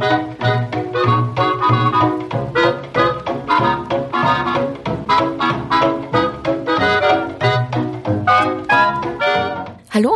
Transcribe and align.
Hallo 0.00 0.08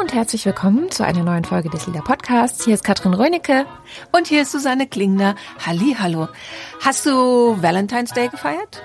und 0.00 0.14
herzlich 0.14 0.46
willkommen 0.46 0.90
zu 0.90 1.04
einer 1.04 1.22
neuen 1.22 1.44
Folge 1.44 1.68
des 1.68 1.86
Lila 1.86 2.00
Podcasts. 2.00 2.64
Hier 2.64 2.72
ist 2.72 2.82
Katrin 2.84 3.12
Rönicke. 3.12 3.66
Und 4.10 4.26
hier 4.26 4.40
ist 4.42 4.52
Susanne 4.52 4.86
Klingner. 4.86 5.34
Halli, 5.66 5.94
hallo. 5.98 6.28
Hast 6.80 7.04
du 7.04 7.60
Valentine's 7.60 8.12
Day 8.12 8.28
gefeiert? 8.28 8.82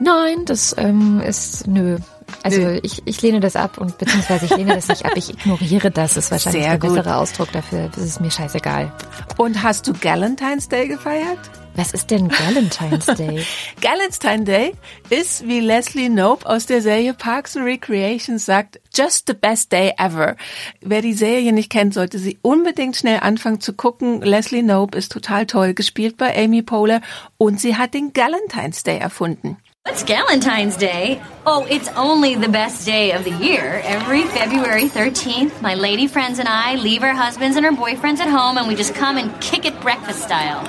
Nein, 0.00 0.44
das 0.46 0.74
ähm, 0.76 1.20
ist 1.20 1.68
nö. 1.68 1.98
Also 2.42 2.60
nö. 2.60 2.80
ich, 2.82 3.02
ich 3.04 3.22
lehne 3.22 3.40
das 3.40 3.56
ab 3.56 3.78
und 3.78 3.98
beziehungsweise 3.98 4.46
ich 4.46 4.56
lehne 4.56 4.74
das 4.74 4.88
nicht 4.88 5.04
ab, 5.04 5.12
ich 5.16 5.30
ignoriere 5.30 5.90
das. 5.90 6.14
Das 6.14 6.24
ist 6.24 6.30
wahrscheinlich 6.30 6.62
Sehr 6.62 6.78
der 6.78 6.88
bessere 6.88 7.16
Ausdruck 7.16 7.52
dafür. 7.52 7.90
Das 7.94 8.04
ist 8.04 8.20
mir 8.20 8.30
scheißegal. 8.30 8.92
Und 9.36 9.62
hast 9.62 9.86
du 9.86 9.92
Galentine's 9.92 10.68
Day 10.68 10.88
gefeiert? 10.88 11.38
Was 11.78 11.92
ist 11.92 12.10
denn 12.10 12.28
Galentine's 12.28 13.06
Day? 13.06 13.44
Galentine's 13.80 14.46
Day 14.46 14.72
ist, 15.10 15.46
wie 15.46 15.60
Leslie 15.60 16.08
Knope 16.08 16.44
aus 16.44 16.66
der 16.66 16.82
Serie 16.82 17.14
Parks 17.14 17.56
and 17.56 17.66
Recreations 17.66 18.44
sagt, 18.44 18.80
just 18.92 19.28
the 19.28 19.34
best 19.34 19.70
day 19.70 19.92
ever. 19.96 20.36
Wer 20.80 21.02
die 21.02 21.12
Serie 21.12 21.52
nicht 21.52 21.70
kennt, 21.70 21.94
sollte 21.94 22.18
sie 22.18 22.38
unbedingt 22.42 22.96
schnell 22.96 23.20
anfangen 23.20 23.60
zu 23.60 23.74
gucken. 23.74 24.22
Leslie 24.22 24.62
Knope 24.62 24.98
ist 24.98 25.12
total 25.12 25.46
toll, 25.46 25.72
gespielt 25.72 26.16
bei 26.16 26.36
Amy 26.36 26.62
Poehler 26.62 27.00
und 27.36 27.60
sie 27.60 27.76
hat 27.76 27.94
den 27.94 28.12
Galentine's 28.12 28.82
Day 28.82 28.98
erfunden. 28.98 29.56
What's 29.88 30.04
Galentine's 30.04 30.76
Day? 30.76 31.22
Oh, 31.46 31.64
it's 31.64 31.88
only 31.96 32.34
the 32.34 32.50
best 32.50 32.84
day 32.84 33.12
of 33.12 33.24
the 33.24 33.30
year. 33.30 33.80
Every 33.84 34.24
February 34.24 34.84
13th, 34.84 35.62
my 35.62 35.76
lady 35.76 36.06
friends 36.06 36.38
and 36.38 36.46
I 36.46 36.74
leave 36.74 37.02
our 37.02 37.14
husbands 37.14 37.56
and 37.56 37.64
our 37.64 37.72
boyfriends 37.72 38.18
at 38.18 38.28
home 38.28 38.58
and 38.58 38.68
we 38.68 38.74
just 38.74 38.94
come 38.94 39.16
and 39.16 39.40
kick 39.40 39.64
it 39.64 39.80
breakfast 39.80 40.22
style. 40.22 40.62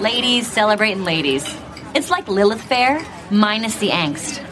Ladies 0.00 0.46
celebrating 0.46 1.04
ladies. 1.04 1.44
It's 1.94 2.08
like 2.08 2.28
Lilith 2.28 2.62
Fair, 2.62 3.06
minus 3.30 3.76
the 3.76 3.90
angst. 3.90 4.42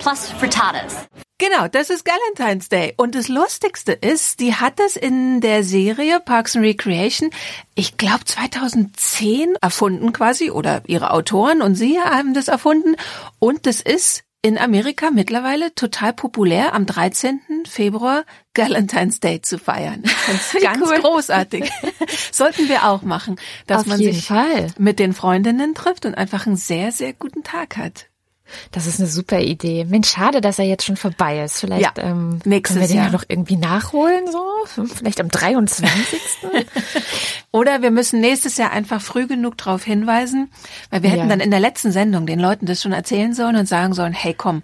Plus 0.00 0.28
frittatas. 0.30 1.06
Genau, 1.38 1.68
das 1.68 1.90
ist 1.90 2.04
Galentine's 2.04 2.68
Day. 2.68 2.94
Und 2.96 3.14
das 3.14 3.28
Lustigste 3.28 3.92
ist, 3.92 4.40
die 4.40 4.54
hat 4.54 4.78
das 4.78 4.96
in 4.96 5.40
der 5.40 5.62
Serie 5.62 6.20
Parks 6.20 6.56
and 6.56 6.64
Recreation, 6.64 7.30
ich 7.74 7.96
glaube 7.96 8.24
2010 8.24 9.56
erfunden 9.60 10.12
quasi, 10.12 10.50
oder 10.50 10.82
ihre 10.86 11.12
Autoren 11.12 11.62
und 11.62 11.76
sie 11.76 11.98
haben 11.98 12.34
das 12.34 12.48
erfunden. 12.48 12.96
Und 13.38 13.66
das 13.66 13.80
ist 13.80 14.24
in 14.42 14.56
Amerika 14.58 15.10
mittlerweile 15.10 15.74
total 15.74 16.14
populär, 16.14 16.74
am 16.74 16.86
13. 16.86 17.40
Februar 17.68 18.24
Galentine's 18.54 19.20
Day 19.20 19.42
zu 19.42 19.58
feiern. 19.58 20.02
Ganz 20.62 20.82
cool. 20.82 20.98
großartig. 21.00 21.70
Sollten 22.32 22.68
wir 22.68 22.84
auch 22.84 23.02
machen, 23.02 23.36
dass 23.66 23.82
Auf 23.82 23.86
man 23.86 23.98
sich 23.98 24.26
Fall. 24.26 24.68
mit 24.78 24.98
den 24.98 25.12
Freundinnen 25.12 25.74
trifft 25.74 26.06
und 26.06 26.14
einfach 26.14 26.46
einen 26.46 26.56
sehr, 26.56 26.90
sehr 26.90 27.12
guten 27.12 27.44
Tag 27.44 27.76
hat. 27.76 28.09
Das 28.72 28.86
ist 28.86 29.00
eine 29.00 29.08
super 29.08 29.40
Idee. 29.40 29.84
Mensch, 29.84 30.10
schade, 30.10 30.40
dass 30.40 30.58
er 30.58 30.64
jetzt 30.64 30.84
schon 30.84 30.96
vorbei 30.96 31.42
ist. 31.42 31.60
Vielleicht 31.60 31.98
ja, 31.98 32.04
ähm, 32.04 32.40
nächstes 32.44 32.76
können 32.76 32.88
wir 32.88 32.88
den 32.88 32.96
Jahr. 32.96 33.06
ja 33.06 33.12
noch 33.12 33.24
irgendwie 33.28 33.56
nachholen, 33.56 34.24
so 34.30 34.84
vielleicht 34.86 35.20
am 35.20 35.28
23. 35.28 36.20
Oder 37.52 37.82
wir 37.82 37.90
müssen 37.90 38.20
nächstes 38.20 38.56
Jahr 38.56 38.70
einfach 38.70 39.00
früh 39.00 39.26
genug 39.26 39.58
darauf 39.58 39.82
hinweisen, 39.82 40.50
weil 40.90 41.02
wir 41.02 41.10
hätten 41.10 41.22
ja. 41.22 41.28
dann 41.28 41.40
in 41.40 41.50
der 41.50 41.58
letzten 41.58 41.90
Sendung 41.90 42.26
den 42.26 42.38
Leuten 42.38 42.66
das 42.66 42.80
schon 42.80 42.92
erzählen 42.92 43.34
sollen 43.34 43.56
und 43.56 43.66
sagen 43.66 43.92
sollen, 43.92 44.12
hey 44.12 44.34
komm, 44.34 44.62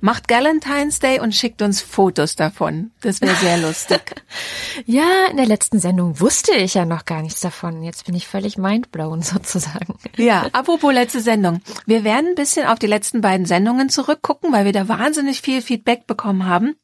macht 0.00 0.28
Galentine's 0.28 0.98
Day 0.98 1.20
und 1.20 1.34
schickt 1.34 1.62
uns 1.62 1.80
Fotos 1.80 2.36
davon. 2.36 2.90
Das 3.00 3.20
wäre 3.20 3.34
sehr 3.36 3.56
lustig. 3.58 4.22
ja, 4.86 5.26
in 5.30 5.36
der 5.36 5.46
letzten 5.46 5.78
Sendung 5.78 6.20
wusste 6.20 6.52
ich 6.52 6.74
ja 6.74 6.84
noch 6.84 7.04
gar 7.04 7.22
nichts 7.22 7.40
davon. 7.40 7.82
Jetzt 7.82 8.04
bin 8.04 8.14
ich 8.14 8.26
völlig 8.26 8.58
mindblown 8.58 9.22
sozusagen. 9.22 9.94
Ja, 10.16 10.46
apropos 10.52 10.92
letzte 10.92 11.20
Sendung. 11.20 11.60
Wir 11.86 12.04
werden 12.04 12.30
ein 12.30 12.34
bisschen 12.34 12.66
auf 12.66 12.78
die 12.78 12.86
letzten 12.86 13.20
beiden 13.24 13.46
Sendungen 13.46 13.88
zurückgucken, 13.88 14.52
weil 14.52 14.66
wir 14.66 14.72
da 14.72 14.86
wahnsinnig 14.86 15.40
viel 15.40 15.62
Feedback 15.62 16.06
bekommen 16.06 16.44
haben. 16.44 16.76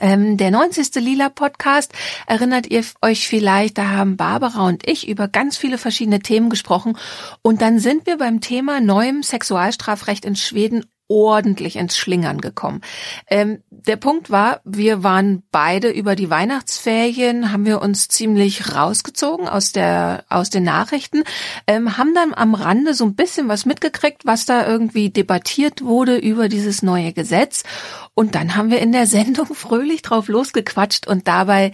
Ähm, 0.00 0.36
der 0.36 0.50
90. 0.50 0.96
Lila 0.96 1.28
Podcast 1.28 1.92
erinnert 2.26 2.66
ihr 2.66 2.84
euch 3.02 3.28
vielleicht, 3.28 3.78
da 3.78 3.90
haben 3.90 4.16
Barbara 4.16 4.66
und 4.66 4.88
ich 4.88 5.06
über 5.06 5.28
ganz 5.28 5.56
viele 5.56 5.78
verschiedene 5.78 6.18
Themen 6.18 6.50
gesprochen 6.50 6.98
und 7.42 7.62
dann 7.62 7.78
sind 7.78 8.04
wir 8.06 8.18
beim 8.18 8.40
Thema 8.40 8.80
neuem 8.80 9.22
Sexualstrafrecht 9.22 10.24
in 10.24 10.34
Schweden 10.34 10.86
ordentlich 11.08 11.76
ins 11.76 11.96
Schlingern 11.96 12.40
gekommen. 12.40 12.80
Ähm, 13.28 13.62
der 13.70 13.96
Punkt 13.96 14.30
war, 14.30 14.60
wir 14.64 15.02
waren 15.02 15.42
beide 15.50 15.88
über 15.90 16.16
die 16.16 16.30
Weihnachtsferien, 16.30 17.52
haben 17.52 17.64
wir 17.64 17.80
uns 17.80 18.08
ziemlich 18.08 18.74
rausgezogen 18.74 19.48
aus 19.48 19.72
der 19.72 20.24
aus 20.28 20.50
den 20.50 20.64
Nachrichten, 20.64 21.22
ähm, 21.66 21.96
haben 21.96 22.14
dann 22.14 22.34
am 22.34 22.54
Rande 22.54 22.94
so 22.94 23.04
ein 23.04 23.14
bisschen 23.14 23.48
was 23.48 23.66
mitgekriegt, 23.66 24.26
was 24.26 24.46
da 24.46 24.66
irgendwie 24.66 25.10
debattiert 25.10 25.82
wurde 25.82 26.16
über 26.16 26.48
dieses 26.48 26.82
neue 26.82 27.12
Gesetz. 27.12 27.62
Und 28.14 28.34
dann 28.34 28.56
haben 28.56 28.70
wir 28.70 28.80
in 28.80 28.92
der 28.92 29.06
Sendung 29.16 29.54
fröhlich 29.54 30.02
drauf 30.02 30.28
losgequatscht 30.28 31.06
und 31.06 31.28
dabei 31.28 31.72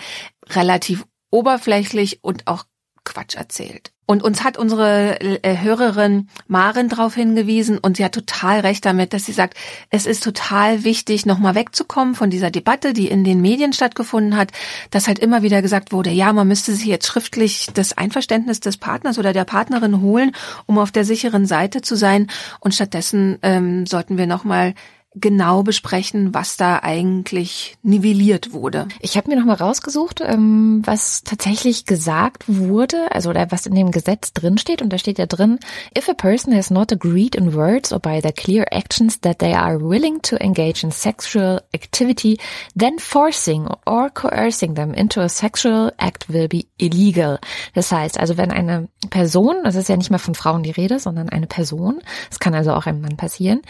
relativ 0.50 1.06
oberflächlich 1.30 2.22
und 2.22 2.46
auch 2.46 2.64
Quatsch 3.04 3.36
erzählt. 3.36 3.92
Und 4.04 4.22
uns 4.22 4.44
hat 4.44 4.58
unsere 4.58 5.20
äh, 5.20 5.56
Hörerin 5.62 6.28
Maren 6.46 6.88
darauf 6.88 7.14
hingewiesen 7.14 7.78
und 7.78 7.96
sie 7.96 8.04
hat 8.04 8.12
total 8.12 8.60
recht 8.60 8.84
damit, 8.84 9.14
dass 9.14 9.24
sie 9.24 9.32
sagt, 9.32 9.56
es 9.90 10.06
ist 10.06 10.22
total 10.22 10.84
wichtig, 10.84 11.24
nochmal 11.24 11.54
wegzukommen 11.54 12.14
von 12.14 12.28
dieser 12.28 12.50
Debatte, 12.50 12.92
die 12.92 13.08
in 13.08 13.24
den 13.24 13.40
Medien 13.40 13.72
stattgefunden 13.72 14.36
hat, 14.36 14.52
dass 14.90 15.06
halt 15.06 15.18
immer 15.18 15.42
wieder 15.42 15.62
gesagt 15.62 15.92
wurde, 15.92 16.10
ja, 16.10 16.32
man 16.32 16.48
müsste 16.48 16.74
sich 16.74 16.84
jetzt 16.86 17.06
schriftlich 17.06 17.68
das 17.72 17.96
Einverständnis 17.96 18.60
des 18.60 18.76
Partners 18.76 19.18
oder 19.18 19.32
der 19.32 19.44
Partnerin 19.44 20.02
holen, 20.02 20.32
um 20.66 20.78
auf 20.78 20.90
der 20.90 21.04
sicheren 21.04 21.46
Seite 21.46 21.80
zu 21.80 21.96
sein. 21.96 22.26
Und 22.60 22.74
stattdessen 22.74 23.38
ähm, 23.42 23.86
sollten 23.86 24.18
wir 24.18 24.26
nochmal 24.26 24.74
genau 25.14 25.62
besprechen, 25.62 26.32
was 26.32 26.56
da 26.56 26.80
eigentlich 26.82 27.76
nivelliert 27.82 28.52
wurde. 28.52 28.88
Ich 29.00 29.16
habe 29.16 29.30
mir 29.30 29.36
noch 29.36 29.44
mal 29.44 29.54
rausgesucht, 29.54 30.22
ähm, 30.22 30.82
was 30.84 31.22
tatsächlich 31.22 31.84
gesagt 31.84 32.44
wurde, 32.46 33.12
also 33.12 33.32
was 33.34 33.66
in 33.66 33.74
dem 33.74 33.90
Gesetz 33.90 34.32
drin 34.32 34.58
steht. 34.58 34.80
Und 34.80 34.90
da 34.90 34.98
steht 34.98 35.18
ja 35.18 35.26
drin: 35.26 35.58
If 35.96 36.08
a 36.08 36.14
person 36.14 36.54
has 36.54 36.70
not 36.70 36.92
agreed 36.92 37.34
in 37.34 37.54
words 37.54 37.92
or 37.92 38.00
by 38.00 38.20
their 38.20 38.32
clear 38.32 38.66
actions 38.70 39.20
that 39.20 39.38
they 39.38 39.54
are 39.54 39.80
willing 39.80 40.22
to 40.22 40.36
engage 40.36 40.82
in 40.82 40.90
sexual 40.90 41.60
activity, 41.74 42.38
then 42.74 42.98
forcing 42.98 43.68
or 43.86 44.08
coercing 44.10 44.74
them 44.74 44.94
into 44.94 45.20
a 45.20 45.28
sexual 45.28 45.92
act 45.98 46.32
will 46.32 46.48
be 46.48 46.66
illegal. 46.78 47.38
Das 47.74 47.92
heißt, 47.92 48.18
also 48.18 48.36
wenn 48.36 48.50
eine 48.50 48.88
Person, 49.10 49.56
das 49.64 49.74
ist 49.74 49.88
ja 49.88 49.96
nicht 49.96 50.10
mehr 50.10 50.18
von 50.18 50.34
Frauen 50.34 50.62
die 50.62 50.70
Rede, 50.70 50.98
sondern 50.98 51.28
eine 51.28 51.46
Person, 51.46 52.00
es 52.30 52.38
kann 52.38 52.54
also 52.54 52.72
auch 52.72 52.86
einem 52.86 53.02
Mann 53.02 53.16
passieren, 53.16 53.62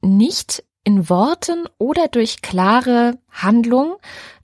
nicht 0.00 0.62
in 0.84 1.08
Worten 1.08 1.66
oder 1.78 2.08
durch 2.08 2.42
klare 2.42 3.18
Handlung 3.30 3.96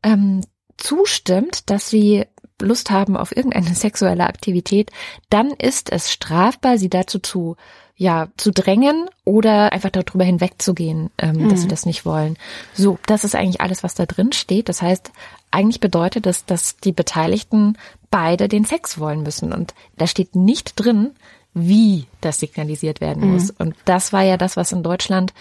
ähm, 0.02 0.42
zustimmt, 0.76 1.70
dass 1.70 1.88
sie 1.88 2.24
Lust 2.60 2.90
haben 2.90 3.16
auf 3.16 3.36
irgendeine 3.36 3.74
sexuelle 3.74 4.26
Aktivität, 4.26 4.90
dann 5.30 5.50
ist 5.50 5.90
es 5.90 6.12
strafbar, 6.12 6.78
sie 6.78 6.90
dazu 6.90 7.18
zu 7.18 7.56
ja 7.96 8.28
zu 8.36 8.50
drängen 8.50 9.08
oder 9.24 9.72
einfach 9.72 9.90
darüber 9.90 10.24
hinwegzugehen, 10.24 11.10
ähm, 11.18 11.36
mhm. 11.36 11.48
dass 11.48 11.62
sie 11.62 11.68
das 11.68 11.86
nicht 11.86 12.04
wollen. 12.04 12.36
So, 12.74 12.98
das 13.06 13.22
ist 13.22 13.36
eigentlich 13.36 13.60
alles, 13.60 13.84
was 13.84 13.94
da 13.94 14.04
drin 14.04 14.32
steht. 14.32 14.68
Das 14.68 14.82
heißt, 14.82 15.12
eigentlich 15.52 15.78
bedeutet 15.78 16.26
das, 16.26 16.44
dass 16.44 16.76
die 16.78 16.92
Beteiligten 16.92 17.78
beide 18.10 18.48
den 18.48 18.64
Sex 18.64 18.98
wollen 18.98 19.22
müssen 19.22 19.52
und 19.52 19.74
da 19.96 20.06
steht 20.06 20.34
nicht 20.34 20.72
drin, 20.74 21.12
wie 21.52 22.06
das 22.20 22.40
signalisiert 22.40 23.00
werden 23.00 23.30
muss. 23.32 23.52
Mhm. 23.52 23.56
Und 23.58 23.76
das 23.84 24.12
war 24.12 24.22
ja 24.22 24.36
das, 24.36 24.56
was 24.56 24.72
in 24.72 24.82
Deutschland 24.82 25.32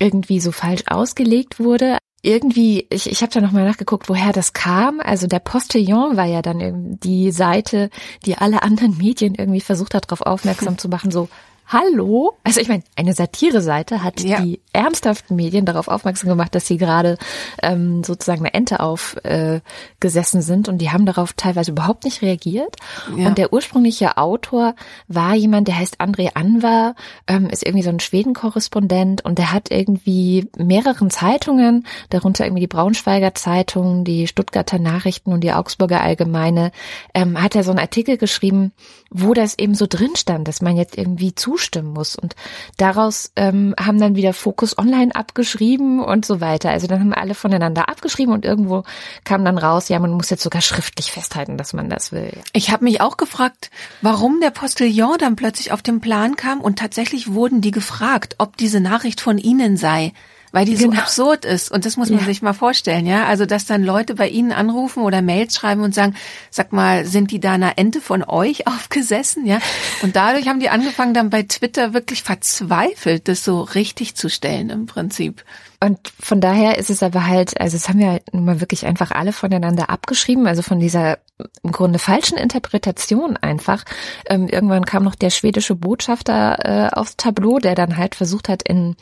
irgendwie 0.00 0.40
so 0.40 0.52
falsch 0.52 0.84
ausgelegt 0.86 1.58
wurde. 1.58 1.98
Irgendwie, 2.22 2.86
ich, 2.90 3.10
ich 3.10 3.22
habe 3.22 3.32
da 3.32 3.40
nochmal 3.40 3.64
nachgeguckt, 3.64 4.08
woher 4.08 4.32
das 4.32 4.52
kam. 4.52 5.00
Also 5.00 5.26
der 5.26 5.38
Postillon 5.38 6.16
war 6.16 6.26
ja 6.26 6.42
dann 6.42 6.98
die 7.00 7.30
Seite, 7.30 7.90
die 8.26 8.36
alle 8.36 8.62
anderen 8.62 8.96
Medien 8.98 9.34
irgendwie 9.36 9.60
versucht 9.60 9.94
hat, 9.94 10.06
darauf 10.06 10.22
aufmerksam 10.22 10.78
zu 10.78 10.88
machen, 10.88 11.10
so 11.10 11.28
Hallo? 11.70 12.34
Also 12.44 12.60
ich 12.60 12.68
meine, 12.68 12.82
eine 12.96 13.12
Satire-Seite 13.12 14.02
hat 14.02 14.22
ja. 14.22 14.40
die 14.40 14.58
ärmsthaften 14.72 15.36
Medien 15.36 15.66
darauf 15.66 15.88
aufmerksam 15.88 16.30
gemacht, 16.30 16.54
dass 16.54 16.66
sie 16.66 16.78
gerade 16.78 17.18
ähm, 17.62 18.02
sozusagen 18.02 18.40
eine 18.40 18.54
Ente 18.54 18.80
aufgesessen 18.80 20.40
äh, 20.40 20.42
sind 20.42 20.68
und 20.70 20.78
die 20.78 20.90
haben 20.90 21.04
darauf 21.04 21.34
teilweise 21.34 21.72
überhaupt 21.72 22.04
nicht 22.04 22.22
reagiert. 22.22 22.76
Ja. 23.14 23.26
Und 23.26 23.36
der 23.36 23.52
ursprüngliche 23.52 24.16
Autor 24.16 24.76
war 25.08 25.34
jemand, 25.34 25.68
der 25.68 25.78
heißt 25.78 26.00
André 26.00 26.30
Anwar, 26.36 26.94
ähm, 27.26 27.50
ist 27.50 27.66
irgendwie 27.66 27.84
so 27.84 27.90
ein 27.90 28.00
Schweden-Korrespondent 28.00 29.26
und 29.26 29.36
der 29.36 29.52
hat 29.52 29.70
irgendwie 29.70 30.48
mehreren 30.56 31.10
Zeitungen, 31.10 31.86
darunter 32.08 32.46
irgendwie 32.46 32.62
die 32.62 32.66
Braunschweiger 32.66 33.34
Zeitung, 33.34 34.04
die 34.04 34.26
Stuttgarter 34.26 34.78
Nachrichten 34.78 35.34
und 35.34 35.42
die 35.42 35.52
Augsburger 35.52 36.00
Allgemeine, 36.00 36.72
ähm, 37.12 37.42
hat 37.42 37.54
er 37.54 37.62
so 37.62 37.72
einen 37.72 37.78
Artikel 37.80 38.16
geschrieben, 38.16 38.72
wo 39.10 39.34
das 39.34 39.58
eben 39.58 39.74
so 39.74 39.86
drin 39.86 40.16
stand, 40.16 40.48
dass 40.48 40.62
man 40.62 40.78
jetzt 40.78 40.96
irgendwie 40.96 41.34
zu 41.34 41.57
zustimmen 41.58 41.92
muss. 41.92 42.14
Und 42.14 42.36
daraus 42.76 43.32
ähm, 43.34 43.74
haben 43.78 43.98
dann 43.98 44.14
wieder 44.14 44.32
Fokus 44.32 44.78
Online 44.78 45.14
abgeschrieben 45.14 46.00
und 46.00 46.24
so 46.24 46.40
weiter. 46.40 46.70
Also 46.70 46.86
dann 46.86 47.00
haben 47.00 47.12
alle 47.12 47.34
voneinander 47.34 47.88
abgeschrieben 47.88 48.32
und 48.32 48.44
irgendwo 48.44 48.84
kam 49.24 49.44
dann 49.44 49.58
raus, 49.58 49.88
ja, 49.88 49.98
man 49.98 50.12
muss 50.12 50.30
jetzt 50.30 50.44
sogar 50.44 50.62
schriftlich 50.62 51.10
festhalten, 51.10 51.56
dass 51.56 51.72
man 51.72 51.90
das 51.90 52.12
will. 52.12 52.30
Ich 52.52 52.70
habe 52.70 52.84
mich 52.84 53.00
auch 53.00 53.16
gefragt, 53.16 53.70
warum 54.02 54.40
der 54.40 54.50
Postillon 54.50 55.18
dann 55.18 55.36
plötzlich 55.36 55.72
auf 55.72 55.82
den 55.82 56.00
Plan 56.00 56.36
kam 56.36 56.60
und 56.60 56.78
tatsächlich 56.78 57.32
wurden 57.32 57.60
die 57.60 57.72
gefragt, 57.72 58.36
ob 58.38 58.56
diese 58.56 58.80
Nachricht 58.80 59.20
von 59.20 59.38
ihnen 59.38 59.76
sei 59.76 60.12
weil 60.52 60.64
die 60.64 60.74
genau. 60.74 60.94
so 60.94 61.00
absurd 61.00 61.44
ist. 61.44 61.70
Und 61.70 61.84
das 61.84 61.96
muss 61.96 62.10
man 62.10 62.20
ja. 62.20 62.24
sich 62.24 62.42
mal 62.42 62.52
vorstellen, 62.52 63.06
ja. 63.06 63.26
Also, 63.26 63.46
dass 63.46 63.66
dann 63.66 63.82
Leute 63.82 64.14
bei 64.14 64.28
Ihnen 64.28 64.52
anrufen 64.52 65.02
oder 65.02 65.22
Mails 65.22 65.56
schreiben 65.56 65.82
und 65.82 65.94
sagen, 65.94 66.14
sag 66.50 66.72
mal, 66.72 67.04
sind 67.04 67.30
die 67.30 67.40
da 67.40 67.52
einer 67.52 67.78
Ente 67.78 68.00
von 68.00 68.22
euch 68.24 68.66
aufgesessen, 68.66 69.46
ja? 69.46 69.58
Und 70.02 70.16
dadurch 70.16 70.48
haben 70.48 70.60
die 70.60 70.70
angefangen, 70.70 71.14
dann 71.14 71.30
bei 71.30 71.42
Twitter 71.42 71.94
wirklich 71.94 72.22
verzweifelt, 72.22 73.28
das 73.28 73.44
so 73.44 73.62
richtig 73.62 74.14
zu 74.14 74.28
stellen 74.28 74.70
im 74.70 74.86
Prinzip. 74.86 75.44
Und 75.80 76.12
von 76.18 76.40
daher 76.40 76.76
ist 76.76 76.90
es 76.90 77.04
aber 77.04 77.26
halt, 77.26 77.60
also 77.60 77.76
es 77.76 77.88
haben 77.88 78.00
wir 78.00 78.10
halt 78.10 78.34
nun 78.34 78.44
mal 78.44 78.60
wirklich 78.60 78.84
einfach 78.84 79.12
alle 79.12 79.32
voneinander 79.32 79.90
abgeschrieben, 79.90 80.48
also 80.48 80.62
von 80.62 80.80
dieser 80.80 81.18
im 81.62 81.70
Grunde 81.70 82.00
falschen 82.00 82.36
Interpretation 82.36 83.36
einfach. 83.36 83.84
Ähm, 84.28 84.48
irgendwann 84.48 84.84
kam 84.84 85.04
noch 85.04 85.14
der 85.14 85.30
schwedische 85.30 85.76
Botschafter 85.76 86.58
äh, 86.64 86.96
aufs 86.96 87.16
Tableau, 87.16 87.60
der 87.60 87.76
dann 87.76 87.96
halt 87.96 88.16
versucht 88.16 88.48
hat, 88.48 88.64
in 88.64 88.96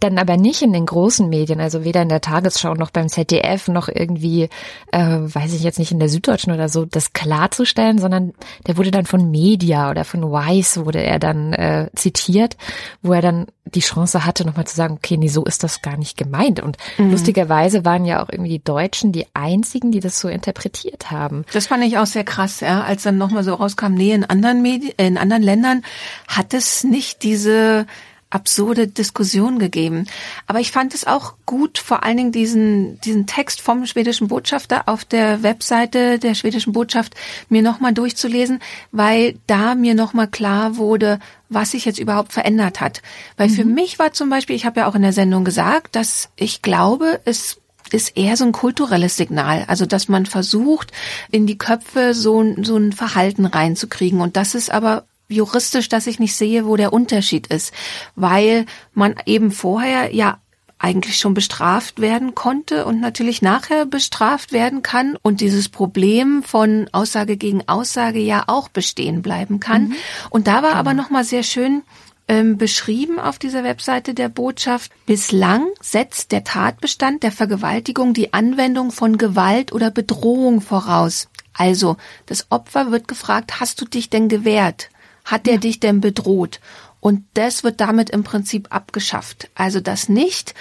dann 0.00 0.18
aber 0.18 0.36
nicht 0.36 0.62
in 0.62 0.72
den 0.72 0.86
großen 0.86 1.28
Medien, 1.28 1.60
also 1.60 1.84
weder 1.84 2.02
in 2.02 2.08
der 2.08 2.20
Tagesschau 2.20 2.74
noch 2.74 2.90
beim 2.90 3.08
ZDF 3.08 3.68
noch 3.68 3.88
irgendwie, 3.88 4.48
äh, 4.92 4.98
weiß 5.00 5.54
ich 5.54 5.62
jetzt 5.62 5.78
nicht, 5.78 5.92
in 5.92 5.98
der 5.98 6.08
Süddeutschen 6.08 6.52
oder 6.52 6.68
so, 6.68 6.84
das 6.84 7.12
klarzustellen, 7.12 7.98
sondern 7.98 8.32
der 8.66 8.76
wurde 8.76 8.90
dann 8.90 9.06
von 9.06 9.30
Media 9.30 9.90
oder 9.90 10.04
von 10.04 10.30
Weiß 10.30 10.84
wurde 10.84 11.02
er 11.02 11.18
dann 11.18 11.52
äh, 11.52 11.90
zitiert, 11.94 12.56
wo 13.02 13.12
er 13.12 13.22
dann 13.22 13.46
die 13.64 13.80
Chance 13.80 14.24
hatte, 14.24 14.46
nochmal 14.46 14.66
zu 14.66 14.76
sagen, 14.76 14.94
okay, 14.94 15.16
nee, 15.16 15.28
so 15.28 15.44
ist 15.44 15.62
das 15.62 15.82
gar 15.82 15.96
nicht 15.96 16.16
gemeint. 16.16 16.60
Und 16.60 16.76
mhm. 16.96 17.10
lustigerweise 17.10 17.84
waren 17.84 18.04
ja 18.04 18.22
auch 18.22 18.28
irgendwie 18.30 18.50
die 18.50 18.64
Deutschen 18.64 19.12
die 19.12 19.26
einzigen, 19.34 19.92
die 19.92 20.00
das 20.00 20.20
so 20.20 20.28
interpretiert 20.28 21.10
haben. 21.10 21.44
Das 21.52 21.66
fand 21.66 21.84
ich 21.84 21.98
auch 21.98 22.06
sehr 22.06 22.24
krass, 22.24 22.60
ja, 22.60 22.82
als 22.82 23.02
dann 23.02 23.18
nochmal 23.18 23.44
so 23.44 23.54
rauskam, 23.54 23.94
nee, 23.94 24.12
in 24.12 24.24
anderen 24.24 24.62
Medien, 24.62 24.92
in 24.96 25.18
anderen 25.18 25.42
Ländern 25.42 25.82
hat 26.26 26.54
es 26.54 26.84
nicht 26.84 27.22
diese 27.22 27.86
absurde 28.30 28.86
Diskussion 28.88 29.58
gegeben. 29.58 30.06
Aber 30.46 30.60
ich 30.60 30.70
fand 30.70 30.94
es 30.94 31.06
auch 31.06 31.34
gut, 31.46 31.78
vor 31.78 32.04
allen 32.04 32.16
Dingen 32.18 32.32
diesen, 32.32 33.00
diesen 33.00 33.26
Text 33.26 33.60
vom 33.60 33.86
schwedischen 33.86 34.28
Botschafter 34.28 34.88
auf 34.88 35.04
der 35.04 35.42
Webseite 35.42 36.18
der 36.18 36.34
schwedischen 36.34 36.72
Botschaft 36.72 37.14
mir 37.48 37.62
nochmal 37.62 37.94
durchzulesen, 37.94 38.60
weil 38.92 39.38
da 39.46 39.74
mir 39.74 39.94
nochmal 39.94 40.28
klar 40.28 40.76
wurde, 40.76 41.20
was 41.48 41.70
sich 41.70 41.86
jetzt 41.86 41.98
überhaupt 41.98 42.32
verändert 42.32 42.80
hat. 42.80 43.00
Weil 43.38 43.48
mhm. 43.48 43.54
für 43.54 43.64
mich 43.64 43.98
war 43.98 44.12
zum 44.12 44.28
Beispiel, 44.28 44.56
ich 44.56 44.66
habe 44.66 44.80
ja 44.80 44.86
auch 44.88 44.94
in 44.94 45.02
der 45.02 45.14
Sendung 45.14 45.44
gesagt, 45.44 45.96
dass 45.96 46.28
ich 46.36 46.60
glaube, 46.60 47.20
es 47.24 47.58
ist 47.90 48.16
eher 48.16 48.36
so 48.36 48.44
ein 48.44 48.52
kulturelles 48.52 49.16
Signal. 49.16 49.64
Also, 49.66 49.86
dass 49.86 50.08
man 50.08 50.26
versucht, 50.26 50.92
in 51.30 51.46
die 51.46 51.56
Köpfe 51.56 52.12
so, 52.12 52.44
so 52.62 52.76
ein 52.76 52.92
Verhalten 52.92 53.46
reinzukriegen. 53.46 54.20
Und 54.20 54.36
das 54.36 54.54
ist 54.54 54.70
aber 54.70 55.04
juristisch, 55.28 55.88
dass 55.88 56.06
ich 56.06 56.18
nicht 56.18 56.34
sehe, 56.34 56.66
wo 56.66 56.76
der 56.76 56.92
Unterschied 56.92 57.46
ist, 57.48 57.72
weil 58.16 58.66
man 58.94 59.14
eben 59.26 59.50
vorher 59.50 60.14
ja 60.14 60.38
eigentlich 60.78 61.18
schon 61.18 61.34
bestraft 61.34 62.00
werden 62.00 62.34
konnte 62.34 62.86
und 62.86 63.00
natürlich 63.00 63.42
nachher 63.42 63.84
bestraft 63.84 64.52
werden 64.52 64.82
kann 64.82 65.16
und 65.22 65.40
dieses 65.40 65.68
Problem 65.68 66.42
von 66.44 66.88
Aussage 66.92 67.36
gegen 67.36 67.66
Aussage 67.68 68.20
ja 68.20 68.44
auch 68.46 68.68
bestehen 68.68 69.20
bleiben 69.22 69.58
kann. 69.58 69.88
Mhm. 69.88 69.94
Und 70.30 70.46
da 70.46 70.62
war 70.62 70.70
genau. 70.70 70.74
aber 70.76 70.94
noch 70.94 71.10
mal 71.10 71.24
sehr 71.24 71.42
schön 71.42 71.82
ähm, 72.28 72.58
beschrieben 72.58 73.18
auf 73.18 73.38
dieser 73.38 73.64
Webseite 73.64 74.14
der 74.14 74.28
Botschaft. 74.28 74.92
Bislang 75.06 75.66
setzt 75.80 76.30
der 76.30 76.44
Tatbestand 76.44 77.22
der 77.22 77.32
Vergewaltigung 77.32 78.14
die 78.14 78.32
Anwendung 78.32 78.92
von 78.92 79.18
Gewalt 79.18 79.72
oder 79.72 79.90
Bedrohung 79.90 80.60
voraus. 80.60 81.28
Also, 81.54 81.96
das 82.26 82.46
Opfer 82.50 82.92
wird 82.92 83.08
gefragt, 83.08 83.58
hast 83.58 83.80
du 83.80 83.84
dich 83.84 84.10
denn 84.10 84.28
gewehrt? 84.28 84.90
Hat 85.28 85.46
der 85.46 85.54
ja. 85.54 85.60
dich 85.60 85.78
denn 85.78 86.00
bedroht? 86.00 86.60
Und 87.00 87.24
das 87.34 87.62
wird 87.62 87.80
damit 87.80 88.10
im 88.10 88.24
Prinzip 88.24 88.68
abgeschafft. 88.70 89.50
Also 89.54 89.80
dass 89.80 90.08
nicht 90.08 90.54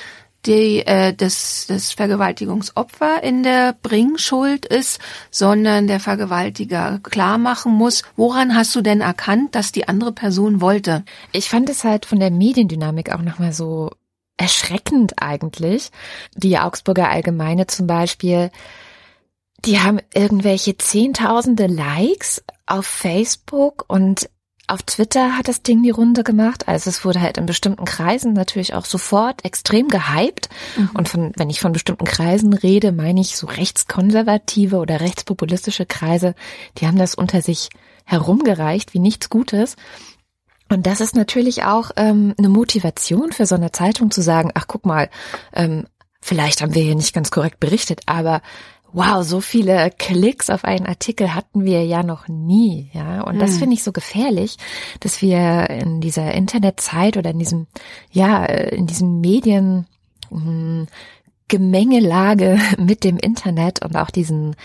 die, 0.45 0.85
äh, 0.85 1.13
das, 1.13 1.65
das 1.67 1.93
Vergewaltigungsopfer 1.93 3.23
in 3.23 3.43
der 3.43 3.75
Bringschuld 3.81 4.65
ist, 4.65 4.99
sondern 5.31 5.87
der 5.87 5.99
Vergewaltiger 5.99 6.99
klar 6.99 7.37
machen 7.37 7.73
muss, 7.73 8.03
woran 8.15 8.55
hast 8.55 8.75
du 8.75 8.81
denn 8.81 9.01
erkannt, 9.01 9.55
dass 9.55 9.71
die 9.71 9.87
andere 9.87 10.11
Person 10.11 10.61
wollte? 10.61 11.03
Ich 11.31 11.49
fand 11.49 11.69
es 11.69 11.83
halt 11.83 12.05
von 12.05 12.19
der 12.19 12.31
Mediendynamik 12.31 13.13
auch 13.13 13.21
nochmal 13.21 13.53
so 13.53 13.91
erschreckend 14.37 15.13
eigentlich. 15.17 15.91
Die 16.35 16.59
Augsburger 16.59 17.09
Allgemeine 17.09 17.67
zum 17.67 17.87
Beispiel, 17.87 18.51
die 19.65 19.79
haben 19.79 19.99
irgendwelche 20.13 20.77
zehntausende 20.77 21.65
Likes 21.65 22.43
auf 22.67 22.85
Facebook 22.85 23.85
und 23.87 24.29
auf 24.67 24.83
Twitter 24.83 25.37
hat 25.37 25.47
das 25.47 25.63
Ding 25.63 25.81
die 25.81 25.89
Runde 25.89 26.23
gemacht. 26.23 26.67
Also 26.67 26.89
es 26.89 27.05
wurde 27.05 27.21
halt 27.21 27.37
in 27.37 27.45
bestimmten 27.45 27.85
Kreisen 27.85 28.33
natürlich 28.33 28.73
auch 28.73 28.85
sofort 28.85 29.45
extrem 29.45 29.87
gehypt. 29.87 30.49
Mhm. 30.75 30.89
Und 30.93 31.09
von, 31.09 31.31
wenn 31.37 31.49
ich 31.49 31.61
von 31.61 31.71
bestimmten 31.71 32.05
Kreisen 32.05 32.53
rede, 32.53 32.91
meine 32.91 33.21
ich 33.21 33.37
so 33.37 33.47
rechtskonservative 33.47 34.77
oder 34.77 34.99
rechtspopulistische 34.99 35.85
Kreise, 35.85 36.35
die 36.77 36.87
haben 36.87 36.97
das 36.97 37.15
unter 37.15 37.41
sich 37.41 37.69
herumgereicht 38.05 38.93
wie 38.93 38.99
nichts 38.99 39.29
Gutes. 39.29 39.77
Und 40.69 40.85
das 40.85 40.99
ist 40.99 41.15
natürlich 41.15 41.63
auch 41.63 41.91
ähm, 41.95 42.33
eine 42.37 42.49
Motivation 42.49 43.31
für 43.31 43.45
so 43.45 43.55
eine 43.55 43.71
Zeitung 43.71 44.11
zu 44.11 44.21
sagen, 44.21 44.51
ach 44.53 44.65
guck 44.67 44.85
mal, 44.85 45.09
ähm, 45.53 45.87
vielleicht 46.19 46.61
haben 46.61 46.75
wir 46.75 46.83
hier 46.83 46.95
nicht 46.95 47.13
ganz 47.13 47.31
korrekt 47.31 47.61
berichtet, 47.61 48.01
aber 48.05 48.41
wow, 48.93 49.23
so 49.23 49.41
viele 49.41 49.91
Klicks 49.97 50.49
auf 50.49 50.63
einen 50.63 50.85
Artikel 50.85 51.35
hatten 51.35 51.65
wir 51.65 51.85
ja 51.85 52.03
noch 52.03 52.27
nie, 52.27 52.89
ja. 52.93 53.21
Und 53.21 53.39
das 53.39 53.51
hm. 53.51 53.59
finde 53.59 53.73
ich 53.75 53.83
so 53.83 53.91
gefährlich, 53.91 54.57
dass 54.99 55.21
wir 55.21 55.69
in 55.69 56.01
dieser 56.01 56.33
Internetzeit 56.33 57.17
oder 57.17 57.31
in 57.31 57.39
diesem, 57.39 57.67
ja, 58.11 58.45
in 58.45 58.87
diesem 58.87 59.21
Medien, 59.21 59.87
hm, 60.29 60.87
Gemengelage 61.47 62.59
mit 62.77 63.03
dem 63.03 63.17
Internet 63.17 63.83
und 63.83 63.95
auch 63.95 64.09
diesen 64.09 64.55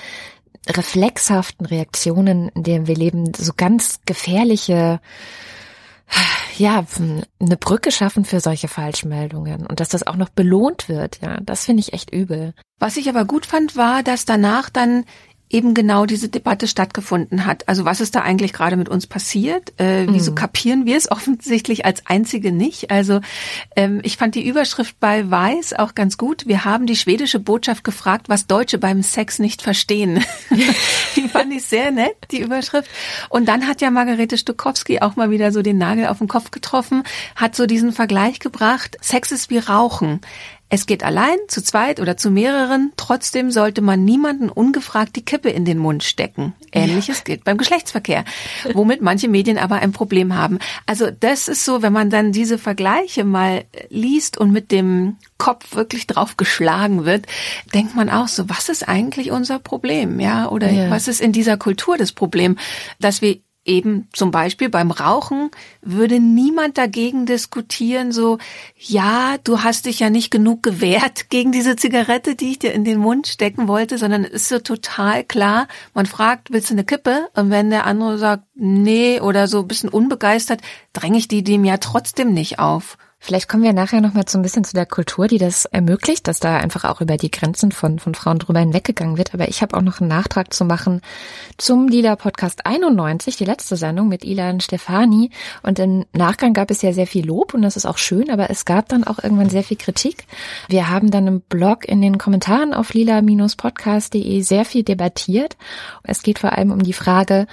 reflexhaften 0.69 1.67
Reaktionen, 1.67 2.49
in 2.51 2.63
denen 2.63 2.87
wir 2.87 2.95
leben, 2.95 3.33
so 3.35 3.53
ganz 3.57 4.01
gefährliche 4.07 5.01
ja, 6.57 6.85
eine 7.41 7.57
Brücke 7.57 7.91
schaffen 7.91 8.25
für 8.25 8.41
solche 8.41 8.69
Falschmeldungen 8.69 9.67
und 9.67 9.81
dass 9.81 9.89
das 9.89 10.07
auch 10.07 10.17
noch 10.17 10.29
belohnt 10.29 10.89
wird, 10.89 11.21
ja, 11.23 11.39
das 11.41 11.65
finde 11.65 11.81
ich 11.81 11.93
echt 11.93 12.13
übel. 12.13 12.55
Was 12.79 12.97
ich 12.97 13.09
aber 13.09 13.25
gut 13.25 13.47
fand, 13.47 13.77
war, 13.77 14.03
dass 14.03 14.25
danach 14.25 14.71
dann 14.71 15.05
eben 15.53 15.75
genau 15.75 16.07
diese 16.07 16.29
Debatte 16.29 16.67
stattgefunden 16.67 17.45
hat. 17.45 17.69
Also 17.69 17.85
was 17.85 18.01
ist 18.01 18.15
da 18.15 18.23
eigentlich 18.23 18.53
gerade 18.53 18.77
mit 18.77 18.89
uns 18.89 19.07
passiert? 19.07 19.79
Äh, 19.79 20.07
wieso 20.09 20.31
mhm. 20.33 20.37
kapieren 20.37 20.87
wir 20.87 20.97
es 20.97 21.11
offensichtlich 21.11 21.85
als 21.85 22.07
Einzige 22.07 22.53
nicht? 22.53 22.91
Also 22.91 23.21
ähm, 23.77 24.01
ich 24.03 24.17
fand 24.17 24.35
die 24.35 24.47
Überschrift 24.47 24.99
bei 24.99 25.31
Weiß 25.31 25.75
auch 25.75 25.95
ganz 25.95 26.17
gut. 26.17 26.47
Wir 26.47 26.65
haben 26.65 26.87
die 26.87 26.97
schwedische 26.97 27.39
Botschaft 27.39 27.85
gefragt, 27.85 28.29
was 28.29 28.47
Deutsche 28.47 28.79
beim 28.79 29.03
Sex 29.03 29.39
nicht 29.39 29.63
verstehen. 29.63 30.25
die 31.17 31.29
fand 31.29 31.53
ich 31.53 31.65
sehr 31.65 31.91
nett, 31.91 32.17
die 32.31 32.41
Überschrift. 32.41 32.91
Und 33.29 33.47
dann 33.47 33.69
hat 33.69 33.83
ja 33.83 33.91
Margarete 33.91 34.39
Stukowski 34.39 35.01
auch 35.01 35.17
mal 35.17 35.31
wieder 35.31 35.53
so 35.53 35.61
den 35.61 35.77
Nagel 35.79 36.07
auf 36.07 36.19
den 36.19 36.29
Kopf 36.29 36.51
getroffen, 36.51 37.03
hat 37.37 37.55
so 37.55 37.67
diesen 37.67 37.93
Vergleich 37.93 38.41
gebracht, 38.41 38.97
Sex 39.03 39.33
ist 39.33 39.51
wie 39.51 39.59
Rauchen. 39.59 40.21
Es 40.75 40.87
geht 40.87 41.05
allein, 41.05 41.37
zu 41.49 41.63
zweit 41.63 42.01
oder 42.01 42.17
zu 42.17 42.31
mehreren. 42.31 42.93
Trotzdem 42.97 43.51
sollte 43.51 43.83
man 43.83 44.07
niemanden 44.07 44.49
ungefragt 44.49 45.17
die 45.17 45.23
Kippe 45.23 45.51
in 45.51 45.67
den 45.67 45.77
Mund 45.77 46.03
stecken. 46.03 46.55
Ähnliches 46.73 47.19
ja. 47.19 47.25
gilt 47.25 47.45
beim 47.45 47.59
Geschlechtsverkehr, 47.59 48.25
womit 48.73 49.03
manche 49.03 49.29
Medien 49.29 49.59
aber 49.59 49.77
ein 49.77 49.93
Problem 49.93 50.35
haben. 50.35 50.59
Also 50.87 51.11
das 51.11 51.49
ist 51.49 51.67
so, 51.67 51.83
wenn 51.83 51.93
man 51.93 52.09
dann 52.09 52.33
diese 52.33 52.57
Vergleiche 52.57 53.23
mal 53.23 53.65
liest 53.91 54.39
und 54.39 54.51
mit 54.51 54.73
dem 54.73 55.19
Kopf 55.37 55.77
wirklich 55.77 56.07
drauf 56.07 56.39
geschlagen 56.39 57.05
wird, 57.05 57.27
denkt 57.75 57.95
man 57.95 58.09
auch 58.09 58.29
so, 58.29 58.49
was 58.49 58.71
ist 58.71 58.89
eigentlich 58.89 59.31
unser 59.31 59.59
Problem? 59.59 60.21
Ja, 60.21 60.49
oder 60.49 60.71
ja. 60.71 60.89
was 60.89 61.07
ist 61.07 61.21
in 61.21 61.33
dieser 61.33 61.59
Kultur 61.59 61.99
das 61.99 62.13
Problem, 62.13 62.57
dass 62.99 63.21
wir 63.21 63.41
eben 63.65 64.09
zum 64.13 64.31
Beispiel 64.31 64.69
beim 64.69 64.91
Rauchen 64.91 65.51
würde 65.81 66.19
niemand 66.19 66.79
dagegen 66.79 67.27
diskutieren, 67.27 68.11
so, 68.11 68.39
ja, 68.77 69.37
du 69.45 69.63
hast 69.63 69.87
dich 69.87 70.01
ja 70.01 70.11
nicht 70.11 70.31
genug 70.31 70.63
gewehrt 70.63 71.31
gegen 71.31 71.53
diese 71.53 71.77
Zigarette, 71.77 72.35
die 72.35 72.51
ich 72.53 72.59
dir 72.59 72.73
in 72.73 72.85
den 72.85 72.99
Mund 72.99 73.29
stecken 73.29 73.69
wollte, 73.69 73.99
sondern 73.99 74.25
es 74.25 74.33
ist 74.33 74.49
so 74.49 74.59
total 74.59 75.25
klar, 75.25 75.69
man 75.95 76.07
fragt, 76.07 76.53
willst 76.53 76.71
du 76.71 76.75
eine 76.75 76.85
Kippe? 76.85 77.29
Und 77.35 77.51
wenn 77.51 77.71
der 77.71 77.87
andere 77.87 78.19
sagt, 78.19 78.45
nee, 78.55 79.21
oder 79.21 79.47
so 79.47 79.61
ein 79.61 79.69
bisschen 79.69 79.91
unbegeistert, 79.91 80.61
dränge 80.93 81.19
ich 81.19 81.29
die 81.29 81.45
dem 81.45 81.65
ja 81.65 81.77
trotzdem 81.77 82.33
nicht 82.33 82.59
auf. 82.59 82.97
Vielleicht 83.25 83.49
kommen 83.49 83.63
wir 83.63 83.73
nachher 83.73 84.01
noch 84.01 84.15
mal 84.15 84.25
so 84.27 84.37
ein 84.37 84.43
bisschen 84.43 84.65
zu 84.65 84.75
der 84.75 84.85
Kultur, 84.85 85.29
die 85.29 85.39
das 85.39 85.65
ermöglicht, 85.67 86.27
dass 86.27 86.41
da 86.41 86.57
einfach 86.57 86.83
auch 86.85 87.01
über 87.01 87.17
die 87.17 87.31
Grenzen 87.31 87.71
von, 87.71 88.01
von 88.01 88.17
Frauen 88.17 88.41
drüber 88.41 88.59
hinweggegangen 88.59 89.17
wird. 89.17 89.33
Aber 89.33 89.47
ich 89.47 89.63
habe 89.63 89.77
auch 89.77 89.81
noch 89.81 90.01
einen 90.01 90.09
Nachtrag 90.09 90.53
zu 90.53 90.65
machen 90.65 91.03
zum 91.57 91.87
Lila 91.87 92.17
Podcast 92.17 92.67
91, 92.67 93.37
die 93.37 93.45
letzte 93.45 93.77
Sendung 93.77 94.09
mit 94.09 94.25
Ilan 94.25 94.59
Stefani. 94.59 95.31
Und 95.63 95.79
im 95.79 96.05
Nachgang 96.13 96.53
gab 96.53 96.73
es 96.73 96.83
ja 96.83 96.93
sehr 96.93 97.07
viel 97.07 97.25
Lob 97.25 97.55
und 97.55 97.63
das 97.63 97.77
ist 97.77 97.87
auch 97.87 97.97
schön, 97.97 98.29
aber 98.29 98.51
es 98.51 98.65
gab 98.65 98.89
dann 98.89 99.05
auch 99.05 99.23
irgendwann 99.23 99.51
sehr 99.51 99.63
viel 99.63 99.77
Kritik. 99.77 100.25
Wir 100.67 100.91
haben 100.91 101.13
dann 101.13 101.29
im 101.29 101.43
Blog 101.43 101.85
in 101.89 102.03
den 102.03 102.19
Kommentaren 102.19 102.75
auf 102.75 102.93
lila-podcast.de 102.93 104.41
sehr 104.41 104.65
viel 104.65 104.83
debattiert. 104.83 105.57
Es 106.03 106.25
geht 106.25 106.41
vor 106.41 106.55
allem 106.55 106.73
um 106.73 106.83
die 106.83 106.93
Frage, 106.93 107.47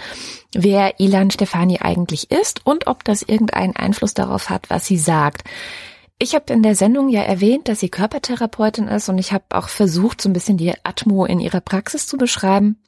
wer 0.54 1.00
Ilan 1.00 1.30
Stefani 1.30 1.78
eigentlich 1.80 2.32
ist 2.32 2.66
und 2.66 2.88
ob 2.88 3.04
das 3.04 3.22
irgendeinen 3.22 3.76
Einfluss 3.76 4.16
darauf 4.16 4.50
hat, 4.50 4.70
was 4.70 4.86
sie 4.86 4.98
sagt. 4.98 5.44
Ich 6.18 6.36
habe 6.36 6.52
in 6.52 6.64
der 6.64 6.76
Sendung 6.76 7.08
ja 7.10 7.22
erwähnt, 7.22 7.70
dass 7.70 7.80
sie 7.80 7.90
Körpertherapeutin 7.90 8.88
ist 8.88 9.08
und 9.08 9.18
ich 9.18 9.32
habe 9.32 9.46
auch 9.52 9.70
versucht, 9.70 10.22
so 10.22 10.30
ein 10.30 10.34
bisschen 10.34 10.58
die 10.58 10.74
Atmo 10.84 11.26
in 11.26 11.40
ihrer 11.40 11.62
Praxis 11.62 12.08
zu 12.08 12.18
beschreiben. 12.18 12.82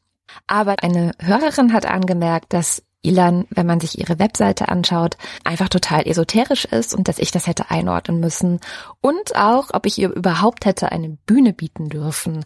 Aber 0.47 0.83
eine 0.83 1.13
Hörerin 1.19 1.73
hat 1.73 1.85
angemerkt, 1.85 2.53
dass 2.53 2.83
Ilan, 3.03 3.45
wenn 3.49 3.65
man 3.65 3.79
sich 3.79 3.97
ihre 3.97 4.19
Webseite 4.19 4.69
anschaut, 4.69 5.17
einfach 5.43 5.69
total 5.69 6.07
esoterisch 6.07 6.65
ist 6.65 6.93
und 6.93 7.07
dass 7.07 7.19
ich 7.19 7.31
das 7.31 7.47
hätte 7.47 7.71
einordnen 7.71 8.19
müssen 8.19 8.59
und 9.01 9.35
auch, 9.35 9.69
ob 9.73 9.85
ich 9.85 9.97
ihr 9.97 10.09
überhaupt 10.09 10.65
hätte 10.65 10.91
eine 10.91 11.09
Bühne 11.09 11.53
bieten 11.53 11.89
dürfen. 11.89 12.45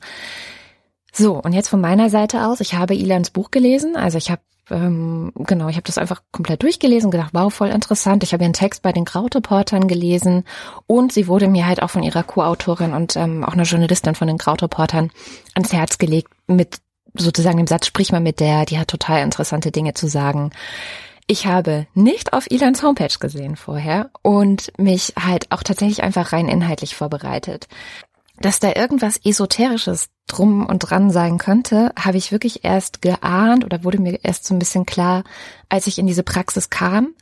So, 1.11 1.41
und 1.41 1.53
jetzt 1.53 1.69
von 1.69 1.81
meiner 1.81 2.09
Seite 2.09 2.45
aus, 2.45 2.59
ich 2.59 2.73
habe 2.75 2.95
Ilans 2.95 3.31
Buch 3.31 3.51
gelesen, 3.51 3.95
also 3.95 4.17
ich 4.17 4.31
habe 4.31 4.41
ähm, 4.71 5.31
genau, 5.35 5.67
ich 5.69 5.75
habe 5.75 5.85
das 5.85 5.97
einfach 5.97 6.21
komplett 6.31 6.63
durchgelesen, 6.63 7.11
gedacht, 7.11 7.31
wow, 7.33 7.53
voll 7.53 7.69
interessant. 7.69 8.23
Ich 8.23 8.33
habe 8.33 8.43
ihren 8.43 8.53
Text 8.53 8.81
bei 8.81 8.91
den 8.91 9.05
Krautreportern 9.05 9.87
gelesen 9.87 10.43
und 10.87 11.11
sie 11.11 11.27
wurde 11.27 11.47
mir 11.47 11.67
halt 11.67 11.81
auch 11.81 11.89
von 11.89 12.03
ihrer 12.03 12.23
Co-Autorin 12.23 12.93
und 12.93 13.15
ähm, 13.15 13.43
auch 13.43 13.53
einer 13.53 13.63
Journalistin 13.63 14.15
von 14.15 14.27
den 14.27 14.37
Krautreportern 14.37 15.11
ans 15.53 15.73
Herz 15.73 15.97
gelegt 15.97 16.31
mit 16.47 16.79
sozusagen 17.13 17.57
dem 17.57 17.67
Satz, 17.67 17.87
sprich 17.87 18.11
mal 18.11 18.21
mit 18.21 18.39
der, 18.39 18.65
die 18.65 18.79
hat 18.79 18.87
total 18.87 19.23
interessante 19.23 19.71
Dinge 19.71 19.93
zu 19.93 20.07
sagen. 20.07 20.51
Ich 21.27 21.47
habe 21.47 21.87
nicht 21.95 22.33
auf 22.33 22.49
Ilans 22.51 22.83
Homepage 22.83 23.17
gesehen 23.19 23.55
vorher 23.55 24.11
und 24.21 24.71
mich 24.77 25.13
halt 25.19 25.51
auch 25.51 25.63
tatsächlich 25.63 26.03
einfach 26.03 26.33
rein 26.33 26.47
inhaltlich 26.47 26.95
vorbereitet. 26.95 27.67
Dass 28.39 28.59
da 28.59 28.73
irgendwas 28.75 29.17
Esoterisches 29.23 30.09
drum 30.27 30.65
und 30.65 30.79
dran 30.79 31.11
sein 31.11 31.37
könnte, 31.37 31.91
habe 31.97 32.17
ich 32.17 32.31
wirklich 32.31 32.63
erst 32.63 33.01
geahnt 33.01 33.63
oder 33.63 33.83
wurde 33.83 33.99
mir 33.99 34.23
erst 34.23 34.45
so 34.45 34.53
ein 34.53 34.59
bisschen 34.59 34.85
klar, 34.85 35.23
als 35.69 35.87
ich 35.87 35.97
in 35.99 36.07
diese 36.07 36.23
Praxis 36.23 36.69
kam. 36.69 37.13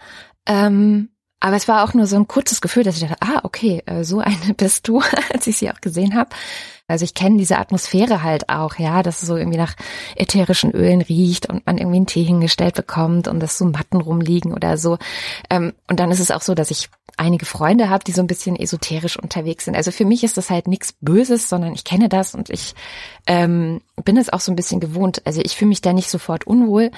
Ähm, 0.46 1.10
aber 1.44 1.58
es 1.58 1.68
war 1.68 1.84
auch 1.84 1.94
nur 1.94 2.08
so 2.08 2.16
ein 2.16 2.26
kurzes 2.26 2.62
Gefühl, 2.62 2.84
dass 2.84 2.96
ich 2.96 3.02
dachte, 3.02 3.18
ah, 3.20 3.42
okay, 3.44 3.84
äh, 3.86 4.06
so 4.06 4.20
eine 4.20 4.54
bist 4.58 4.88
du, 4.88 5.02
als 5.34 5.46
ich 5.46 5.58
sie 5.58 5.70
auch 5.70 5.82
gesehen 5.82 6.16
habe. 6.16 6.30
Also 6.88 7.04
ich 7.04 7.14
kenne 7.14 7.38
diese 7.38 7.58
Atmosphäre 7.58 8.24
halt 8.24 8.48
auch, 8.48 8.80
ja, 8.80 9.04
dass 9.04 9.22
es 9.22 9.28
so 9.28 9.36
irgendwie 9.36 9.58
nach 9.58 9.76
ätherischen 10.16 10.72
Ölen 10.72 11.02
riecht 11.02 11.50
und 11.50 11.66
man 11.66 11.78
irgendwie 11.78 11.98
einen 11.98 12.08
Tee 12.08 12.24
hingestellt 12.24 12.76
bekommt 12.76 13.28
und 13.28 13.42
dass 13.42 13.58
so 13.58 13.66
Matten 13.66 14.00
rumliegen 14.00 14.54
oder 14.54 14.78
so. 14.78 14.98
Ähm, 15.50 15.74
und 15.90 16.00
dann 16.00 16.12
ist 16.12 16.22
es 16.22 16.32
auch 16.32 16.42
so, 16.42 16.56
dass 16.56 16.72
ich 16.72 16.90
einige 17.18 17.46
Freunde 17.46 17.90
habe, 17.90 18.06
die 18.06 18.14
so 18.14 18.22
ein 18.22 18.28
bisschen 18.28 18.56
esoterisch 18.56 19.20
unterwegs 19.20 19.66
sind. 19.66 19.76
Also 19.76 19.92
für 19.92 20.06
mich 20.06 20.24
ist 20.24 20.38
das 20.38 20.50
halt 20.50 20.68
nichts 20.68 20.94
Böses, 21.02 21.50
sondern 21.50 21.74
ich 21.74 21.84
kenne 21.84 22.08
das 22.08 22.36
und 22.36 22.50
ich 22.50 22.74
ähm, 23.28 23.82
bin 24.06 24.16
es 24.16 24.32
auch 24.32 24.40
so 24.40 24.52
ein 24.52 24.56
bisschen 24.56 24.80
gewohnt. 24.80 25.22
Also 25.26 25.42
ich 25.42 25.58
fühle 25.58 25.70
mich 25.70 25.82
da 25.82 25.92
nicht 25.92 26.10
sofort 26.10 26.48
unwohl. 26.48 26.92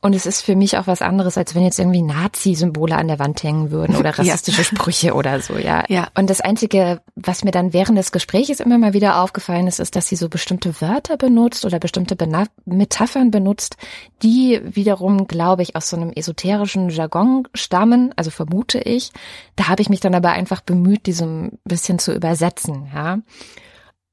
Und 0.00 0.14
es 0.14 0.26
ist 0.26 0.42
für 0.42 0.54
mich 0.54 0.78
auch 0.78 0.86
was 0.86 1.02
anderes, 1.02 1.36
als 1.36 1.56
wenn 1.56 1.64
jetzt 1.64 1.78
irgendwie 1.78 2.02
Nazi-Symbole 2.02 2.96
an 2.96 3.08
der 3.08 3.18
Wand 3.18 3.42
hängen 3.42 3.72
würden 3.72 3.96
oder 3.96 4.10
rassistische 4.18 4.62
ja. 4.62 4.64
Sprüche 4.64 5.14
oder 5.14 5.40
so, 5.40 5.58
ja. 5.58 5.82
ja. 5.88 6.08
Und 6.16 6.30
das 6.30 6.40
Einzige, 6.40 7.00
was 7.16 7.42
mir 7.42 7.50
dann 7.50 7.72
während 7.72 7.98
des 7.98 8.12
Gesprächs 8.12 8.60
immer 8.60 8.78
mal 8.78 8.92
wieder 8.92 9.20
aufgefallen 9.20 9.66
ist, 9.66 9.80
ist, 9.80 9.96
dass 9.96 10.08
sie 10.08 10.14
so 10.14 10.28
bestimmte 10.28 10.80
Wörter 10.80 11.16
benutzt 11.16 11.64
oder 11.64 11.80
bestimmte 11.80 12.14
Bena 12.14 12.44
Metaphern 12.64 13.32
benutzt, 13.32 13.76
die 14.22 14.60
wiederum, 14.62 15.26
glaube 15.26 15.62
ich, 15.62 15.74
aus 15.74 15.90
so 15.90 15.96
einem 15.96 16.12
esoterischen 16.12 16.90
Jargon 16.90 17.48
stammen, 17.54 18.12
also 18.14 18.30
vermute 18.30 18.78
ich. 18.78 19.10
Da 19.56 19.66
habe 19.66 19.82
ich 19.82 19.88
mich 19.88 20.00
dann 20.00 20.14
aber 20.14 20.30
einfach 20.30 20.60
bemüht, 20.60 21.06
diesem 21.06 21.58
bisschen 21.64 21.98
zu 21.98 22.14
übersetzen, 22.14 22.88
ja. 22.94 23.18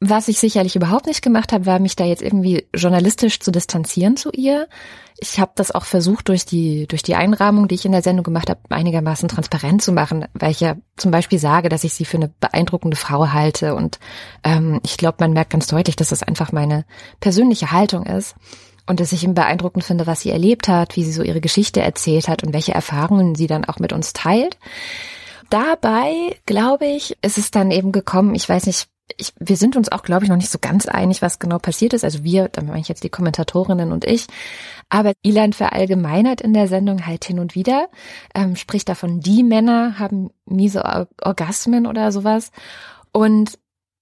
Was 0.02 0.28
ich 0.28 0.40
sicherlich 0.40 0.76
überhaupt 0.76 1.06
nicht 1.06 1.22
gemacht 1.22 1.54
habe, 1.54 1.66
war 1.66 1.80
mich 1.80 1.96
da 1.96 2.04
jetzt 2.04 2.22
irgendwie 2.22 2.68
journalistisch 2.76 3.40
zu 3.40 3.50
distanzieren 3.50 4.18
zu 4.18 4.30
ihr. 4.32 4.68
Ich 5.20 5.40
habe 5.40 5.54
das 5.56 5.72
auch 5.72 5.86
versucht, 5.86 6.28
durch 6.28 6.46
die, 6.46 6.86
durch 6.88 7.02
die 7.02 7.16
Einrahmung, 7.16 7.70
die 7.70 7.76
ich 7.76 7.86
in 7.86 7.94
der 7.94 8.02
Sendung 8.02 8.26
gemacht 8.26 8.50
habe, 8.50 8.60
einigermaßen 8.70 9.30
transparent 9.30 9.82
zu 9.82 9.94
machen, 9.94 10.26
weil 10.34 10.52
ich 10.52 10.60
ja 10.60 10.76
zum 10.98 11.12
Beispiel 11.12 11.40
sage, 11.40 11.70
dass 11.70 11.86
ich 11.86 11.94
sie 11.94 12.04
für 12.04 12.18
eine 12.18 12.28
beeindruckende 12.42 12.98
Frau 12.98 13.32
halte. 13.32 13.74
Und 13.74 14.00
ähm, 14.44 14.82
ich 14.84 14.98
glaube, 14.98 15.18
man 15.22 15.32
merkt 15.32 15.52
ganz 15.52 15.68
deutlich, 15.68 15.96
dass 15.96 16.10
das 16.10 16.24
einfach 16.24 16.52
meine 16.52 16.84
persönliche 17.22 17.72
Haltung 17.72 18.06
ist. 18.06 18.36
Und 18.88 19.00
dass 19.00 19.14
ich 19.14 19.24
ihm 19.24 19.34
beeindruckend 19.34 19.84
finde, 19.84 20.06
was 20.06 20.22
sie 20.22 20.30
erlebt 20.30 20.68
hat, 20.68 20.96
wie 20.96 21.04
sie 21.04 21.14
so 21.14 21.24
ihre 21.24 21.42
Geschichte 21.42 21.82
erzählt 21.82 22.28
hat 22.28 22.44
und 22.44 22.54
welche 22.54 22.74
Erfahrungen 22.74 23.34
sie 23.34 23.48
dann 23.48 23.66
auch 23.66 23.80
mit 23.80 23.94
uns 23.94 24.14
teilt. 24.14 24.60
Dabei, 25.50 26.36
glaube 26.46 26.86
ich, 26.86 27.18
ist 27.24 27.38
es 27.38 27.50
dann 27.50 27.72
eben 27.72 27.92
gekommen, 27.92 28.36
ich 28.36 28.48
weiß 28.48 28.68
nicht, 28.68 28.88
ich, 29.18 29.34
wir 29.40 29.56
sind 29.58 29.76
uns 29.76 29.92
auch, 29.92 30.04
glaube 30.04 30.26
ich, 30.26 30.30
noch 30.30 30.38
nicht 30.38 30.50
so 30.50 30.58
ganz 30.60 30.88
einig, 30.88 31.22
was 31.22 31.40
genau 31.40 31.60
passiert 31.60 31.94
ist. 31.94 32.04
Also 32.04 32.24
wir, 32.24 32.50
da 32.50 32.62
meine 32.62 32.80
ich 32.80 32.88
jetzt 32.88 33.04
die 33.04 33.10
Kommentatorinnen 33.10 33.92
und 33.92 34.06
ich. 34.06 34.28
Aber 34.90 35.14
Ilan 35.22 35.54
verallgemeinert 35.54 36.42
in 36.42 36.54
der 36.54 36.68
Sendung 36.68 37.06
halt 37.06 37.26
hin 37.26 37.40
und 37.40 37.56
wieder, 37.56 37.90
ähm, 38.34 38.56
spricht 38.56 38.90
davon, 38.90 39.20
die 39.20 39.44
Männer 39.44 40.00
haben 40.00 40.30
miese 40.46 41.08
Orgasmen 41.22 41.88
oder 41.88 42.12
sowas. 42.12 42.52
Und 43.12 43.58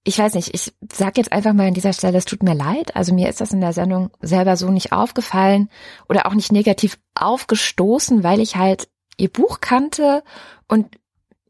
ich 0.06 0.20
weiß 0.20 0.34
nicht, 0.34 0.54
ich 0.54 0.74
sag 0.92 1.18
jetzt 1.18 1.32
einfach 1.32 1.54
mal 1.54 1.68
an 1.68 1.74
dieser 1.74 1.94
Stelle, 1.94 2.18
es 2.18 2.26
tut 2.26 2.44
mir 2.44 2.56
leid. 2.56 2.96
Also 2.96 3.14
mir 3.14 3.30
ist 3.30 3.40
das 3.42 3.54
in 3.54 3.62
der 3.62 3.74
Sendung 3.74 4.10
selber 4.22 4.58
so 4.58 4.70
nicht 4.70 4.92
aufgefallen 4.92 5.70
oder 6.10 6.26
auch 6.26 6.34
nicht 6.34 6.52
negativ 6.52 7.00
aufgestoßen, 7.16 8.24
weil 8.24 8.40
ich 8.40 8.56
halt 8.56 8.90
ihr 9.18 9.30
Buch 9.30 9.62
kannte 9.62 10.24
und 10.68 10.88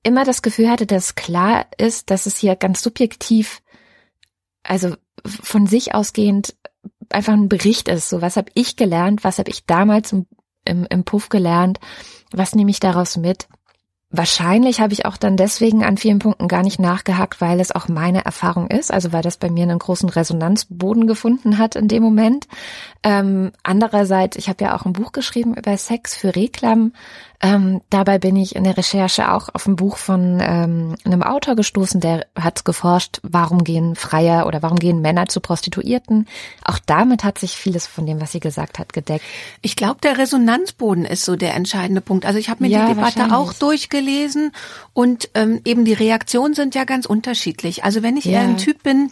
immer 0.04 0.26
das 0.26 0.42
Gefühl 0.42 0.70
hatte, 0.70 0.86
dass 0.86 1.16
klar 1.16 1.66
ist, 1.78 2.10
dass 2.10 2.26
es 2.26 2.38
hier 2.38 2.56
ganz 2.56 2.82
subjektiv, 2.82 3.62
also 4.64 4.96
von 5.26 5.68
sich 5.68 5.96
ausgehend 5.96 6.56
einfach 7.10 7.34
ein 7.34 7.50
Bericht 7.50 7.88
ist. 7.88 8.10
So, 8.10 8.22
was 8.22 8.38
habe 8.38 8.52
ich 8.54 8.76
gelernt, 8.76 9.24
was 9.24 9.40
habe 9.40 9.50
ich 9.50 9.66
damals 9.66 10.12
im, 10.12 10.26
im, 10.66 10.86
im 10.90 11.04
Puff 11.04 11.30
gelernt, 11.30 11.80
was 12.32 12.56
nehme 12.56 12.72
ich 12.72 12.80
daraus 12.80 13.18
mit? 13.18 13.48
Wahrscheinlich 14.16 14.80
habe 14.80 14.94
ich 14.94 15.08
auch 15.08 15.18
dann 15.18 15.38
deswegen 15.38 15.84
an 15.84 15.98
vielen 15.98 16.20
Punkten 16.20 16.48
gar 16.48 16.62
nicht 16.62 16.80
nachgehakt, 16.80 17.42
weil 17.42 17.60
es 17.60 17.72
auch 17.72 17.88
meine 17.88 18.24
Erfahrung 18.24 18.68
ist, 18.68 18.92
also 18.92 19.12
weil 19.12 19.24
das 19.24 19.38
bei 19.38 19.50
mir 19.50 19.64
einen 19.64 19.80
großen 19.80 20.08
Resonanzboden 20.08 21.08
gefunden 21.08 21.58
hat 21.58 21.76
in 21.76 21.88
dem 21.88 22.04
Moment. 22.04 22.48
Ähm, 23.02 23.54
andererseits, 23.64 24.38
ich 24.38 24.50
habe 24.50 24.66
ja 24.66 24.76
auch 24.76 24.86
ein 24.86 24.94
Buch 24.94 25.14
geschrieben 25.14 25.56
über 25.56 25.76
Sex 25.80 26.16
für 26.16 26.36
Reklam. 26.36 26.94
Ähm, 27.44 27.82
dabei 27.90 28.20
bin 28.20 28.38
ich 28.38 28.56
in 28.56 28.64
der 28.64 28.78
Recherche 28.78 29.30
auch 29.30 29.50
auf 29.54 29.68
ein 29.68 29.76
Buch 29.76 29.98
von 29.98 30.40
ähm, 30.42 30.96
einem 31.04 31.22
Autor 31.22 31.58
gestoßen, 31.58 32.00
der 32.00 32.26
hat 32.40 32.64
geforscht, 32.64 33.20
warum 33.22 33.66
gehen 33.66 33.98
Freier 33.98 34.48
oder 34.48 34.62
warum 34.62 34.80
gehen 34.80 35.02
Männer 35.02 35.26
zu 35.28 35.42
Prostituierten. 35.42 36.30
Auch 36.64 36.80
damit 36.80 37.26
hat 37.26 37.40
sich 37.40 37.58
vieles 37.58 37.86
von 37.86 38.06
dem, 38.06 38.22
was 38.22 38.32
sie 38.32 38.40
gesagt 38.40 38.80
hat, 38.80 38.94
gedeckt. 38.94 39.26
Ich 39.62 39.76
glaube, 39.76 40.00
der 40.02 40.18
Resonanzboden 40.18 41.04
ist 41.04 41.26
so 41.26 41.36
der 41.36 41.54
entscheidende 41.54 42.00
Punkt. 42.00 42.26
Also 42.26 42.40
ich 42.40 42.50
habe 42.50 42.64
mir 42.64 42.70
ja, 42.70 42.88
die 42.88 42.96
Debatte 42.96 43.36
auch 43.36 43.52
durchgelesen 43.52 44.54
und 44.94 45.30
ähm, 45.34 45.60
eben 45.66 45.84
die 45.84 45.92
Reaktionen 45.92 46.54
sind 46.54 46.76
ja 46.76 46.86
ganz 46.86 47.06
unterschiedlich. 47.06 47.84
Also 47.84 48.04
wenn 48.04 48.16
ich 48.16 48.24
ja. 48.24 48.40
eher 48.40 48.48
ein 48.48 48.56
Typ 48.56 48.84
bin, 48.84 49.12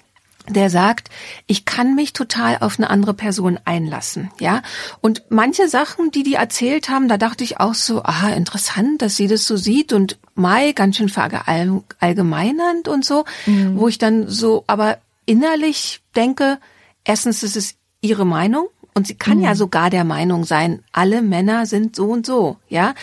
der 0.53 0.69
sagt, 0.69 1.09
ich 1.47 1.65
kann 1.65 1.95
mich 1.95 2.13
total 2.13 2.57
auf 2.59 2.79
eine 2.79 2.89
andere 2.89 3.13
Person 3.13 3.59
einlassen, 3.65 4.31
ja. 4.39 4.61
Und 5.01 5.23
manche 5.29 5.67
Sachen, 5.67 6.11
die 6.11 6.23
die 6.23 6.35
erzählt 6.35 6.89
haben, 6.89 7.07
da 7.07 7.17
dachte 7.17 7.43
ich 7.43 7.59
auch 7.59 7.73
so, 7.73 8.03
ah, 8.03 8.29
interessant, 8.29 9.01
dass 9.01 9.15
sie 9.15 9.27
das 9.27 9.47
so 9.47 9.57
sieht 9.57 9.93
und 9.93 10.17
Mai 10.35 10.71
ganz 10.71 10.97
schön 10.97 11.09
verallgemeinernd 11.09 12.87
und 12.87 13.05
so, 13.05 13.25
mhm. 13.45 13.77
wo 13.77 13.87
ich 13.87 13.97
dann 13.97 14.27
so, 14.27 14.63
aber 14.67 14.97
innerlich 15.25 16.01
denke, 16.15 16.59
erstens 17.03 17.43
ist 17.43 17.57
es 17.57 17.75
ihre 18.01 18.25
Meinung, 18.25 18.67
und 18.93 19.07
sie 19.07 19.15
kann 19.15 19.37
mhm. 19.37 19.43
ja 19.45 19.55
sogar 19.55 19.89
der 19.89 20.03
Meinung 20.03 20.43
sein, 20.43 20.83
alle 20.91 21.21
Männer 21.21 21.65
sind 21.65 21.95
so 21.95 22.07
und 22.07 22.25
so, 22.25 22.57
ja. 22.67 22.93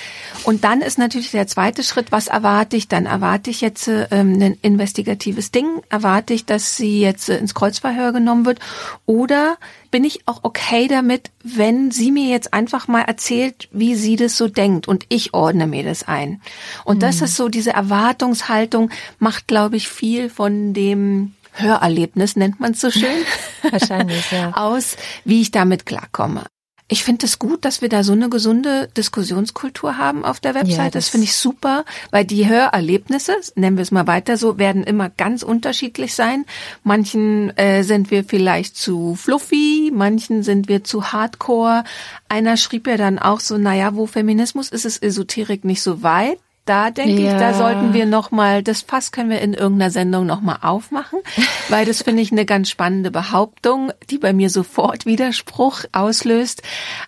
Und 0.45 0.65
dann 0.65 0.83
ist 0.83 0.99
natürlich 0.99 1.31
der 1.31 1.47
zweite 1.47 1.83
Schritt, 1.83 2.13
was 2.13 2.27
erwarte 2.27 2.77
ich? 2.77 2.89
Dann 2.89 3.07
erwarte 3.07 3.51
ich 3.51 3.63
jetzt 3.63 3.89
ähm, 3.89 4.41
ein 4.41 4.59
investigatives 4.61 5.51
Ding, 5.51 5.83
erwarte 5.89 6.35
ich, 6.35 6.45
dass 6.45 6.77
sie 6.77 7.01
jetzt 7.01 7.31
äh, 7.31 7.39
ins 7.39 7.55
Kreuzverhör 7.55 8.13
genommen 8.13 8.45
wird 8.45 8.61
oder 9.07 9.57
bin 9.91 10.05
ich 10.05 10.29
auch 10.29 10.41
okay 10.43 10.89
damit, 10.89 11.31
wenn 11.43 11.91
sie 11.91 12.13
mir 12.13 12.29
jetzt 12.29 12.53
einfach 12.53 12.89
mal 12.89 13.03
erzählt, 13.03 13.69
wie 13.73 13.95
sie 13.95 14.17
das 14.17 14.37
so 14.37 14.49
denkt 14.49 14.87
und 14.89 15.07
ich 15.09 15.33
ordne 15.33 15.67
mir 15.67 15.85
das 15.85 16.07
ein. 16.07 16.43
Und 16.85 16.97
mhm. 16.97 17.01
das 17.01 17.23
ist 17.23 17.37
so, 17.37 17.49
diese 17.49 17.73
Erwartungshaltung 17.73 18.91
macht, 19.19 19.47
glaube 19.47 19.77
ich, 19.77 19.89
viel 19.89 20.29
von 20.29 20.75
dem 20.75 21.33
Hörerlebnis, 21.61 22.37
nennt 22.37 22.61
man 22.61 22.73
es 22.73 22.81
so 22.81 22.91
schön. 22.91 23.25
Wahrscheinlich, 23.71 24.31
ja. 24.31 24.53
Aus, 24.53 24.97
wie 25.25 25.41
ich 25.41 25.51
damit 25.51 25.87
klarkomme. 25.87 26.45
Ich 26.91 27.05
finde 27.05 27.27
es 27.27 27.39
gut, 27.39 27.67
dass 27.67 27.83
wir 27.83 27.91
da 27.91 28.03
so 28.03 28.13
eine 28.13 28.31
gesunde 28.31 28.89
Diskussionskultur 28.97 29.99
haben 29.99 30.25
auf 30.25 30.41
der 30.41 30.55
Website. 30.55 30.77
Ja, 30.77 30.85
das, 30.85 30.93
das 30.93 31.09
finde 31.11 31.25
ich 31.25 31.37
super, 31.37 31.85
weil 32.11 32.25
die 32.25 32.49
Hörerlebnisse, 32.49 33.35
nennen 33.57 33.77
wir 33.77 33.83
es 33.83 33.91
mal 33.91 34.07
weiter 34.07 34.39
so, 34.39 34.57
werden 34.57 34.85
immer 34.85 35.11
ganz 35.11 35.43
unterschiedlich 35.43 36.15
sein. 36.15 36.47
Manchen 36.85 37.55
äh, 37.59 37.83
sind 37.83 38.11
wir 38.11 38.25
vielleicht 38.25 38.79
zu 38.79 39.17
fluffy, 39.17 39.93
manchen 39.95 40.43
sind 40.43 40.69
wir 40.69 40.83
zu 40.83 41.13
hardcore. 41.13 41.85
Einer 42.31 42.57
schrieb 42.57 42.87
ja 42.87 42.97
dann 42.97 43.19
auch 43.19 43.41
so, 43.41 43.59
naja, 43.59 43.95
wo 43.95 44.07
Feminismus 44.07 44.71
ist, 44.71 44.87
ist 44.87 45.03
Esoterik 45.03 45.67
nicht 45.67 45.83
so 45.83 46.03
weit 46.03 46.39
da 46.69 46.91
denke 46.91 47.23
ja. 47.23 47.33
ich, 47.33 47.39
da 47.39 47.55
sollten 47.55 47.95
wir 47.95 48.07
noch 48.07 48.31
mal, 48.31 48.63
das 48.63 48.83
Fass 48.83 49.13
können 49.13 49.31
wir 49.31 49.41
in 49.41 49.55
irgendeiner 49.55 49.91
Sendung 49.91 50.27
noch 50.27 50.41
mal 50.41 50.59
aufmachen, 50.63 51.21
weil 51.69 51.87
das 51.87 52.03
finde 52.03 52.23
ich 52.23 52.33
eine 52.33 52.45
ganz 52.45 52.69
spannende 52.69 53.11
Behauptung, 53.11 53.93
die 54.11 54.19
bei 54.19 54.33
mir 54.33 54.51
sofort 54.51 55.07
Widerspruch 55.07 55.85
auslöst. 55.93 56.63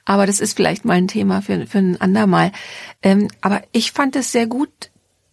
Aber 0.04 0.26
das 0.26 0.40
ist 0.40 0.54
vielleicht 0.56 0.84
mal 0.84 0.94
ein 0.94 1.08
Thema 1.08 1.42
für, 1.42 1.66
für 1.66 1.78
ein 1.78 2.00
andermal. 2.00 2.52
Ähm, 3.02 3.28
aber 3.40 3.62
ich 3.72 3.92
fand 3.92 4.16
es 4.16 4.32
sehr 4.32 4.46
gut, 4.46 4.90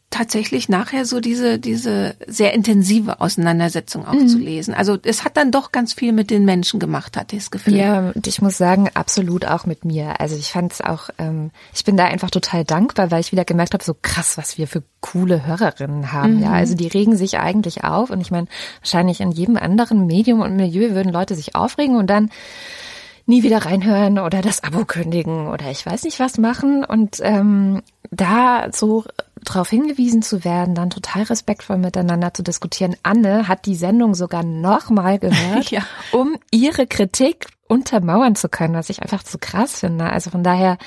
tatsächlich 0.10 0.70
nachher 0.70 1.06
so 1.06 1.20
diese, 1.20 1.60
diese 1.60 2.16
sehr 2.28 2.54
intensive 2.54 3.20
Auseinandersetzung 3.20 4.08
auch 4.08 4.14
mhm. 4.14 4.28
zu 4.28 4.38
lesen. 4.38 4.74
Also 4.74 4.98
es 5.04 5.26
hat 5.26 5.36
dann 5.36 5.52
doch 5.52 5.74
ganz 5.74 5.92
viel 5.94 6.14
mit 6.14 6.32
den 6.32 6.46
Menschen 6.46 6.80
gemacht, 6.80 7.18
hatte 7.18 7.36
ich 7.36 7.44
das 7.44 7.52
Gefühl. 7.52 7.76
Ja, 7.76 8.12
und 8.16 8.26
ich 8.26 8.42
muss 8.42 8.58
sagen, 8.58 8.90
absolut 8.94 9.46
auch 9.46 9.66
mit 9.66 9.84
mir. 9.84 10.22
Also 10.22 10.38
ich 10.38 10.52
fand 10.52 10.72
es 10.72 10.82
auch, 10.82 11.10
ähm, 11.18 11.52
ich 11.74 11.84
bin 11.84 11.98
da 11.98 12.06
einfach 12.06 12.32
total 12.32 12.64
dankbar, 12.64 13.12
weil 13.12 13.20
ich 13.20 13.34
wieder 13.34 13.44
gemerkt 13.44 13.74
habe, 13.74 13.84
so 13.84 13.96
krass, 14.02 14.38
was 14.38 14.58
wir 14.58 14.68
für 14.68 14.82
coole 15.02 15.46
Hörerinnen 15.46 16.14
haben. 16.14 16.38
Mhm. 16.38 16.44
Ja, 16.44 16.52
also 16.54 16.76
die 16.76 16.88
regen 16.88 17.18
sich 17.18 17.38
eigentlich 17.40 17.84
auf 17.84 18.10
und 18.10 18.22
ich 18.22 18.32
meine, 18.32 18.48
wahrscheinlich 18.80 19.20
in 19.20 19.32
jedem 19.32 19.58
anderen 19.58 20.08
Medium 20.08 20.40
und 20.40 20.56
Milieu 20.56 20.92
würden 20.92 21.12
Leute 21.12 21.36
sich 21.36 21.54
aufregen 21.54 21.98
und 21.98 22.10
dann 22.10 22.32
nie 23.26 23.44
wieder 23.44 23.66
reinhören 23.66 24.20
oder 24.20 24.42
das 24.42 24.64
Abo 24.64 24.86
kündigen 24.86 25.48
oder 25.48 25.70
ich 25.70 25.86
weiß 25.86 26.04
nicht 26.04 26.20
was 26.20 26.38
machen. 26.38 26.86
Und 26.86 27.18
ähm, 27.22 27.84
da 28.10 28.70
so 28.74 29.04
darauf 29.48 29.70
hingewiesen 29.70 30.22
zu 30.22 30.44
werden, 30.44 30.76
dann 30.76 30.90
total 30.90 31.24
respektvoll 31.24 31.78
miteinander 31.78 32.34
zu 32.34 32.44
diskutieren. 32.44 32.96
Anne 33.04 33.48
hat 33.48 33.66
die 33.66 33.76
Sendung 33.76 34.14
sogar 34.16 34.44
nochmal 34.44 35.20
gehört, 35.20 35.72
ja. 35.72 35.82
um 36.12 36.38
ihre 36.52 36.88
Kritik 36.88 37.48
untermauern 37.68 38.36
zu 38.36 38.50
können, 38.50 38.76
was 38.76 38.90
ich 38.90 39.02
einfach 39.02 39.24
zu 39.24 39.38
krass 39.38 39.80
finde. 39.80 40.10
Also 40.10 40.30
von 40.30 40.44
daher, 40.44 40.78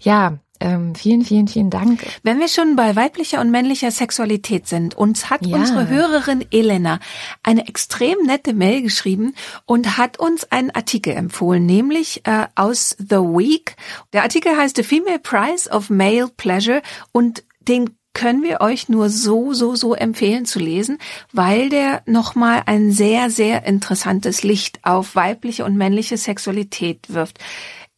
ja, 0.00 0.38
ähm, 0.60 0.94
vielen, 0.94 1.24
vielen, 1.24 1.46
vielen 1.46 1.70
Dank. 1.70 2.04
Wenn 2.22 2.40
wir 2.40 2.48
schon 2.48 2.74
bei 2.74 2.96
weiblicher 2.96 3.40
und 3.40 3.50
männlicher 3.50 3.90
Sexualität 3.90 4.66
sind, 4.66 4.96
uns 4.96 5.30
hat 5.30 5.46
ja. 5.46 5.56
unsere 5.56 5.88
Hörerin 5.88 6.44
Elena 6.50 6.98
eine 7.42 7.68
extrem 7.68 8.18
nette 8.26 8.54
Mail 8.54 8.82
geschrieben 8.82 9.34
und 9.66 9.98
hat 9.98 10.18
uns 10.18 10.50
einen 10.50 10.70
Artikel 10.72 11.14
empfohlen, 11.14 11.64
nämlich 11.64 12.26
äh, 12.26 12.46
aus 12.56 12.96
The 12.98 13.16
Week. 13.16 13.76
Der 14.12 14.22
Artikel 14.22 14.56
heißt 14.56 14.76
The 14.76 14.82
Female 14.82 15.20
Price 15.20 15.70
of 15.70 15.90
Male 15.90 16.28
Pleasure 16.36 16.82
und 17.12 17.44
den 17.68 17.97
können 18.18 18.42
wir 18.42 18.60
euch 18.60 18.88
nur 18.88 19.10
so, 19.10 19.52
so, 19.54 19.76
so 19.76 19.94
empfehlen 19.94 20.44
zu 20.44 20.58
lesen, 20.58 20.98
weil 21.32 21.68
der 21.68 22.02
nochmal 22.04 22.64
ein 22.66 22.90
sehr, 22.90 23.30
sehr 23.30 23.64
interessantes 23.64 24.42
Licht 24.42 24.80
auf 24.82 25.14
weibliche 25.14 25.64
und 25.64 25.76
männliche 25.76 26.16
Sexualität 26.16 26.98
wirft. 27.14 27.38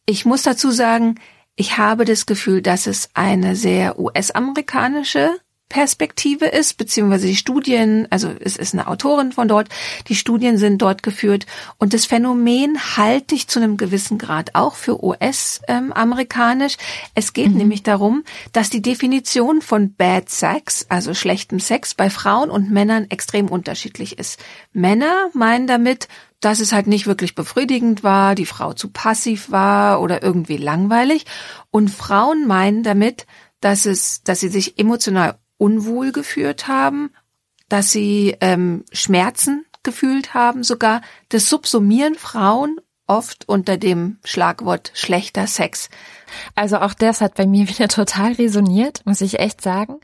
Ich 0.05 0.23
muss 0.23 0.43
dazu 0.43 0.69
sagen, 0.69 1.15
ich 1.55 1.79
habe 1.79 2.05
das 2.05 2.27
Gefühl, 2.27 2.61
dass 2.61 2.85
es 2.85 3.09
eine 3.15 3.55
sehr 3.55 3.97
US-amerikanische 3.97 5.31
Perspektive 5.71 6.47
ist, 6.47 6.77
beziehungsweise 6.77 7.27
die 7.27 7.37
Studien, 7.37 8.05
also 8.09 8.29
es 8.41 8.57
ist 8.57 8.73
eine 8.73 8.87
Autorin 8.87 9.31
von 9.31 9.47
dort, 9.47 9.69
die 10.09 10.15
Studien 10.15 10.57
sind 10.57 10.81
dort 10.81 11.01
geführt 11.01 11.45
und 11.77 11.93
das 11.93 12.05
Phänomen 12.05 12.77
halte 12.97 13.35
ich 13.35 13.47
zu 13.47 13.59
einem 13.59 13.77
gewissen 13.77 14.17
Grad 14.17 14.53
auch 14.53 14.75
für 14.75 15.01
US-amerikanisch. 15.01 16.75
es 17.15 17.31
geht 17.31 17.51
mhm. 17.51 17.57
nämlich 17.57 17.83
darum, 17.83 18.25
dass 18.51 18.69
die 18.69 18.81
Definition 18.81 19.61
von 19.61 19.93
Bad 19.93 20.29
Sex, 20.29 20.85
also 20.89 21.13
schlechtem 21.13 21.61
Sex, 21.61 21.93
bei 21.93 22.09
Frauen 22.09 22.49
und 22.49 22.69
Männern 22.69 23.09
extrem 23.09 23.47
unterschiedlich 23.47 24.19
ist. 24.19 24.41
Männer 24.73 25.29
meinen 25.33 25.67
damit, 25.67 26.09
dass 26.41 26.59
es 26.59 26.73
halt 26.73 26.87
nicht 26.87 27.07
wirklich 27.07 27.33
befriedigend 27.33 28.03
war, 28.03 28.35
die 28.35 28.45
Frau 28.45 28.73
zu 28.73 28.89
passiv 28.89 29.51
war 29.51 30.01
oder 30.01 30.21
irgendwie 30.21 30.57
langweilig. 30.57 31.25
Und 31.69 31.89
Frauen 31.89 32.45
meinen 32.45 32.83
damit, 32.83 33.25
dass 33.61 33.85
es, 33.85 34.23
dass 34.23 34.41
sie 34.41 34.49
sich 34.49 34.77
emotional 34.77 35.37
unwohl 35.61 36.11
geführt 36.11 36.67
haben, 36.67 37.11
dass 37.69 37.91
sie 37.91 38.35
ähm, 38.41 38.83
Schmerzen 38.91 39.63
gefühlt 39.83 40.33
haben 40.33 40.63
sogar. 40.63 41.01
Das 41.29 41.49
subsumieren 41.49 42.15
Frauen 42.15 42.77
oft 43.05 43.47
unter 43.47 43.77
dem 43.77 44.17
Schlagwort 44.23 44.91
schlechter 44.95 45.45
Sex. 45.45 45.89
Also 46.55 46.77
auch 46.77 46.95
das 46.95 47.21
hat 47.21 47.35
bei 47.35 47.45
mir 47.45 47.67
wieder 47.69 47.89
total 47.89 48.33
resoniert, 48.33 49.05
muss 49.05 49.21
ich 49.21 49.39
echt 49.39 49.61
sagen. 49.61 49.99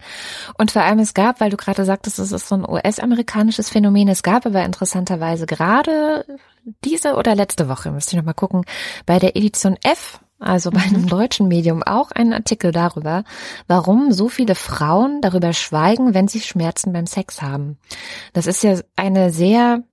Und 0.59 0.69
vor 0.71 0.83
allem 0.83 0.99
es 0.99 1.15
gab, 1.15 1.41
weil 1.41 1.49
du 1.49 1.57
gerade 1.57 1.85
sagtest, 1.85 2.19
es 2.19 2.31
ist 2.31 2.47
so 2.47 2.55
ein 2.55 2.69
US-amerikanisches 2.69 3.69
Phänomen, 3.69 4.09
es 4.09 4.21
gab 4.21 4.45
aber 4.45 4.63
interessanterweise 4.63 5.47
gerade 5.47 6.25
diese 6.85 7.15
oder 7.15 7.33
letzte 7.33 7.67
Woche, 7.67 7.89
müsste 7.91 8.11
ich 8.11 8.17
noch 8.17 8.25
mal 8.25 8.33
gucken, 8.33 8.63
bei 9.07 9.17
der 9.17 9.35
Edition 9.35 9.75
F 9.81 10.19
also 10.39 10.71
bei 10.71 10.81
einem 10.81 11.03
mhm. 11.03 11.07
deutschen 11.07 11.47
Medium 11.47 11.83
auch 11.83 12.11
einen 12.11 12.33
Artikel 12.33 12.71
darüber, 12.71 13.23
warum 13.67 14.11
so 14.11 14.29
viele 14.29 14.55
Frauen 14.55 15.21
darüber 15.21 15.53
schweigen, 15.53 16.13
wenn 16.13 16.27
sie 16.27 16.41
Schmerzen 16.41 16.93
beim 16.93 17.07
Sex 17.07 17.41
haben. 17.41 17.77
Das 18.33 18.45
ist 18.45 18.63
ja 18.63 18.79
eine 18.95 19.31
sehr 19.31 19.83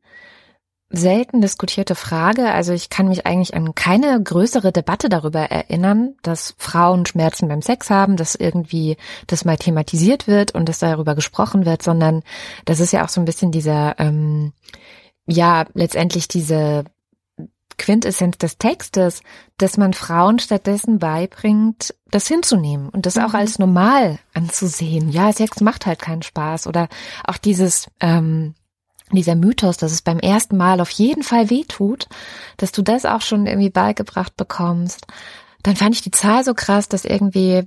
selten 0.90 1.40
diskutierte 1.40 1.94
Frage. 1.94 2.52
Also 2.52 2.72
ich 2.72 2.88
kann 2.88 3.08
mich 3.08 3.26
eigentlich 3.26 3.54
an 3.54 3.74
keine 3.74 4.22
größere 4.22 4.70
Debatte 4.70 5.08
darüber 5.08 5.40
erinnern, 5.40 6.14
dass 6.22 6.54
Frauen 6.58 7.06
Schmerzen 7.06 7.48
beim 7.48 7.62
Sex 7.62 7.90
haben, 7.90 8.16
dass 8.16 8.34
irgendwie 8.34 8.96
das 9.26 9.44
mal 9.44 9.56
thematisiert 9.56 10.26
wird 10.26 10.54
und 10.54 10.68
dass 10.68 10.78
darüber 10.78 11.14
gesprochen 11.14 11.66
wird, 11.66 11.82
sondern 11.82 12.22
das 12.64 12.80
ist 12.80 12.92
ja 12.92 13.04
auch 13.04 13.08
so 13.08 13.20
ein 13.20 13.24
bisschen 13.24 13.50
dieser, 13.50 13.98
ähm, 13.98 14.52
ja, 15.26 15.64
letztendlich 15.74 16.28
diese 16.28 16.84
Quintessenz 17.78 18.38
des 18.38 18.58
Textes, 18.58 19.22
dass 19.58 19.76
man 19.76 19.92
Frauen 19.92 20.38
stattdessen 20.38 20.98
beibringt, 20.98 21.94
das 22.10 22.26
hinzunehmen 22.26 22.88
und 22.88 23.06
das 23.06 23.16
mhm. 23.16 23.22
auch 23.24 23.34
als 23.34 23.58
normal 23.58 24.18
anzusehen. 24.32 25.10
Ja, 25.10 25.32
Sex 25.32 25.60
macht 25.60 25.86
halt 25.86 26.00
keinen 26.00 26.22
Spaß 26.22 26.66
oder 26.66 26.88
auch 27.26 27.38
dieses 27.38 27.88
ähm, 28.00 28.54
dieser 29.12 29.34
Mythos, 29.34 29.76
dass 29.76 29.92
es 29.92 30.02
beim 30.02 30.18
ersten 30.18 30.56
Mal 30.56 30.80
auf 30.80 30.90
jeden 30.90 31.22
Fall 31.22 31.50
weh 31.50 31.64
tut, 31.64 32.08
dass 32.56 32.72
du 32.72 32.82
das 32.82 33.04
auch 33.04 33.20
schon 33.20 33.46
irgendwie 33.46 33.70
beigebracht 33.70 34.36
bekommst. 34.36 35.06
Dann 35.62 35.76
fand 35.76 35.94
ich 35.94 36.02
die 36.02 36.10
Zahl 36.10 36.44
so 36.44 36.54
krass, 36.54 36.88
dass 36.88 37.04
irgendwie 37.04 37.66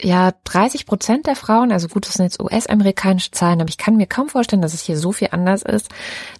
ja 0.00 0.32
30 0.44 0.86
Prozent 0.86 1.26
der 1.26 1.36
Frauen, 1.36 1.72
also 1.72 1.88
gut, 1.88 2.06
das 2.06 2.14
sind 2.14 2.24
jetzt 2.24 2.40
US-amerikanische 2.40 3.30
Zahlen, 3.30 3.60
aber 3.60 3.68
ich 3.68 3.78
kann 3.78 3.96
mir 3.96 4.06
kaum 4.06 4.28
vorstellen, 4.28 4.62
dass 4.62 4.74
es 4.74 4.82
hier 4.82 4.96
so 4.96 5.12
viel 5.12 5.28
anders 5.32 5.62
ist. 5.62 5.88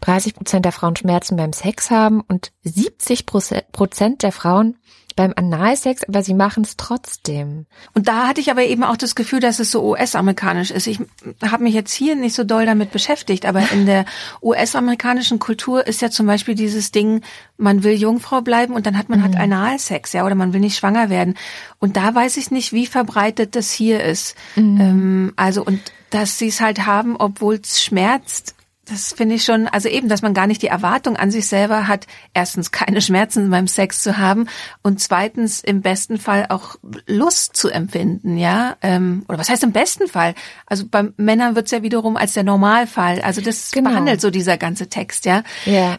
30 0.01 0.35
Prozent 0.35 0.65
der 0.65 0.73
Frauen 0.73 0.97
Schmerzen 0.97 1.37
beim 1.37 1.53
Sex 1.53 1.91
haben 1.91 2.21
und 2.21 2.53
70 2.63 3.27
Prozent 3.27 4.23
der 4.23 4.33
Frauen 4.33 4.77
beim 5.19 5.33
Analsex, 5.35 6.05
aber 6.05 6.23
sie 6.23 6.33
machen 6.33 6.63
es 6.63 6.77
trotzdem. 6.77 7.67
Und 7.93 8.07
da 8.07 8.29
hatte 8.29 8.41
ich 8.41 8.53
aber 8.53 8.63
eben 8.63 8.85
auch 8.85 8.97
das 8.97 9.17
Gefühl, 9.17 9.41
dass 9.41 9.59
es 9.59 9.73
so 9.73 9.83
US-amerikanisch 9.83 10.71
ist. 10.71 10.87
Ich 10.87 11.01
habe 11.45 11.65
mich 11.65 11.75
jetzt 11.75 11.93
hier 11.93 12.15
nicht 12.15 12.37
so 12.37 12.45
doll 12.45 12.67
damit 12.67 12.93
beschäftigt, 12.93 13.45
aber 13.45 13.73
in 13.73 13.85
der 13.85 14.05
US-amerikanischen 14.41 15.41
Kultur 15.41 15.85
ist 15.85 16.03
ja 16.03 16.09
zum 16.09 16.27
Beispiel 16.29 16.55
dieses 16.55 16.93
Ding, 16.93 17.23
man 17.57 17.83
will 17.83 17.95
Jungfrau 17.95 18.43
bleiben 18.43 18.75
und 18.75 18.87
dann 18.87 18.97
hat 18.97 19.09
man 19.09 19.25
halt 19.25 19.33
mhm. 19.35 19.39
halt 19.39 19.53
Analsex, 19.53 20.13
ja, 20.13 20.25
oder 20.25 20.37
man 20.37 20.53
will 20.53 20.61
nicht 20.61 20.77
schwanger 20.77 21.11
werden. 21.11 21.35
Und 21.81 21.97
da 21.97 22.15
weiß 22.15 22.37
ich 22.37 22.53
nicht, 22.53 22.73
wie 22.73 22.87
verbreitet 22.87 23.57
das 23.57 23.73
hier 23.73 24.05
ist. 24.05 24.37
Mhm. 24.55 24.81
Ähm, 24.81 25.33
also 25.35 25.65
und 25.65 25.81
dass 26.11 26.39
sie 26.39 26.47
es 26.47 26.61
halt 26.61 26.87
haben, 26.87 27.17
obwohl 27.17 27.57
es 27.57 27.83
schmerzt, 27.83 28.55
das 28.89 29.13
finde 29.13 29.35
ich 29.35 29.45
schon, 29.45 29.69
also 29.69 29.89
eben, 29.89 30.09
dass 30.09 30.23
man 30.23 30.35
gar 30.35 30.47
nicht 30.47 30.63
die 30.63 30.69
Erwartung 30.69 31.17
an 31.17 31.31
sich 31.31 31.47
selber 31.47 31.89
hat, 31.89 32.07
erstens 32.35 32.71
keine 32.71 33.01
Schmerzen 33.03 33.51
beim 33.51 33.67
Sex 33.67 34.03
zu 34.03 34.19
haben 34.19 34.49
und 34.83 35.01
zweitens 35.01 35.61
im 35.61 35.83
besten 35.83 36.19
Fall 36.19 36.47
auch 36.49 36.77
Lust 37.07 37.57
zu 37.57 37.69
empfinden, 37.69 38.37
ja. 38.39 38.77
Ähm, 38.83 39.25
oder 39.29 39.39
was 39.39 39.49
heißt 39.49 39.63
im 39.63 39.73
besten 39.73 40.09
Fall? 40.09 40.35
Also 40.67 40.85
bei 40.89 41.09
Männern 41.17 41.55
wird's 41.55 41.71
ja 41.71 41.83
wiederum 41.83 42.17
als 42.17 42.33
der 42.33 42.45
Normalfall. 42.45 43.21
Also 43.21 43.41
das 43.41 43.71
genau. 43.71 43.91
behandelt 43.91 44.21
so 44.21 44.31
dieser 44.31 44.57
ganze 44.57 44.89
Text, 44.89 45.25
ja. 45.25 45.43
Ja. 45.67 45.99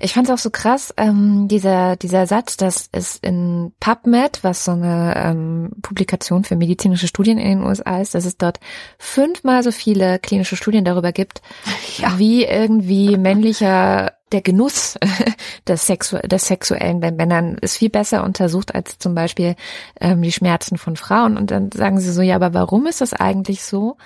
Ich 0.00 0.14
fand 0.14 0.28
es 0.28 0.34
auch 0.34 0.38
so 0.38 0.50
krass, 0.50 0.92
ähm, 0.96 1.48
dieser, 1.48 1.96
dieser 1.96 2.26
Satz, 2.26 2.56
dass 2.56 2.88
es 2.92 3.16
in 3.16 3.72
PubMed, 3.80 4.42
was 4.42 4.64
so 4.64 4.72
eine 4.72 5.14
ähm, 5.16 5.70
Publikation 5.82 6.44
für 6.44 6.56
medizinische 6.56 7.08
Studien 7.08 7.38
in 7.38 7.58
den 7.58 7.66
USA 7.66 8.00
ist, 8.00 8.14
dass 8.14 8.24
es 8.24 8.36
dort 8.36 8.60
fünfmal 8.98 9.62
so 9.62 9.72
viele 9.72 10.18
klinische 10.18 10.56
Studien 10.56 10.84
darüber 10.84 11.12
gibt, 11.12 11.42
ja. 11.98 12.18
wie 12.18 12.44
irgendwie 12.44 13.16
männlicher 13.16 14.12
der 14.32 14.42
Genuss 14.42 14.98
des, 15.66 15.86
Sexu 15.86 16.18
des 16.18 16.46
Sexuellen 16.46 17.00
bei 17.00 17.10
Männern 17.10 17.56
ist 17.60 17.78
viel 17.78 17.90
besser 17.90 18.24
untersucht 18.24 18.74
als 18.74 18.98
zum 18.98 19.14
Beispiel 19.14 19.56
ähm, 20.00 20.22
die 20.22 20.32
Schmerzen 20.32 20.78
von 20.78 20.96
Frauen. 20.96 21.36
Und 21.36 21.50
dann 21.50 21.70
sagen 21.72 22.00
sie 22.00 22.12
so, 22.12 22.22
ja, 22.22 22.36
aber 22.36 22.54
warum 22.54 22.86
ist 22.86 23.00
das 23.00 23.12
eigentlich 23.12 23.62
so? 23.62 23.96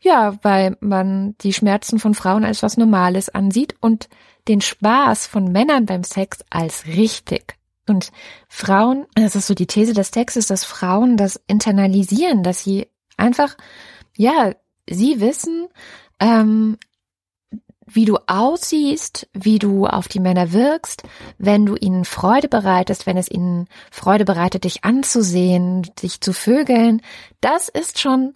Ja, 0.00 0.38
weil 0.42 0.76
man 0.80 1.36
die 1.42 1.52
Schmerzen 1.52 1.98
von 1.98 2.14
Frauen 2.14 2.44
als 2.44 2.62
was 2.62 2.76
Normales 2.76 3.28
ansieht 3.28 3.74
und 3.80 4.08
den 4.48 4.62
Spaß 4.62 5.26
von 5.26 5.52
Männern 5.52 5.86
beim 5.86 6.04
Sex 6.04 6.38
als 6.48 6.86
richtig. 6.86 7.56
Und 7.86 8.10
Frauen, 8.48 9.06
das 9.14 9.36
ist 9.36 9.46
so 9.46 9.54
die 9.54 9.66
These 9.66 9.92
des 9.92 10.10
Textes, 10.10 10.46
dass 10.46 10.64
Frauen 10.64 11.16
das 11.16 11.40
internalisieren, 11.46 12.42
dass 12.42 12.64
sie 12.64 12.88
einfach, 13.16 13.56
ja, 14.16 14.54
sie 14.88 15.20
wissen, 15.20 15.68
ähm, 16.18 16.78
wie 17.86 18.04
du 18.04 18.18
aussiehst, 18.26 19.28
wie 19.32 19.58
du 19.58 19.86
auf 19.86 20.08
die 20.08 20.20
Männer 20.20 20.52
wirkst, 20.52 21.02
wenn 21.38 21.66
du 21.66 21.74
ihnen 21.74 22.04
Freude 22.04 22.48
bereitest, 22.48 23.06
wenn 23.06 23.16
es 23.16 23.30
ihnen 23.30 23.66
Freude 23.90 24.24
bereitet, 24.24 24.64
dich 24.64 24.84
anzusehen, 24.84 25.82
dich 26.00 26.20
zu 26.20 26.32
vögeln, 26.32 27.02
das 27.40 27.68
ist 27.68 27.98
schon, 27.98 28.34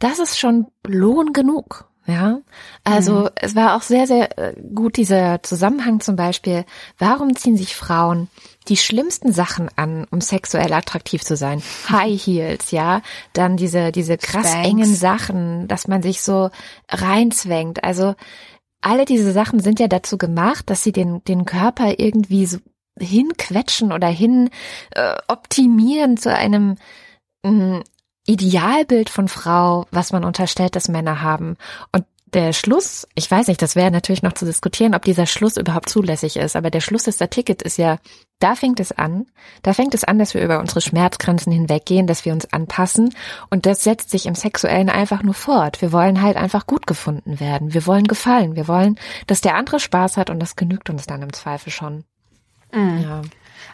das 0.00 0.18
ist 0.18 0.38
schon 0.38 0.66
Lohn 0.86 1.32
genug. 1.32 1.90
Ja, 2.06 2.40
also 2.82 3.12
mhm. 3.12 3.28
es 3.36 3.54
war 3.54 3.76
auch 3.76 3.82
sehr, 3.82 4.06
sehr 4.06 4.36
äh, 4.36 4.54
gut 4.74 4.96
dieser 4.96 5.42
Zusammenhang 5.44 6.00
zum 6.00 6.16
Beispiel. 6.16 6.64
Warum 6.98 7.36
ziehen 7.36 7.56
sich 7.56 7.76
Frauen 7.76 8.28
die 8.68 8.78
schlimmsten 8.78 9.32
Sachen 9.32 9.68
an, 9.76 10.06
um 10.10 10.20
sexuell 10.20 10.72
attraktiv 10.72 11.22
zu 11.22 11.36
sein? 11.36 11.62
High 11.88 12.20
Heels, 12.20 12.72
ja, 12.72 13.02
dann 13.32 13.56
diese 13.56 13.92
diese 13.92 14.16
krass 14.16 14.50
Spanks. 14.50 14.68
engen 14.68 14.94
Sachen, 14.94 15.68
dass 15.68 15.86
man 15.86 16.02
sich 16.02 16.22
so 16.22 16.50
reinzwängt. 16.88 17.84
Also 17.84 18.14
alle 18.80 19.04
diese 19.04 19.30
Sachen 19.30 19.60
sind 19.60 19.78
ja 19.78 19.86
dazu 19.86 20.18
gemacht, 20.18 20.68
dass 20.68 20.82
sie 20.82 20.92
den 20.92 21.22
den 21.24 21.44
Körper 21.44 21.98
irgendwie 21.98 22.46
so 22.46 22.58
hinquetschen 22.98 23.92
oder 23.92 24.08
hin 24.08 24.50
äh, 24.92 25.16
optimieren 25.28 26.16
zu 26.16 26.34
einem 26.34 26.76
mm, 27.44 27.80
Idealbild 28.26 29.10
von 29.10 29.28
Frau, 29.28 29.86
was 29.90 30.12
man 30.12 30.24
unterstellt, 30.24 30.76
dass 30.76 30.88
Männer 30.88 31.22
haben. 31.22 31.56
Und 31.92 32.04
der 32.32 32.52
Schluss, 32.52 33.08
ich 33.14 33.30
weiß 33.30 33.48
nicht, 33.48 33.60
das 33.60 33.76
wäre 33.76 33.90
natürlich 33.90 34.22
noch 34.22 34.34
zu 34.34 34.44
diskutieren, 34.44 34.94
ob 34.94 35.02
dieser 35.02 35.26
Schluss 35.26 35.56
überhaupt 35.56 35.88
zulässig 35.88 36.36
ist, 36.36 36.54
aber 36.54 36.70
der 36.70 36.80
Schluss 36.80 37.04
des 37.04 37.16
Ticket 37.16 37.62
ist 37.62 37.76
ja, 37.76 37.98
da 38.38 38.54
fängt 38.54 38.80
es 38.80 38.92
an, 38.92 39.26
da 39.62 39.72
fängt 39.72 39.94
es 39.94 40.04
an, 40.04 40.18
dass 40.18 40.34
wir 40.34 40.42
über 40.42 40.60
unsere 40.60 40.80
Schmerzgrenzen 40.80 41.52
hinweggehen, 41.52 42.06
dass 42.06 42.24
wir 42.24 42.32
uns 42.32 42.50
anpassen 42.52 43.14
und 43.50 43.66
das 43.66 43.82
setzt 43.82 44.10
sich 44.10 44.26
im 44.26 44.34
Sexuellen 44.34 44.88
einfach 44.88 45.22
nur 45.22 45.34
fort. 45.34 45.82
Wir 45.82 45.92
wollen 45.92 46.22
halt 46.22 46.36
einfach 46.36 46.66
gut 46.66 46.86
gefunden 46.86 47.40
werden, 47.40 47.74
wir 47.74 47.86
wollen 47.86 48.06
gefallen, 48.06 48.54
wir 48.54 48.68
wollen, 48.68 48.98
dass 49.26 49.40
der 49.40 49.56
andere 49.56 49.80
Spaß 49.80 50.16
hat 50.16 50.30
und 50.30 50.40
das 50.40 50.56
genügt 50.56 50.88
uns 50.88 51.06
dann 51.06 51.22
im 51.22 51.32
Zweifel 51.32 51.72
schon. 51.72 52.04
Mhm. 52.72 53.02
Ja. 53.02 53.22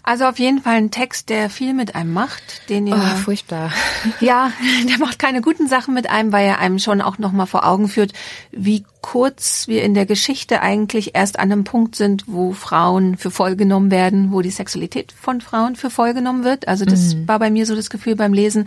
Also 0.07 0.27
auf 0.27 0.39
jeden 0.39 0.63
Fall 0.63 0.75
ein 0.77 0.93
Text, 0.93 1.31
der 1.31 1.51
viel 1.51 1.75
mit 1.75 1.97
einem 1.97 2.13
macht, 2.13 2.69
den 2.69 2.87
ihr. 2.87 2.95
Oh, 2.95 3.17
furchtbar. 3.17 3.73
Ja, 4.21 4.53
der 4.89 4.99
macht 4.99 5.19
keine 5.19 5.41
guten 5.41 5.67
Sachen 5.67 5.95
mit 5.95 6.09
einem, 6.09 6.31
weil 6.31 6.47
er 6.47 6.61
einem 6.61 6.79
schon 6.79 7.01
auch 7.01 7.19
nochmal 7.19 7.49
vor 7.49 7.67
Augen 7.67 7.89
führt, 7.89 8.13
wie 8.53 8.85
kurz 9.07 9.69
wir 9.69 9.85
in 9.85 9.95
der 9.95 10.05
Geschichte 10.05 10.63
eigentlich 10.63 11.15
erst 11.15 11.39
an 11.39 11.53
einem 11.53 11.63
Punkt 11.63 11.95
sind, 11.95 12.25
wo 12.27 12.53
Frauen 12.53 13.17
für 13.17 13.31
voll 13.31 13.55
genommen 13.55 13.93
werden, 13.93 14.33
wo 14.33 14.41
die 14.41 14.51
Sexualität 14.51 15.13
von 15.13 15.41
Frauen 15.41 15.77
für 15.77 15.91
voll 15.91 16.13
genommen 16.13 16.43
wird. 16.43 16.67
Also 16.67 16.85
das 16.85 17.15
mhm. 17.15 17.29
war 17.29 17.39
bei 17.39 17.49
mir 17.49 17.67
so 17.67 17.77
das 17.77 17.89
Gefühl 17.89 18.17
beim 18.17 18.33
Lesen, 18.33 18.67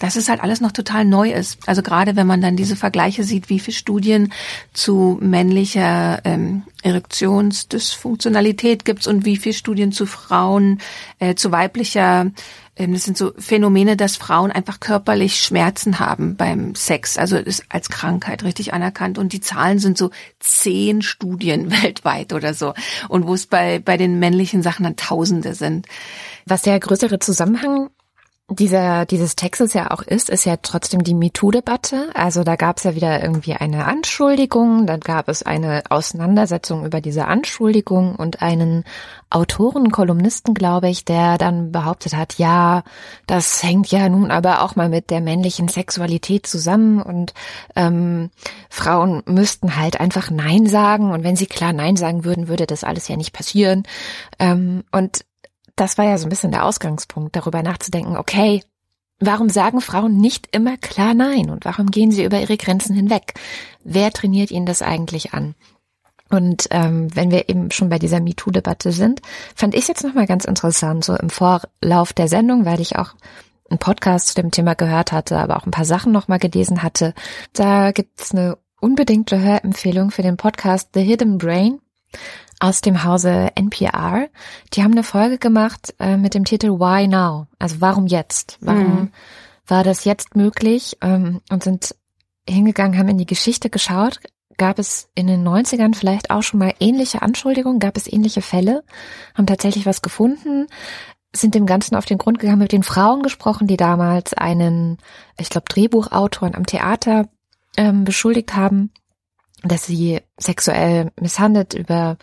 dass 0.00 0.16
es 0.16 0.28
halt 0.28 0.42
alles 0.42 0.60
noch 0.60 0.72
total 0.72 1.04
neu 1.04 1.30
ist. 1.30 1.60
Also 1.68 1.82
gerade 1.82 2.16
wenn 2.16 2.26
man 2.26 2.40
dann 2.40 2.56
diese 2.56 2.74
Vergleiche 2.74 3.22
sieht, 3.22 3.48
wie 3.48 3.60
viele 3.60 3.76
Studien 3.76 4.32
zu 4.72 5.18
männlicher 5.20 6.20
ähm, 6.24 6.64
Erektionsdysfunktionalität 6.82 8.84
gibt's 8.84 9.06
und 9.06 9.24
wie 9.24 9.36
viele 9.36 9.54
Studien 9.54 9.92
zu 9.92 10.06
Frauen, 10.06 10.80
äh, 11.20 11.36
zu 11.36 11.52
weiblicher 11.52 12.32
das 12.78 13.04
sind 13.04 13.16
so 13.16 13.32
Phänomene, 13.38 13.96
dass 13.96 14.16
Frauen 14.16 14.52
einfach 14.52 14.80
körperlich 14.80 15.40
Schmerzen 15.40 15.98
haben 15.98 16.36
beim 16.36 16.74
Sex. 16.74 17.16
Also 17.16 17.36
ist 17.36 17.64
als 17.70 17.88
Krankheit 17.88 18.44
richtig 18.44 18.74
anerkannt. 18.74 19.16
Und 19.16 19.32
die 19.32 19.40
Zahlen 19.40 19.78
sind 19.78 19.96
so 19.96 20.10
zehn 20.40 21.00
Studien 21.00 21.70
weltweit 21.82 22.34
oder 22.34 22.52
so. 22.52 22.74
Und 23.08 23.26
wo 23.26 23.34
es 23.34 23.46
bei, 23.46 23.78
bei 23.78 23.96
den 23.96 24.18
männlichen 24.18 24.62
Sachen 24.62 24.84
dann 24.84 24.96
Tausende 24.96 25.54
sind. 25.54 25.86
Was 26.44 26.62
der 26.62 26.78
größere 26.78 27.18
Zusammenhang 27.18 27.88
dieser, 28.48 29.06
dieses 29.06 29.34
Textes 29.34 29.74
ja 29.74 29.90
auch 29.90 30.02
ist, 30.02 30.30
ist 30.30 30.44
ja 30.44 30.56
trotzdem 30.62 31.02
die 31.02 31.14
MeToo-Debatte. 31.14 32.10
Also 32.14 32.44
da 32.44 32.54
gab 32.54 32.76
es 32.76 32.84
ja 32.84 32.94
wieder 32.94 33.20
irgendwie 33.20 33.54
eine 33.54 33.86
Anschuldigung, 33.86 34.86
dann 34.86 35.00
gab 35.00 35.28
es 35.28 35.42
eine 35.42 35.82
Auseinandersetzung 35.90 36.86
über 36.86 37.00
diese 37.00 37.26
Anschuldigung 37.26 38.14
und 38.14 38.42
einen 38.42 38.84
Autoren, 39.30 39.90
Kolumnisten, 39.90 40.54
glaube 40.54 40.88
ich, 40.88 41.04
der 41.04 41.38
dann 41.38 41.72
behauptet 41.72 42.14
hat, 42.14 42.38
ja, 42.38 42.84
das 43.26 43.64
hängt 43.64 43.90
ja 43.90 44.08
nun 44.08 44.30
aber 44.30 44.62
auch 44.62 44.76
mal 44.76 44.88
mit 44.88 45.10
der 45.10 45.20
männlichen 45.20 45.66
Sexualität 45.66 46.46
zusammen 46.46 47.02
und 47.02 47.34
ähm, 47.74 48.30
Frauen 48.70 49.24
müssten 49.26 49.74
halt 49.74 49.98
einfach 49.98 50.30
Nein 50.30 50.66
sagen 50.66 51.10
und 51.10 51.24
wenn 51.24 51.34
sie 51.34 51.46
klar 51.46 51.72
Nein 51.72 51.96
sagen 51.96 52.24
würden, 52.24 52.46
würde 52.46 52.66
das 52.66 52.84
alles 52.84 53.08
ja 53.08 53.16
nicht 53.16 53.32
passieren. 53.32 53.82
Ähm, 54.38 54.84
und 54.92 55.24
das 55.76 55.98
war 55.98 56.06
ja 56.06 56.18
so 56.18 56.26
ein 56.26 56.30
bisschen 56.30 56.50
der 56.50 56.64
Ausgangspunkt, 56.64 57.36
darüber 57.36 57.62
nachzudenken, 57.62 58.16
okay, 58.16 58.62
warum 59.20 59.48
sagen 59.48 59.80
Frauen 59.80 60.16
nicht 60.16 60.48
immer 60.54 60.76
klar 60.76 61.14
Nein 61.14 61.50
und 61.50 61.64
warum 61.64 61.90
gehen 61.90 62.10
sie 62.10 62.24
über 62.24 62.40
ihre 62.40 62.56
Grenzen 62.56 62.94
hinweg? 62.94 63.34
Wer 63.84 64.10
trainiert 64.12 64.50
ihnen 64.50 64.66
das 64.66 64.82
eigentlich 64.82 65.32
an? 65.34 65.54
Und 66.28 66.66
ähm, 66.70 67.14
wenn 67.14 67.30
wir 67.30 67.48
eben 67.48 67.70
schon 67.70 67.88
bei 67.88 67.98
dieser 67.98 68.20
MeToo-Debatte 68.20 68.90
sind, 68.90 69.20
fand 69.54 69.74
ich 69.74 69.82
es 69.82 69.88
jetzt 69.88 70.02
nochmal 70.02 70.26
ganz 70.26 70.44
interessant, 70.44 71.04
so 71.04 71.14
im 71.14 71.30
Vorlauf 71.30 72.12
der 72.12 72.26
Sendung, 72.26 72.64
weil 72.64 72.80
ich 72.80 72.96
auch 72.96 73.14
einen 73.70 73.78
Podcast 73.78 74.28
zu 74.28 74.34
dem 74.34 74.50
Thema 74.50 74.74
gehört 74.74 75.12
hatte, 75.12 75.38
aber 75.38 75.56
auch 75.56 75.66
ein 75.66 75.72
paar 75.72 75.84
Sachen 75.84 76.12
nochmal 76.12 76.38
gelesen 76.38 76.82
hatte. 76.82 77.14
Da 77.52 77.92
gibt's 77.92 78.32
eine 78.32 78.58
unbedingte 78.80 79.40
Hörempfehlung 79.40 80.10
für 80.10 80.22
den 80.22 80.36
Podcast 80.36 80.90
The 80.94 81.02
Hidden 81.02 81.38
Brain 81.38 81.80
aus 82.58 82.80
dem 82.80 83.04
Hause 83.04 83.50
NPR. 83.54 84.28
Die 84.72 84.82
haben 84.82 84.92
eine 84.92 85.02
Folge 85.02 85.38
gemacht 85.38 85.94
äh, 85.98 86.16
mit 86.16 86.34
dem 86.34 86.44
Titel 86.44 86.78
Why 86.78 87.06
Now? 87.06 87.46
Also 87.58 87.80
warum 87.80 88.06
jetzt? 88.06 88.58
Warum 88.60 89.00
mhm. 89.00 89.12
war 89.66 89.84
das 89.84 90.04
jetzt 90.04 90.36
möglich? 90.36 90.96
Ähm, 91.02 91.40
und 91.50 91.62
sind 91.62 91.94
hingegangen, 92.48 92.98
haben 92.98 93.08
in 93.08 93.18
die 93.18 93.26
Geschichte 93.26 93.70
geschaut. 93.70 94.20
Gab 94.56 94.78
es 94.78 95.08
in 95.14 95.26
den 95.26 95.46
90ern 95.46 95.94
vielleicht 95.94 96.30
auch 96.30 96.42
schon 96.42 96.60
mal 96.60 96.72
ähnliche 96.80 97.20
Anschuldigungen? 97.20 97.78
Gab 97.78 97.96
es 97.96 98.10
ähnliche 98.10 98.40
Fälle? 98.40 98.84
Haben 99.34 99.46
tatsächlich 99.46 99.84
was 99.84 100.00
gefunden? 100.00 100.66
Sind 101.34 101.54
dem 101.54 101.66
Ganzen 101.66 101.94
auf 101.94 102.06
den 102.06 102.16
Grund 102.16 102.38
gegangen, 102.38 102.60
mit 102.60 102.72
den 102.72 102.82
Frauen 102.82 103.22
gesprochen, 103.22 103.66
die 103.66 103.76
damals 103.76 104.32
einen, 104.32 104.96
ich 105.38 105.50
glaube, 105.50 105.66
Drehbuchautoren 105.68 106.54
am 106.54 106.64
Theater 106.64 107.28
ähm, 107.76 108.04
beschuldigt 108.04 108.56
haben, 108.56 108.92
dass 109.68 109.86
sie 109.86 110.20
sexuell 110.38 111.10
misshandelt 111.20 111.74
über 111.74 112.16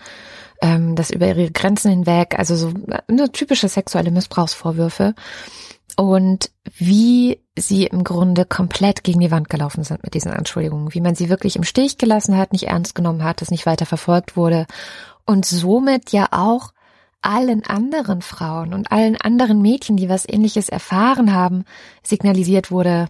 ähm, 0.62 0.96
das 0.96 1.12
über 1.12 1.28
ihre 1.28 1.52
Grenzen 1.52 1.92
hinweg, 1.92 2.40
also 2.40 2.56
so 2.56 2.74
eine 3.08 3.32
typische 3.32 3.68
sexuelle 3.68 4.12
Missbrauchsvorwürfe. 4.12 5.14
Und 5.96 6.50
wie 6.78 7.42
sie 7.58 7.86
im 7.86 8.04
Grunde 8.04 8.46
komplett 8.46 9.04
gegen 9.04 9.20
die 9.20 9.30
Wand 9.30 9.50
gelaufen 9.50 9.84
sind 9.84 10.04
mit 10.04 10.16
diesen 10.16 10.32
Anschuldigungen, 10.32 10.94
wie 10.94 11.02
man 11.02 11.14
sie 11.14 11.30
wirklich 11.30 11.56
im 11.56 11.64
Stich 11.64 11.98
gelassen 11.98 12.38
hat, 12.38 12.52
nicht 12.52 12.68
ernst 12.68 12.96
genommen 12.96 13.24
hat, 13.24 13.42
es 13.42 13.52
nicht 13.52 13.66
weiter 13.66 13.86
verfolgt 13.86 14.36
wurde. 14.36 14.66
Und 15.26 15.46
somit 15.46 16.12
ja 16.12 16.30
auch 16.32 16.74
allen 17.22 17.64
anderen 17.66 18.22
Frauen 18.22 18.74
und 18.74 18.92
allen 18.92 19.18
anderen 19.18 19.62
Mädchen, 19.62 19.98
die 19.98 20.10
was 20.10 20.28
ähnliches 20.28 20.70
erfahren 20.70 21.34
haben, 21.34 21.64
signalisiert 22.04 22.72
wurde, 22.72 23.08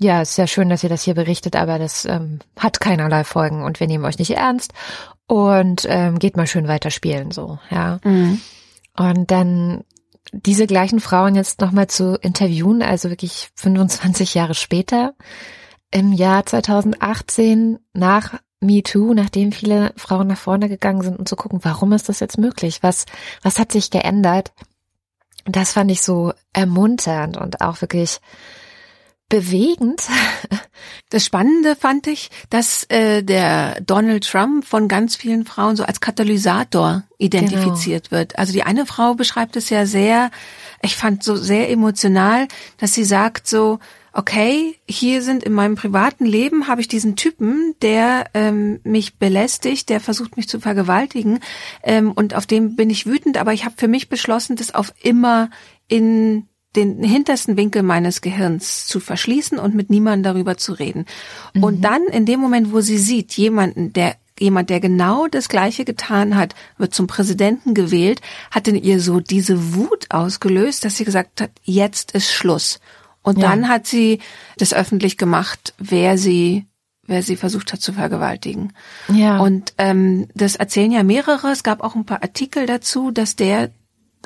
ja, 0.00 0.22
ist 0.22 0.34
sehr 0.34 0.46
schön, 0.46 0.68
dass 0.68 0.82
ihr 0.82 0.88
das 0.88 1.02
hier 1.02 1.14
berichtet, 1.14 1.56
aber 1.56 1.78
das 1.78 2.04
ähm, 2.04 2.40
hat 2.58 2.80
keinerlei 2.80 3.24
Folgen 3.24 3.62
und 3.62 3.80
wir 3.80 3.86
nehmen 3.86 4.04
euch 4.04 4.18
nicht 4.18 4.32
ernst 4.32 4.72
und 5.26 5.86
ähm, 5.88 6.18
geht 6.18 6.36
mal 6.36 6.46
schön 6.46 6.68
weiter 6.68 6.90
spielen, 6.90 7.30
so, 7.30 7.58
ja. 7.70 7.98
Mhm. 8.04 8.40
Und 8.96 9.30
dann 9.30 9.84
diese 10.32 10.66
gleichen 10.66 11.00
Frauen 11.00 11.34
jetzt 11.34 11.60
nochmal 11.60 11.86
zu 11.86 12.18
interviewen, 12.20 12.82
also 12.82 13.10
wirklich 13.10 13.50
25 13.54 14.34
Jahre 14.34 14.54
später, 14.54 15.14
im 15.90 16.12
Jahr 16.12 16.44
2018 16.44 17.78
nach 17.92 18.34
MeToo, 18.60 19.14
nachdem 19.14 19.52
viele 19.52 19.92
Frauen 19.96 20.26
nach 20.26 20.38
vorne 20.38 20.68
gegangen 20.68 21.02
sind 21.02 21.18
und 21.18 21.28
zu 21.28 21.36
gucken, 21.36 21.60
warum 21.62 21.92
ist 21.92 22.08
das 22.08 22.20
jetzt 22.20 22.38
möglich? 22.38 22.82
Was, 22.82 23.06
was 23.42 23.58
hat 23.58 23.70
sich 23.70 23.90
geändert? 23.90 24.52
Das 25.44 25.72
fand 25.72 25.90
ich 25.90 26.02
so 26.02 26.32
ermunternd 26.52 27.36
und 27.36 27.60
auch 27.60 27.80
wirklich 27.80 28.20
bewegend. 29.28 30.02
Das 31.10 31.24
Spannende 31.24 31.76
fand 31.76 32.08
ich, 32.08 32.30
dass 32.50 32.84
äh, 32.84 33.22
der 33.22 33.80
Donald 33.82 34.28
Trump 34.28 34.64
von 34.64 34.88
ganz 34.88 35.14
vielen 35.14 35.44
Frauen 35.44 35.76
so 35.76 35.84
als 35.84 36.00
Katalysator 36.00 37.04
identifiziert 37.18 38.10
genau. 38.10 38.18
wird. 38.18 38.38
Also 38.38 38.52
die 38.52 38.64
eine 38.64 38.84
Frau 38.84 39.14
beschreibt 39.14 39.56
es 39.56 39.70
ja 39.70 39.86
sehr, 39.86 40.32
ich 40.82 40.96
fand 40.96 41.22
so 41.22 41.36
sehr 41.36 41.70
emotional, 41.70 42.48
dass 42.78 42.94
sie 42.94 43.04
sagt 43.04 43.46
so, 43.46 43.78
okay, 44.12 44.76
hier 44.88 45.22
sind 45.22 45.42
in 45.42 45.52
meinem 45.52 45.74
privaten 45.74 46.24
Leben 46.24 46.68
habe 46.68 46.80
ich 46.80 46.88
diesen 46.88 47.16
Typen, 47.16 47.74
der 47.82 48.26
ähm, 48.34 48.80
mich 48.82 49.18
belästigt, 49.18 49.90
der 49.90 50.00
versucht 50.00 50.36
mich 50.36 50.48
zu 50.48 50.60
vergewaltigen 50.60 51.40
ähm, 51.82 52.12
und 52.12 52.34
auf 52.34 52.46
dem 52.46 52.76
bin 52.76 52.90
ich 52.90 53.06
wütend, 53.06 53.36
aber 53.36 53.52
ich 53.52 53.64
habe 53.64 53.74
für 53.76 53.88
mich 53.88 54.08
beschlossen, 54.08 54.56
das 54.56 54.74
auf 54.74 54.92
immer 55.02 55.50
in 55.88 56.48
den 56.76 57.02
hintersten 57.02 57.56
Winkel 57.56 57.82
meines 57.82 58.20
Gehirns 58.20 58.86
zu 58.86 59.00
verschließen 59.00 59.58
und 59.58 59.74
mit 59.74 59.90
niemandem 59.90 60.34
darüber 60.34 60.56
zu 60.56 60.72
reden. 60.72 61.06
Mhm. 61.54 61.64
Und 61.64 61.82
dann 61.82 62.04
in 62.04 62.26
dem 62.26 62.40
Moment, 62.40 62.72
wo 62.72 62.80
sie 62.80 62.98
sieht, 62.98 63.32
jemanden, 63.34 63.92
der 63.92 64.16
jemand, 64.38 64.68
der 64.68 64.80
genau 64.80 65.28
das 65.28 65.48
Gleiche 65.48 65.84
getan 65.84 66.36
hat, 66.36 66.54
wird 66.76 66.92
zum 66.92 67.06
Präsidenten 67.06 67.72
gewählt, 67.72 68.20
hat 68.50 68.66
in 68.66 68.74
ihr 68.74 69.00
so 69.00 69.20
diese 69.20 69.74
Wut 69.74 70.06
ausgelöst, 70.10 70.84
dass 70.84 70.96
sie 70.96 71.04
gesagt 71.04 71.40
hat, 71.40 71.50
jetzt 71.62 72.12
ist 72.12 72.32
Schluss. 72.32 72.80
Und 73.22 73.38
ja. 73.38 73.48
dann 73.48 73.68
hat 73.68 73.86
sie 73.86 74.18
das 74.58 74.74
öffentlich 74.74 75.16
gemacht, 75.16 75.74
wer 75.78 76.18
sie 76.18 76.66
wer 77.06 77.22
sie 77.22 77.36
versucht 77.36 77.72
hat 77.72 77.80
zu 77.80 77.92
vergewaltigen. 77.92 78.72
Ja. 79.08 79.38
Und 79.38 79.74
ähm, 79.78 80.28
das 80.34 80.56
erzählen 80.56 80.90
ja 80.90 81.02
mehrere. 81.02 81.48
Es 81.48 81.62
gab 81.62 81.82
auch 81.82 81.94
ein 81.94 82.06
paar 82.06 82.22
Artikel 82.22 82.66
dazu, 82.66 83.10
dass 83.10 83.36
der, 83.36 83.70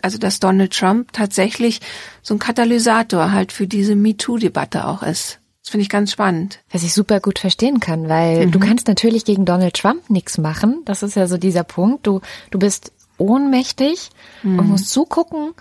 also 0.03 0.19
dass 0.19 0.41
Donald 0.41 0.73
Trump 0.73 1.13
tatsächlich 1.13 1.81
so 2.23 2.35
ein 2.35 2.39
Katalysator 2.39 3.33
halt 3.33 3.53
für 3.53 3.67
diese 3.67 3.95
MeToo-Debatte 3.95 4.87
auch 4.87 5.03
ist. 5.03 5.41
Das 5.63 5.73
finde 5.73 5.83
ich 5.83 5.91
ganz 5.91 6.13
spannend. 6.13 6.61
Was 6.71 6.83
ich 6.83 6.95
super 6.95 7.21
gut 7.21 7.39
verstehen 7.39 7.79
kann, 7.79 8.09
weil 8.09 8.47
mhm. 8.47 8.53
du 8.53 8.59
kannst 8.59 8.89
natürlich 8.89 9.25
gegen 9.25 9.45
Donald 9.45 9.75
Trump 9.75 10.09
nichts 10.09 10.39
machen. 10.39 10.83
Das 10.87 11.03
ist 11.03 11.15
ja 11.15 11.27
so 11.27 11.37
dieser 11.37 11.63
Punkt. 11.63 12.07
Du, 12.07 12.21
du 12.51 12.59
bist 12.59 12.93
ohnmächtig 13.19 14.11
mhm. 14.43 14.59
und 14.59 14.69
musst 14.69 14.89
zugucken, 14.89 15.53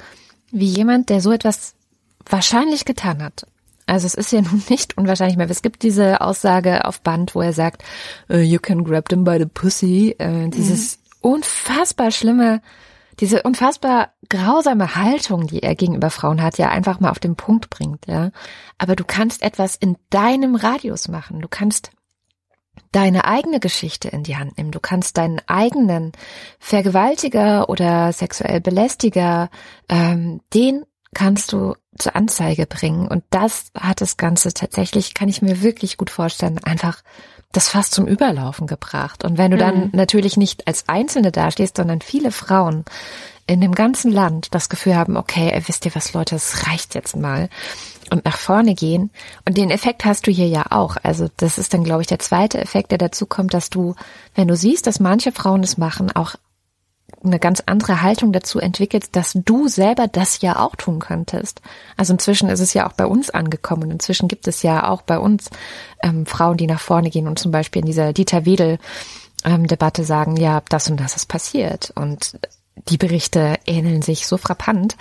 wie 0.51 0.67
jemand, 0.67 1.09
der 1.09 1.19
so 1.19 1.31
etwas 1.31 1.73
wahrscheinlich 2.25 2.85
getan 2.85 3.21
hat. 3.21 3.47
Also 3.85 4.05
es 4.05 4.13
ist 4.13 4.31
ja 4.31 4.41
nun 4.49 4.63
nicht 4.69 4.97
unwahrscheinlich 4.97 5.37
mehr. 5.37 5.49
Es 5.49 5.61
gibt 5.61 5.83
diese 5.83 6.21
Aussage 6.21 6.85
auf 6.85 7.01
Band, 7.01 7.35
wo 7.35 7.41
er 7.41 7.53
sagt, 7.53 7.83
uh, 8.29 8.37
you 8.37 8.59
can 8.59 8.83
grab 8.83 9.09
them 9.09 9.23
by 9.23 9.37
the 9.39 9.45
pussy. 9.45 10.15
Uh, 10.21 10.49
dieses 10.49 10.99
mhm. 11.21 11.31
unfassbar 11.31 12.11
schlimme 12.11 12.61
diese 13.19 13.43
unfassbar 13.43 14.13
grausame 14.29 14.95
Haltung, 14.95 15.47
die 15.47 15.63
er 15.63 15.75
gegenüber 15.75 16.09
Frauen 16.09 16.41
hat, 16.41 16.57
ja 16.57 16.69
einfach 16.69 16.99
mal 16.99 17.09
auf 17.09 17.19
den 17.19 17.35
Punkt 17.35 17.69
bringt, 17.69 18.05
ja. 18.07 18.31
Aber 18.77 18.95
du 18.95 19.03
kannst 19.03 19.41
etwas 19.41 19.75
in 19.75 19.97
deinem 20.09 20.55
Radius 20.55 21.07
machen. 21.07 21.41
Du 21.41 21.47
kannst 21.47 21.91
deine 22.91 23.25
eigene 23.25 23.59
Geschichte 23.59 24.07
in 24.09 24.23
die 24.23 24.37
Hand 24.37 24.57
nehmen. 24.57 24.71
Du 24.71 24.79
kannst 24.79 25.17
deinen 25.17 25.41
eigenen 25.47 26.11
Vergewaltiger 26.59 27.69
oder 27.69 28.13
sexuell 28.13 28.61
Belästiger, 28.61 29.49
ähm, 29.89 30.41
den 30.53 30.85
kannst 31.13 31.53
du 31.53 31.75
zur 31.97 32.15
Anzeige 32.15 32.67
bringen. 32.67 33.07
Und 33.07 33.23
das 33.29 33.71
hat 33.75 34.01
das 34.01 34.17
Ganze 34.17 34.53
tatsächlich, 34.53 35.13
kann 35.13 35.29
ich 35.29 35.41
mir 35.41 35.61
wirklich 35.61 35.97
gut 35.97 36.09
vorstellen, 36.09 36.59
einfach 36.63 37.01
das 37.51 37.69
fast 37.69 37.93
zum 37.93 38.07
Überlaufen 38.07 38.67
gebracht. 38.67 39.23
Und 39.23 39.37
wenn 39.37 39.51
du 39.51 39.57
dann 39.57 39.85
mhm. 39.85 39.89
natürlich 39.93 40.37
nicht 40.37 40.67
als 40.67 40.87
Einzelne 40.87 41.31
dastehst, 41.31 41.77
sondern 41.77 42.01
viele 42.01 42.31
Frauen 42.31 42.85
in 43.47 43.61
dem 43.61 43.73
ganzen 43.73 44.11
Land 44.11 44.53
das 44.53 44.69
Gefühl 44.69 44.95
haben, 44.95 45.15
okay, 45.15 45.49
ey, 45.51 45.67
wisst 45.67 45.85
ihr 45.85 45.95
was, 45.95 46.13
Leute, 46.13 46.35
es 46.35 46.67
reicht 46.67 46.95
jetzt 46.95 47.15
mal 47.15 47.49
und 48.11 48.25
nach 48.25 48.37
vorne 48.37 48.75
gehen. 48.75 49.09
Und 49.45 49.57
den 49.57 49.71
Effekt 49.71 50.05
hast 50.05 50.27
du 50.27 50.31
hier 50.31 50.47
ja 50.47 50.65
auch. 50.69 50.97
Also 51.03 51.29
das 51.37 51.57
ist 51.57 51.73
dann, 51.73 51.83
glaube 51.83 52.01
ich, 52.01 52.07
der 52.07 52.19
zweite 52.19 52.59
Effekt, 52.59 52.91
der 52.91 52.97
dazu 52.97 53.25
kommt, 53.25 53.53
dass 53.53 53.69
du, 53.69 53.95
wenn 54.35 54.47
du 54.47 54.55
siehst, 54.55 54.87
dass 54.87 54.99
manche 54.99 55.31
Frauen 55.31 55.63
es 55.63 55.77
machen, 55.77 56.11
auch 56.11 56.35
eine 57.23 57.39
ganz 57.39 57.63
andere 57.65 58.01
Haltung 58.01 58.31
dazu 58.31 58.59
entwickelst, 58.59 59.15
dass 59.15 59.33
du 59.33 59.67
selber 59.67 60.07
das 60.07 60.41
ja 60.41 60.59
auch 60.59 60.75
tun 60.75 60.99
könntest. 60.99 61.61
Also 61.95 62.13
inzwischen 62.13 62.49
ist 62.49 62.59
es 62.59 62.73
ja 62.73 62.87
auch 62.87 62.93
bei 62.93 63.05
uns 63.05 63.29
angekommen 63.29 63.91
inzwischen 63.91 64.27
gibt 64.27 64.47
es 64.47 64.63
ja 64.63 64.87
auch 64.89 65.01
bei 65.01 65.19
uns 65.19 65.49
ähm, 66.03 66.25
Frauen, 66.25 66.57
die 66.57 66.67
nach 66.67 66.79
vorne 66.79 67.09
gehen 67.09 67.27
und 67.27 67.39
zum 67.39 67.51
Beispiel 67.51 67.81
in 67.81 67.87
dieser 67.87 68.13
Dieter 68.13 68.45
Wedel 68.45 68.77
ähm, 69.43 69.67
Debatte 69.67 70.03
sagen, 70.03 70.37
ja, 70.37 70.61
das 70.69 70.89
und 70.89 70.99
das 70.99 71.15
ist 71.15 71.27
passiert. 71.27 71.91
Und 71.95 72.39
die 72.89 72.97
Berichte 72.97 73.55
ähneln 73.65 74.01
sich 74.01 74.27
so 74.27 74.37
frappant, 74.37 74.95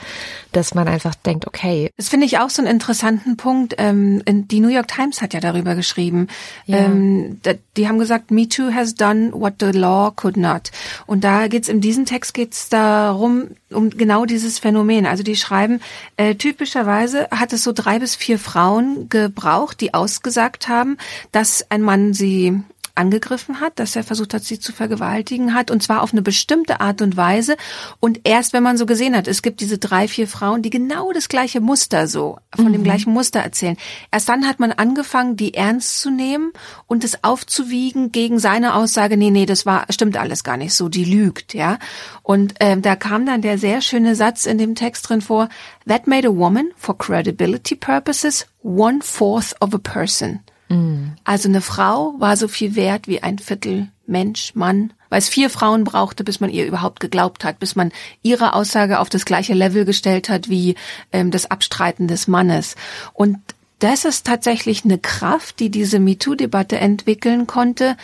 dass 0.52 0.74
man 0.74 0.88
einfach 0.88 1.14
denkt, 1.14 1.46
okay. 1.46 1.90
Das 1.96 2.08
finde 2.08 2.26
ich 2.26 2.38
auch 2.38 2.50
so 2.50 2.62
einen 2.62 2.70
interessanten 2.70 3.36
Punkt. 3.36 3.74
Ähm, 3.78 4.22
die 4.26 4.60
New 4.60 4.68
York 4.68 4.88
Times 4.88 5.22
hat 5.22 5.34
ja 5.34 5.40
darüber 5.40 5.74
geschrieben. 5.74 6.28
Ja. 6.66 6.78
Ähm, 6.78 7.40
die 7.76 7.88
haben 7.88 7.98
gesagt, 7.98 8.30
Me 8.30 8.48
Too 8.48 8.72
has 8.72 8.94
done 8.94 9.32
what 9.32 9.54
the 9.60 9.66
law 9.66 10.10
could 10.10 10.36
not. 10.36 10.70
Und 11.06 11.24
da 11.24 11.48
geht's 11.48 11.68
in 11.68 11.80
diesem 11.80 12.06
Text 12.06 12.34
geht's 12.34 12.68
darum, 12.68 13.48
um 13.70 13.90
genau 13.90 14.24
dieses 14.24 14.58
Phänomen. 14.58 15.06
Also 15.06 15.22
die 15.22 15.36
schreiben, 15.36 15.80
äh, 16.16 16.34
typischerweise 16.34 17.28
hat 17.30 17.52
es 17.52 17.64
so 17.64 17.72
drei 17.72 17.98
bis 17.98 18.16
vier 18.16 18.38
Frauen 18.38 19.08
gebraucht, 19.08 19.80
die 19.80 19.94
ausgesagt 19.94 20.68
haben, 20.68 20.96
dass 21.32 21.70
ein 21.70 21.82
Mann 21.82 22.14
sie 22.14 22.62
angegriffen 22.96 23.61
hat, 23.61 23.78
dass 23.78 23.96
er 23.96 24.04
versucht 24.04 24.35
hat, 24.35 24.44
sie 24.44 24.59
zu 24.59 24.72
vergewaltigen 24.72 25.54
hat, 25.54 25.70
und 25.70 25.82
zwar 25.82 26.02
auf 26.02 26.12
eine 26.12 26.22
bestimmte 26.22 26.80
Art 26.80 27.02
und 27.02 27.16
Weise. 27.16 27.56
Und 28.00 28.20
erst 28.24 28.52
wenn 28.52 28.62
man 28.62 28.76
so 28.76 28.87
gesehen 28.87 29.16
hat, 29.16 29.28
es 29.28 29.42
gibt 29.42 29.61
diese 29.61 29.78
drei, 29.78 30.09
vier 30.09 30.28
Frauen, 30.28 30.62
die 30.62 30.70
genau 30.70 31.12
das 31.12 31.28
gleiche 31.28 31.61
Muster 31.61 32.09
so, 32.09 32.38
von 32.54 32.68
mhm. 32.68 32.72
dem 32.72 32.85
gleichen 32.85 33.12
Muster 33.12 33.40
erzählen. 33.40 33.76
Erst 34.11 34.28
dann 34.28 34.46
hat 34.46 34.61
man 34.61 34.72
angefangen, 34.72 35.37
die 35.37 35.54
ernst 35.54 36.00
zu 36.00 36.11
nehmen 36.11 36.52
und 36.87 37.04
es 37.04 37.22
aufzuwiegen 37.22 38.12
gegen 38.12 38.38
seine 38.38 38.74
Aussage, 38.74 39.16
nee, 39.16 39.30
nee, 39.30 39.46
das 39.46 39.66
war, 39.66 39.87
stimmt 39.90 40.16
alles 40.16 40.44
gar 40.44 40.56
nicht 40.56 40.74
so, 40.74 40.88
die 40.88 41.04
lügt, 41.04 41.54
ja. 41.54 41.78
Und 42.22 42.54
ähm, 42.61 42.82
da 42.82 42.96
kam 42.96 43.26
dann 43.26 43.42
der 43.42 43.59
sehr 43.59 43.80
schöne 43.80 44.14
Satz 44.14 44.46
in 44.46 44.59
dem 44.59 44.74
Text 44.74 45.09
drin 45.09 45.20
vor, 45.20 45.48
that 45.87 46.06
made 46.06 46.26
a 46.26 46.35
woman 46.35 46.70
for 46.76 46.96
credibility 46.96 47.74
purposes 47.74 48.46
one 48.62 49.00
fourth 49.02 49.54
of 49.61 49.74
a 49.74 49.78
person. 49.78 50.40
Mhm. 50.68 51.12
Also 51.24 51.48
eine 51.48 51.61
Frau 51.61 52.14
war 52.18 52.37
so 52.37 52.48
viel 52.48 52.74
wert 52.74 53.09
wie 53.09 53.22
ein 53.22 53.38
Viertel 53.38 53.88
Mensch, 54.07 54.55
Mann, 54.55 54.92
weil 55.09 55.18
es 55.18 55.29
vier 55.29 55.50
Frauen 55.50 55.85
brauchte, 55.85 56.24
bis 56.24 56.40
man 56.40 56.50
ihr 56.50 56.66
überhaupt 56.66 57.00
geglaubt 57.00 57.44
hat, 57.44 57.59
bis 57.59 57.76
man 57.76 57.92
ihre 58.22 58.55
Aussage 58.55 59.00
auf 59.00 59.09
das 59.09 59.24
gleiche 59.24 59.55
Level 59.55 59.85
gestellt 59.85 60.29
hat 60.29 60.48
wie 60.48 60.76
ähm, 61.12 61.31
das 61.31 61.50
Abstreiten 61.50 62.07
des 62.09 62.29
Mannes. 62.29 62.76
Und 63.12 63.38
das 63.79 64.05
ist 64.05 64.26
tatsächlich 64.26 64.85
eine 64.85 64.98
Kraft, 64.98 65.61
die 65.61 65.70
diese 65.70 65.98
MeToo-Debatte 65.98 66.79
entwickeln 66.79 67.46
konnte, 67.46 67.96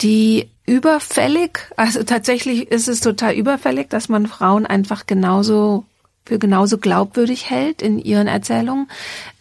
die 0.00 0.48
überfällig, 0.64 1.70
also 1.76 2.02
tatsächlich 2.02 2.70
ist 2.70 2.88
es 2.88 3.00
total 3.00 3.34
überfällig, 3.34 3.90
dass 3.90 4.08
man 4.08 4.26
Frauen 4.26 4.64
einfach 4.64 5.06
genauso 5.06 5.84
für 6.24 6.38
genauso 6.38 6.78
glaubwürdig 6.78 7.50
hält 7.50 7.82
in 7.82 7.98
ihren 7.98 8.28
Erzählungen 8.28 8.88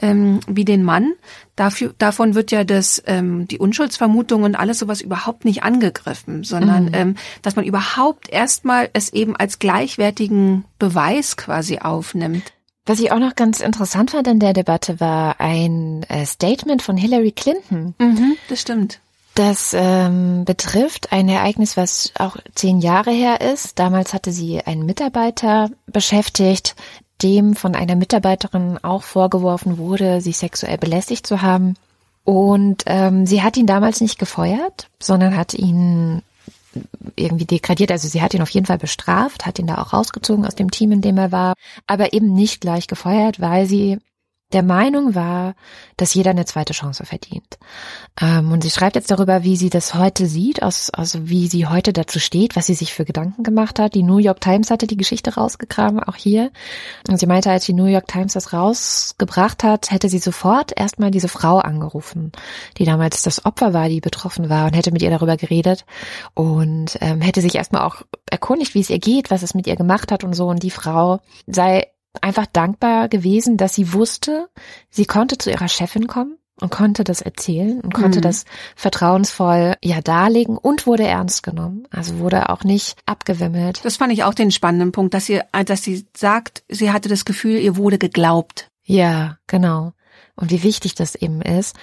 ähm, 0.01 0.39
wie 0.47 0.65
den 0.65 0.83
Mann. 0.83 1.13
Dafür, 1.55 1.93
davon 1.97 2.33
wird 2.33 2.51
ja 2.51 2.63
das, 2.63 3.03
ähm, 3.05 3.47
die 3.47 3.59
Unschuldsvermutung 3.59 4.43
und 4.43 4.55
alles 4.55 4.79
sowas 4.79 5.01
überhaupt 5.01 5.45
nicht 5.45 5.63
angegriffen, 5.63 6.43
sondern 6.43 6.85
mhm. 6.85 6.93
ähm, 6.93 7.15
dass 7.43 7.55
man 7.55 7.65
überhaupt 7.65 8.29
erstmal 8.29 8.89
es 8.93 9.13
eben 9.13 9.35
als 9.35 9.59
gleichwertigen 9.59 10.65
Beweis 10.79 11.37
quasi 11.37 11.79
aufnimmt. 11.79 12.53
Was 12.85 12.99
ich 12.99 13.11
auch 13.11 13.19
noch 13.19 13.35
ganz 13.35 13.59
interessant 13.59 14.11
fand 14.11 14.27
in 14.27 14.39
der 14.39 14.53
Debatte 14.53 14.99
war 14.99 15.39
ein 15.39 16.03
äh, 16.09 16.25
Statement 16.25 16.81
von 16.81 16.97
Hillary 16.97 17.31
Clinton. 17.31 17.93
Mhm, 17.99 18.37
das 18.49 18.61
stimmt. 18.61 18.99
Das 19.35 19.73
ähm, 19.73 20.43
betrifft 20.43 21.13
ein 21.13 21.29
Ereignis, 21.29 21.77
was 21.77 22.11
auch 22.17 22.35
zehn 22.53 22.79
Jahre 22.79 23.11
her 23.11 23.39
ist. 23.39 23.79
Damals 23.79 24.13
hatte 24.13 24.33
sie 24.33 24.61
einen 24.61 24.85
Mitarbeiter 24.85 25.69
beschäftigt, 25.85 26.75
dem 27.21 27.55
von 27.55 27.75
einer 27.75 27.95
Mitarbeiterin 27.95 28.77
auch 28.81 29.03
vorgeworfen 29.03 29.77
wurde, 29.77 30.21
sie 30.21 30.33
sexuell 30.33 30.77
belästigt 30.77 31.25
zu 31.25 31.41
haben. 31.41 31.75
Und 32.23 32.83
ähm, 32.87 33.25
sie 33.25 33.41
hat 33.41 33.57
ihn 33.57 33.67
damals 33.67 34.01
nicht 34.01 34.19
gefeuert, 34.19 34.89
sondern 34.99 35.37
hat 35.37 35.53
ihn 35.53 36.21
irgendwie 37.15 37.45
degradiert. 37.45 37.91
Also 37.91 38.07
sie 38.07 38.21
hat 38.21 38.33
ihn 38.33 38.41
auf 38.41 38.49
jeden 38.49 38.65
Fall 38.65 38.77
bestraft, 38.77 39.45
hat 39.45 39.59
ihn 39.59 39.67
da 39.67 39.81
auch 39.81 39.93
rausgezogen 39.93 40.45
aus 40.45 40.55
dem 40.55 40.71
Team, 40.71 40.91
in 40.91 41.01
dem 41.01 41.17
er 41.17 41.31
war, 41.31 41.53
aber 41.87 42.13
eben 42.13 42.33
nicht 42.33 42.61
gleich 42.61 42.87
gefeuert, 42.87 43.39
weil 43.39 43.65
sie 43.65 43.97
der 44.53 44.63
Meinung 44.63 45.15
war, 45.15 45.55
dass 45.97 46.13
jeder 46.13 46.31
eine 46.31 46.45
zweite 46.45 46.73
Chance 46.73 47.05
verdient. 47.05 47.57
Ähm, 48.19 48.51
und 48.51 48.63
sie 48.63 48.69
schreibt 48.69 48.95
jetzt 48.95 49.11
darüber, 49.11 49.43
wie 49.43 49.55
sie 49.55 49.69
das 49.69 49.93
heute 49.93 50.25
sieht, 50.25 50.63
aus, 50.63 50.89
also 50.89 51.29
wie 51.29 51.47
sie 51.47 51.67
heute 51.67 51.93
dazu 51.93 52.19
steht, 52.19 52.55
was 52.55 52.65
sie 52.67 52.73
sich 52.73 52.93
für 52.93 53.05
Gedanken 53.05 53.43
gemacht 53.43 53.79
hat. 53.79 53.95
Die 53.95 54.03
New 54.03 54.17
York 54.17 54.41
Times 54.41 54.71
hatte 54.71 54.87
die 54.87 54.97
Geschichte 54.97 55.35
rausgegraben, 55.35 56.01
auch 56.01 56.15
hier. 56.15 56.51
Und 57.07 57.17
sie 57.17 57.27
meinte, 57.27 57.51
als 57.51 57.65
die 57.65 57.73
New 57.73 57.85
York 57.85 58.07
Times 58.07 58.33
das 58.33 58.53
rausgebracht 58.53 59.63
hat, 59.63 59.91
hätte 59.91 60.09
sie 60.09 60.19
sofort 60.19 60.71
erstmal 60.75 61.11
diese 61.11 61.27
Frau 61.27 61.59
angerufen, 61.59 62.31
die 62.77 62.85
damals 62.85 63.21
das 63.21 63.45
Opfer 63.45 63.73
war, 63.73 63.89
die 63.89 64.01
betroffen 64.01 64.49
war 64.49 64.65
und 64.65 64.73
hätte 64.73 64.91
mit 64.91 65.01
ihr 65.01 65.09
darüber 65.09 65.37
geredet 65.37 65.85
und 66.33 66.97
ähm, 67.01 67.21
hätte 67.21 67.41
sich 67.41 67.55
erstmal 67.55 67.83
auch 67.83 68.03
erkundigt, 68.29 68.73
wie 68.73 68.81
es 68.81 68.89
ihr 68.89 68.99
geht, 68.99 69.31
was 69.31 69.43
es 69.43 69.53
mit 69.53 69.67
ihr 69.67 69.75
gemacht 69.75 70.11
hat 70.11 70.23
und 70.23 70.33
so. 70.33 70.47
Und 70.47 70.63
die 70.63 70.71
Frau 70.71 71.19
sei 71.47 71.90
einfach 72.21 72.45
dankbar 72.45 73.07
gewesen, 73.07 73.57
dass 73.57 73.75
sie 73.75 73.93
wusste, 73.93 74.49
sie 74.89 75.05
konnte 75.05 75.37
zu 75.37 75.49
ihrer 75.49 75.67
Chefin 75.67 76.07
kommen 76.07 76.37
und 76.59 76.71
konnte 76.71 77.03
das 77.03 77.21
erzählen 77.21 77.81
und 77.81 77.93
konnte 77.93 78.19
mhm. 78.19 78.23
das 78.23 78.45
vertrauensvoll 78.75 79.75
ja 79.83 80.01
darlegen 80.01 80.57
und 80.57 80.85
wurde 80.85 81.07
ernst 81.07 81.43
genommen. 81.43 81.87
Also 81.89 82.19
wurde 82.19 82.49
auch 82.49 82.63
nicht 82.63 82.97
abgewimmelt. 83.05 83.83
Das 83.83 83.97
fand 83.97 84.13
ich 84.13 84.23
auch 84.23 84.33
den 84.33 84.51
spannenden 84.51 84.91
Punkt, 84.91 85.13
dass 85.13 85.25
sie, 85.25 85.41
dass 85.65 85.83
sie 85.83 86.05
sagt, 86.15 86.63
sie 86.69 86.91
hatte 86.91 87.09
das 87.09 87.25
Gefühl, 87.25 87.57
ihr 87.59 87.77
wurde 87.77 87.97
geglaubt. 87.97 88.69
Ja, 88.83 89.37
genau. 89.47 89.93
Und 90.35 90.51
wie 90.51 90.63
wichtig 90.63 90.95
das 90.95 91.15
eben 91.15 91.41
ist. 91.41 91.75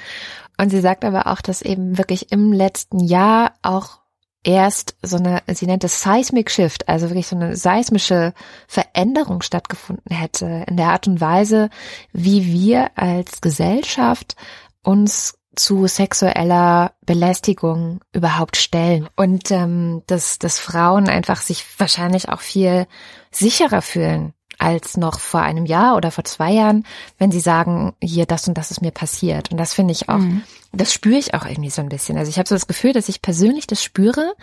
Und 0.61 0.71
sie 0.71 0.81
sagt 0.81 1.05
aber 1.05 1.27
auch, 1.29 1.41
dass 1.41 1.63
eben 1.63 1.99
wirklich 1.99 2.33
im 2.33 2.53
letzten 2.53 3.01
Jahr 3.01 3.53
auch 3.63 4.01
erst 4.45 4.97
so 5.03 5.17
eine, 5.17 5.43
sie 5.47 5.67
nennt 5.67 5.85
es 5.85 6.03
Seismic 6.03 6.51
Shift, 6.51 6.89
also 6.89 7.09
wirklich 7.09 7.27
so 7.27 7.37
eine 7.37 7.57
seismische 7.57 8.33
Veränderung 8.67 9.43
stattgefunden 9.43 10.15
hätte 10.15 10.65
in 10.69 10.77
der 10.77 10.89
Art 10.89 11.07
und 11.07 11.21
Weise, 11.21 11.71
wie 12.13 12.47
wir 12.47 12.91
als 12.97 13.41
Gesellschaft 13.41 14.37
uns 14.83 15.39
zu 15.57 15.87
sexueller 15.89 16.93
Belästigung 17.05 18.01
überhaupt 18.13 18.57
stellen. 18.57 19.09
Und 19.17 19.51
ähm, 19.51 20.03
dass, 20.07 20.39
dass 20.39 20.61
Frauen 20.61 21.09
einfach 21.09 21.41
sich 21.41 21.65
wahrscheinlich 21.79 22.29
auch 22.29 22.41
viel 22.41 22.87
sicherer 23.33 23.83
fühlen 23.83 24.35
als 24.59 24.97
noch 24.97 25.21
vor 25.21 25.41
einem 25.41 25.67
Jahr 25.67 25.97
oder 25.97 26.11
vor 26.11 26.25
zwei 26.25 26.53
Jahren, 26.53 26.85
wenn 27.19 27.31
sie 27.31 27.41
sagen, 27.41 27.95
hier 28.03 28.27
das 28.27 28.49
und 28.49 28.55
das 28.55 28.71
ist 28.71 28.83
mir 28.83 28.91
passiert. 28.91 29.51
Und 29.51 29.59
das 29.59 29.75
finde 29.75 29.93
ich 29.93 30.09
auch, 30.09 30.19
mhm. 30.19 30.43
das 30.73 30.93
spüre 30.93 31.19
ich 31.19 31.35
auch 31.35 31.47
irgendwie 31.47 31.71
so 31.71 31.81
ein 31.81 31.89
bisschen. 31.89 32.19
Also 32.19 32.31
ich 32.31 32.39
habe 32.39 32.49
so 32.49 32.55
das 32.55 32.67
Gefühl, 32.67 32.93
dass 32.93 33.09
ich 33.09 33.23
persönlich 33.23 33.67
das 33.67 33.83
spüre, 33.83 34.35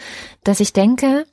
dass 0.43 0.59
ich 0.59 0.73
denke, 0.73 1.25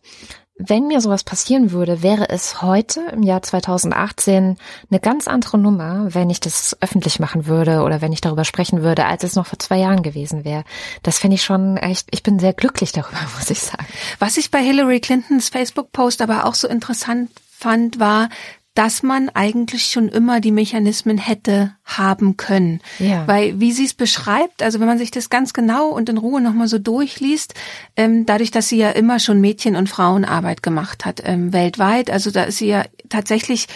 wenn 0.59 0.87
mir 0.87 1.01
sowas 1.01 1.25
passieren 1.25 1.73
würde, 1.73 2.03
wäre 2.03 2.29
es 2.29 2.62
heute 2.62 3.01
im 3.12 3.23
Jahr 3.23 3.42
2018 3.42 4.59
eine 4.90 5.01
ganz 5.01 5.27
andere 5.27 5.59
Nummer, 5.59 6.14
wenn 6.14 6.31
ich 6.31 6.40
das 6.40 6.77
öffentlich 6.81 7.18
machen 7.18 7.47
würde 7.47 7.83
oder 7.83 8.01
wenn 8.01 8.12
ich 8.12 8.21
darüber 8.21 8.45
sprechen 8.45 8.83
würde, 8.83 9.07
als 9.07 9.25
es 9.25 9.35
noch 9.35 9.47
vor 9.47 9.59
zwei 9.59 9.79
Jahren 9.79 10.03
gewesen 10.03 10.45
wäre. 10.45 10.64
Das 11.03 11.18
finde 11.18 11.37
ich 11.37 11.42
schon 11.42 11.79
echt, 11.79 12.09
ich 12.11 12.23
bin 12.23 12.38
sehr 12.38 12.53
glücklich 12.53 12.92
darüber, 12.92 13.18
muss 13.38 13.51
ich 13.51 13.61
sagen. 13.61 13.87
Was 14.18 14.37
ich 14.37 14.51
bei 14.51 14.62
Hillary 14.62 15.01
Clintons 15.01 15.49
Facebook-Post 15.49 16.23
aber 16.23 16.45
auch 16.45 16.55
so 16.55 16.68
interessant 16.68 17.31
fand, 17.51 17.99
war, 17.99 18.29
dass 18.75 19.03
man 19.03 19.29
eigentlich 19.29 19.87
schon 19.87 20.09
immer 20.09 20.41
die 20.41 20.51
Mechanismen 20.51 21.19
hätte 21.19 21.77
haben 21.85 22.37
können. 22.37 22.81
Ja. 22.99 23.27
Weil, 23.27 23.61
wie 23.61 23.73
sie 23.73 23.85
es 23.85 23.93
beschreibt, 23.93 24.63
also 24.63 24.81
wenn 24.81 24.87
man 24.87 24.99
sich 24.99 25.11
das 25.11 25.29
ganz 25.29 25.53
genau 25.53 25.89
und 25.89 26.09
in 26.09 26.17
Ruhe 26.17 26.41
nochmal 26.41 26.69
so 26.69 26.79
durchliest, 26.79 27.55
ähm, 27.97 28.25
dadurch, 28.25 28.51
dass 28.51 28.69
sie 28.69 28.79
ja 28.79 28.91
immer 28.91 29.21
schon 29.21 29.41
Mädchen- 29.41 29.77
und 29.77 29.89
Frauenarbeit 29.89 30.63
gemacht 30.63 31.05
hat, 31.05 31.21
ähm, 31.25 31.53
weltweit, 31.53 32.11
also 32.11 32.31
da 32.31 32.45
ist 32.45 32.59
sie 32.59 32.69
ja 32.69 32.85
tatsächlich 33.11 33.69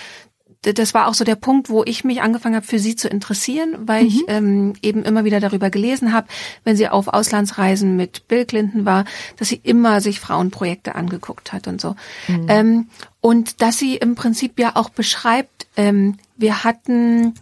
das 0.75 0.95
war 0.95 1.09
auch 1.09 1.15
so 1.15 1.25
der 1.25 1.37
Punkt, 1.37 1.71
wo 1.71 1.85
ich 1.85 2.05
mich 2.05 2.23
angefangen 2.23 2.57
habe, 2.57 2.67
für 2.67 2.79
sie 2.79 2.97
zu 2.97 3.09
interessieren, 3.09 3.77
weil 3.81 4.03
mhm. 4.03 4.09
ich 4.09 4.25
ähm, 4.29 4.73
eben 4.83 5.05
immer 5.05 5.25
wieder 5.25 5.41
darüber 5.41 5.71
gelesen 5.71 6.13
habe, 6.13 6.29
wenn 6.65 6.77
sie 6.77 6.89
auf 6.89 7.09
Auslandsreisen 7.09 7.97
mit 7.97 8.29
Bill 8.29 8.45
Clinton 8.45 8.85
war, 8.85 9.05
dass 9.37 9.49
sie 9.49 9.61
immer 9.63 10.01
sich 10.01 10.21
Frauenprojekte 10.21 10.95
angeguckt 10.95 11.53
hat 11.53 11.69
und 11.69 11.81
so. 11.81 11.95
Mhm. 12.29 12.47
Ähm, 12.49 12.89
und 13.21 13.63
dass 13.63 13.79
sie 13.79 13.97
im 13.97 14.15
Prinzip 14.15 14.59
ja 14.59 14.73
auch 14.75 14.91
beschreibt, 14.91 15.67
ähm, 15.77 16.17
wir 16.37 16.65
hatten 16.65 17.35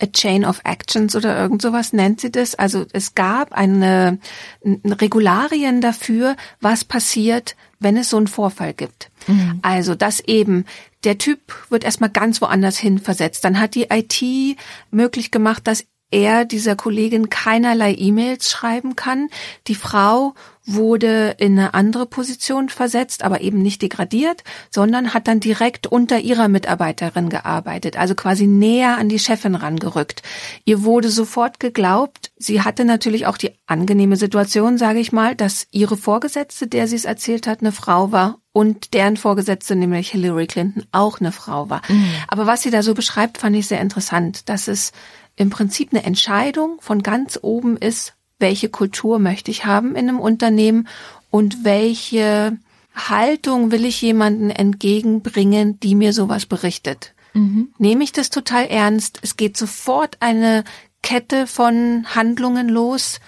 a 0.00 0.06
chain 0.06 0.44
of 0.44 0.60
actions 0.64 1.16
oder 1.16 1.36
irgend 1.36 1.62
sowas 1.62 1.92
nennt 1.92 2.20
sie 2.20 2.30
das. 2.30 2.54
Also 2.54 2.86
es 2.92 3.14
gab 3.14 3.52
eine, 3.52 4.18
eine 4.64 5.00
Regularien 5.00 5.80
dafür, 5.80 6.36
was 6.60 6.84
passiert, 6.84 7.56
wenn 7.82 7.96
es 7.96 8.10
so 8.10 8.16
einen 8.16 8.26
Vorfall 8.26 8.74
gibt. 8.74 9.10
Mhm. 9.26 9.58
Also, 9.62 9.94
dass 9.94 10.20
eben 10.20 10.64
der 11.04 11.18
Typ 11.18 11.40
wird 11.68 11.84
erstmal 11.84 12.10
ganz 12.10 12.40
woanders 12.40 12.78
hin 12.78 12.98
versetzt. 12.98 13.44
Dann 13.44 13.58
hat 13.58 13.74
die 13.74 13.88
IT 13.90 14.56
möglich 14.90 15.30
gemacht, 15.30 15.66
dass 15.66 15.84
er 16.10 16.44
dieser 16.44 16.76
Kollegin 16.76 17.30
keinerlei 17.30 17.94
E-Mails 17.94 18.50
schreiben 18.50 18.96
kann. 18.96 19.28
Die 19.66 19.74
Frau 19.74 20.34
wurde 20.64 21.34
in 21.38 21.58
eine 21.58 21.74
andere 21.74 22.06
Position 22.06 22.68
versetzt, 22.68 23.24
aber 23.24 23.40
eben 23.40 23.62
nicht 23.62 23.82
degradiert, 23.82 24.44
sondern 24.70 25.12
hat 25.12 25.26
dann 25.26 25.40
direkt 25.40 25.86
unter 25.86 26.20
ihrer 26.20 26.48
Mitarbeiterin 26.48 27.28
gearbeitet, 27.28 27.96
also 27.96 28.14
quasi 28.14 28.46
näher 28.46 28.96
an 28.96 29.08
die 29.08 29.18
Chefin 29.18 29.54
rangerückt. 29.54 30.22
Ihr 30.64 30.84
wurde 30.84 31.08
sofort 31.08 31.58
geglaubt, 31.58 32.30
sie 32.36 32.62
hatte 32.62 32.84
natürlich 32.84 33.26
auch 33.26 33.36
die 33.36 33.50
angenehme 33.66 34.16
Situation, 34.16 34.78
sage 34.78 35.00
ich 35.00 35.12
mal, 35.12 35.34
dass 35.34 35.66
ihre 35.72 35.96
Vorgesetzte, 35.96 36.68
der 36.68 36.86
sie 36.86 36.96
es 36.96 37.04
erzählt 37.04 37.46
hat, 37.46 37.60
eine 37.60 37.72
Frau 37.72 38.12
war 38.12 38.38
und 38.52 38.94
deren 38.94 39.16
Vorgesetzte, 39.16 39.74
nämlich 39.74 40.10
Hillary 40.10 40.46
Clinton, 40.46 40.84
auch 40.92 41.20
eine 41.20 41.32
Frau 41.32 41.70
war. 41.70 41.82
Mhm. 41.88 42.06
Aber 42.28 42.46
was 42.46 42.62
sie 42.62 42.70
da 42.70 42.82
so 42.82 42.94
beschreibt, 42.94 43.38
fand 43.38 43.56
ich 43.56 43.66
sehr 43.66 43.80
interessant, 43.80 44.48
dass 44.48 44.68
es 44.68 44.92
im 45.36 45.50
Prinzip 45.50 45.92
eine 45.92 46.04
Entscheidung 46.04 46.78
von 46.80 47.02
ganz 47.02 47.38
oben 47.40 47.76
ist, 47.76 48.14
welche 48.42 48.68
Kultur 48.68 49.18
möchte 49.18 49.50
ich 49.50 49.64
haben 49.64 49.96
in 49.96 50.08
einem 50.10 50.20
Unternehmen 50.20 50.86
und 51.30 51.64
welche 51.64 52.58
Haltung 52.94 53.70
will 53.70 53.86
ich 53.86 54.02
jemanden 54.02 54.50
entgegenbringen, 54.50 55.80
die 55.80 55.94
mir 55.94 56.12
sowas 56.12 56.44
berichtet. 56.44 57.14
Mhm. 57.32 57.72
Nehme 57.78 58.04
ich 58.04 58.12
das 58.12 58.28
total 58.28 58.66
ernst? 58.66 59.18
Es 59.22 59.38
geht 59.38 59.56
sofort 59.56 60.18
eine 60.20 60.64
Kette 61.02 61.46
von 61.46 62.04
Handlungen 62.14 62.68
los 62.68 63.20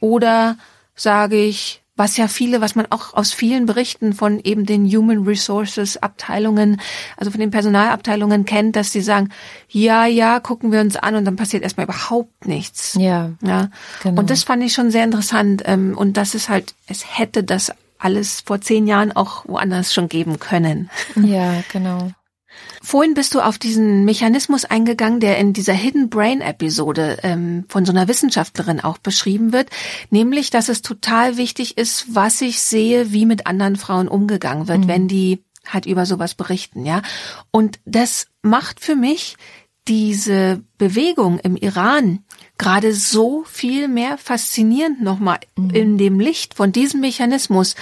oder 0.00 0.56
sage 0.94 1.36
ich, 1.36 1.83
was 1.96 2.16
ja 2.16 2.26
viele, 2.26 2.60
was 2.60 2.74
man 2.74 2.86
auch 2.90 3.14
aus 3.14 3.32
vielen 3.32 3.66
Berichten 3.66 4.12
von 4.14 4.40
eben 4.40 4.66
den 4.66 4.84
Human 4.86 5.24
Resources 5.24 5.96
Abteilungen, 5.96 6.80
also 7.16 7.30
von 7.30 7.40
den 7.40 7.50
Personalabteilungen 7.50 8.44
kennt, 8.44 8.74
dass 8.76 8.90
sie 8.92 9.00
sagen, 9.00 9.28
ja, 9.68 10.06
ja, 10.06 10.40
gucken 10.40 10.72
wir 10.72 10.80
uns 10.80 10.96
an 10.96 11.14
und 11.14 11.24
dann 11.24 11.36
passiert 11.36 11.62
erstmal 11.62 11.84
überhaupt 11.84 12.46
nichts. 12.46 12.96
Ja. 12.98 13.30
Ja. 13.42 13.70
Genau. 14.02 14.20
Und 14.20 14.30
das 14.30 14.42
fand 14.42 14.62
ich 14.64 14.72
schon 14.72 14.90
sehr 14.90 15.04
interessant. 15.04 15.62
Ähm, 15.66 15.96
und 15.96 16.16
das 16.16 16.34
ist 16.34 16.48
halt, 16.48 16.74
es 16.88 17.18
hätte 17.18 17.44
das 17.44 17.72
alles 17.98 18.42
vor 18.44 18.60
zehn 18.60 18.86
Jahren 18.86 19.12
auch 19.12 19.44
woanders 19.46 19.94
schon 19.94 20.08
geben 20.08 20.38
können. 20.38 20.90
Ja, 21.16 21.62
genau. 21.72 22.10
Vorhin 22.82 23.14
bist 23.14 23.34
du 23.34 23.40
auf 23.40 23.58
diesen 23.58 24.04
Mechanismus 24.04 24.64
eingegangen, 24.64 25.20
der 25.20 25.38
in 25.38 25.52
dieser 25.52 25.72
Hidden 25.72 26.10
Brain 26.10 26.40
Episode 26.40 27.18
ähm, 27.22 27.64
von 27.68 27.86
so 27.86 27.92
einer 27.92 28.08
Wissenschaftlerin 28.08 28.80
auch 28.80 28.98
beschrieben 28.98 29.52
wird, 29.52 29.70
nämlich, 30.10 30.50
dass 30.50 30.68
es 30.68 30.82
total 30.82 31.36
wichtig 31.36 31.78
ist, 31.78 32.14
was 32.14 32.40
ich 32.40 32.60
sehe, 32.60 33.12
wie 33.12 33.26
mit 33.26 33.46
anderen 33.46 33.76
Frauen 33.76 34.08
umgegangen 34.08 34.68
wird, 34.68 34.80
mhm. 34.80 34.88
wenn 34.88 35.08
die 35.08 35.44
halt 35.66 35.86
über 35.86 36.04
sowas 36.04 36.34
berichten, 36.34 36.84
ja. 36.84 37.00
Und 37.50 37.80
das 37.86 38.26
macht 38.42 38.80
für 38.80 38.96
mich 38.96 39.36
diese 39.88 40.62
Bewegung 40.78 41.38
im 41.40 41.56
Iran 41.56 42.24
gerade 42.56 42.94
so 42.94 43.44
viel 43.44 43.88
mehr 43.88 44.16
faszinierend 44.16 45.02
nochmal 45.02 45.40
mhm. 45.56 45.70
in 45.70 45.98
dem 45.98 46.20
Licht 46.20 46.54
von 46.54 46.72
diesem 46.72 47.00
Mechanismus. 47.00 47.74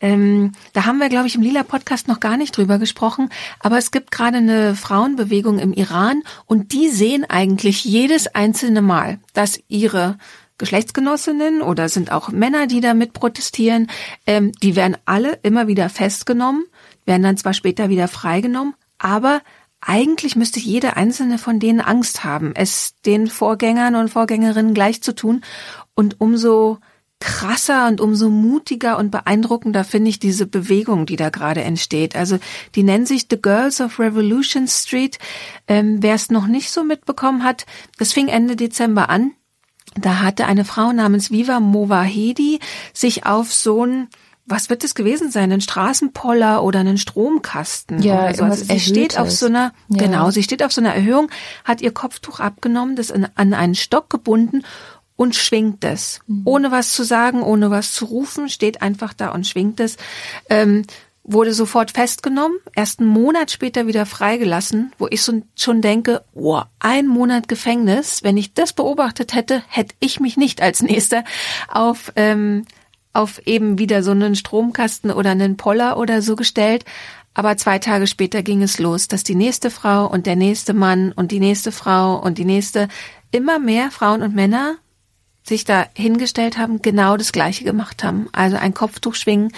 Ähm, 0.00 0.52
da 0.72 0.86
haben 0.86 0.98
wir, 0.98 1.08
glaube 1.08 1.26
ich, 1.26 1.34
im 1.34 1.42
Lila 1.42 1.62
Podcast 1.62 2.08
noch 2.08 2.20
gar 2.20 2.36
nicht 2.36 2.56
drüber 2.56 2.78
gesprochen, 2.78 3.28
aber 3.58 3.78
es 3.78 3.90
gibt 3.90 4.10
gerade 4.10 4.38
eine 4.38 4.74
Frauenbewegung 4.74 5.58
im 5.58 5.72
Iran 5.72 6.22
und 6.46 6.72
die 6.72 6.88
sehen 6.88 7.24
eigentlich 7.28 7.84
jedes 7.84 8.26
einzelne 8.28 8.82
Mal, 8.82 9.18
dass 9.34 9.60
ihre 9.68 10.16
Geschlechtsgenossinnen 10.58 11.62
oder 11.62 11.88
sind 11.88 12.12
auch 12.12 12.30
Männer, 12.30 12.66
die 12.66 12.80
damit 12.80 13.12
protestieren, 13.12 13.88
ähm, 14.26 14.52
die 14.62 14.76
werden 14.76 14.96
alle 15.04 15.38
immer 15.42 15.66
wieder 15.68 15.88
festgenommen, 15.88 16.64
werden 17.04 17.22
dann 17.22 17.36
zwar 17.36 17.54
später 17.54 17.88
wieder 17.88 18.08
freigenommen, 18.08 18.74
aber 18.98 19.40
eigentlich 19.80 20.36
müsste 20.36 20.60
jede 20.60 20.96
einzelne 20.96 21.38
von 21.38 21.58
denen 21.58 21.80
Angst 21.80 22.24
haben, 22.24 22.52
es 22.54 22.94
den 23.06 23.28
Vorgängern 23.28 23.94
und 23.94 24.10
Vorgängerinnen 24.10 24.74
gleich 24.74 25.02
zu 25.02 25.14
tun. 25.14 25.42
Und 25.94 26.20
umso 26.20 26.78
krasser 27.20 27.86
und 27.86 28.00
umso 28.00 28.30
mutiger 28.30 28.98
und 28.98 29.10
beeindruckender 29.10 29.84
finde 29.84 30.08
ich 30.08 30.18
diese 30.18 30.46
Bewegung, 30.46 31.06
die 31.06 31.16
da 31.16 31.28
gerade 31.28 31.62
entsteht. 31.62 32.16
Also 32.16 32.38
die 32.74 32.82
nennen 32.82 33.06
sich 33.06 33.26
The 33.30 33.40
Girls 33.40 33.80
of 33.80 33.98
Revolution 33.98 34.66
Street. 34.66 35.18
Ähm, 35.68 36.02
Wer 36.02 36.14
es 36.14 36.30
noch 36.30 36.46
nicht 36.46 36.70
so 36.70 36.82
mitbekommen 36.82 37.44
hat, 37.44 37.66
das 37.98 38.12
fing 38.12 38.28
Ende 38.28 38.56
Dezember 38.56 39.10
an. 39.10 39.32
Da 39.96 40.20
hatte 40.20 40.46
eine 40.46 40.64
Frau 40.64 40.92
namens 40.92 41.30
Viva 41.30 41.60
Movahedi 41.60 42.58
sich 42.92 43.26
auf 43.26 43.52
so 43.52 43.84
ein 43.84 44.08
was 44.46 44.68
wird 44.68 44.82
es 44.82 44.96
gewesen 44.96 45.30
sein? 45.30 45.52
Ein 45.52 45.60
Straßenpoller 45.60 46.64
oder 46.64 46.80
einen 46.80 46.98
Stromkasten? 46.98 48.02
Ja, 48.02 48.24
oder 48.24 48.34
so. 48.34 48.44
also 48.44 48.64
sie 48.64 48.80
steht 48.80 49.16
auf 49.16 49.30
so 49.30 49.46
einer, 49.46 49.72
ja. 49.88 50.04
genau, 50.04 50.30
sie 50.32 50.42
steht 50.42 50.64
auf 50.64 50.72
so 50.72 50.80
einer 50.80 50.92
Erhöhung, 50.92 51.30
hat 51.64 51.80
ihr 51.80 51.92
Kopftuch 51.92 52.40
abgenommen, 52.40 52.96
das 52.96 53.12
an, 53.12 53.28
an 53.36 53.54
einen 53.54 53.76
Stock 53.76 54.10
gebunden 54.10 54.64
und 55.20 55.36
schwingt 55.36 55.84
es. 55.84 56.20
Mhm. 56.26 56.42
Ohne 56.46 56.70
was 56.70 56.92
zu 56.92 57.04
sagen, 57.04 57.42
ohne 57.42 57.70
was 57.70 57.92
zu 57.92 58.06
rufen, 58.06 58.48
steht 58.48 58.80
einfach 58.80 59.12
da 59.12 59.32
und 59.32 59.46
schwingt 59.46 59.78
es. 59.78 59.98
Ähm, 60.48 60.84
wurde 61.24 61.52
sofort 61.52 61.90
festgenommen, 61.90 62.56
erst 62.74 63.00
einen 63.00 63.10
Monat 63.10 63.50
später 63.50 63.86
wieder 63.86 64.06
freigelassen, 64.06 64.92
wo 64.96 65.08
ich 65.10 65.20
so, 65.20 65.42
schon 65.54 65.82
denke, 65.82 66.24
oh, 66.32 66.62
ein 66.78 67.06
Monat 67.06 67.48
Gefängnis, 67.48 68.22
wenn 68.22 68.38
ich 68.38 68.54
das 68.54 68.72
beobachtet 68.72 69.34
hätte, 69.34 69.62
hätte 69.68 69.94
ich 70.00 70.20
mich 70.20 70.38
nicht 70.38 70.62
als 70.62 70.80
nächster 70.80 71.24
auf 71.68 72.12
ähm, 72.16 72.64
auf 73.12 73.46
eben 73.46 73.78
wieder 73.78 74.02
so 74.02 74.12
einen 74.12 74.36
Stromkasten 74.36 75.10
oder 75.10 75.32
einen 75.32 75.58
Poller 75.58 75.98
oder 75.98 76.22
so 76.22 76.34
gestellt. 76.34 76.86
Aber 77.34 77.58
zwei 77.58 77.78
Tage 77.78 78.06
später 78.06 78.42
ging 78.42 78.62
es 78.62 78.78
los, 78.78 79.06
dass 79.06 79.22
die 79.22 79.34
nächste 79.34 79.70
Frau 79.70 80.06
und 80.06 80.24
der 80.24 80.36
nächste 80.36 80.72
Mann 80.72 81.12
und 81.12 81.30
die 81.30 81.40
nächste 81.40 81.72
Frau 81.72 82.16
und 82.16 82.38
die 82.38 82.46
nächste, 82.46 82.88
immer 83.32 83.58
mehr 83.58 83.90
Frauen 83.90 84.22
und 84.22 84.34
Männer 84.34 84.78
sich 85.42 85.64
da 85.64 85.86
hingestellt 85.94 86.58
haben, 86.58 86.82
genau 86.82 87.16
das 87.16 87.32
Gleiche 87.32 87.64
gemacht 87.64 88.04
haben. 88.04 88.28
Also 88.32 88.56
ein 88.56 88.74
Kopftuch 88.74 89.14
schwingen, 89.14 89.52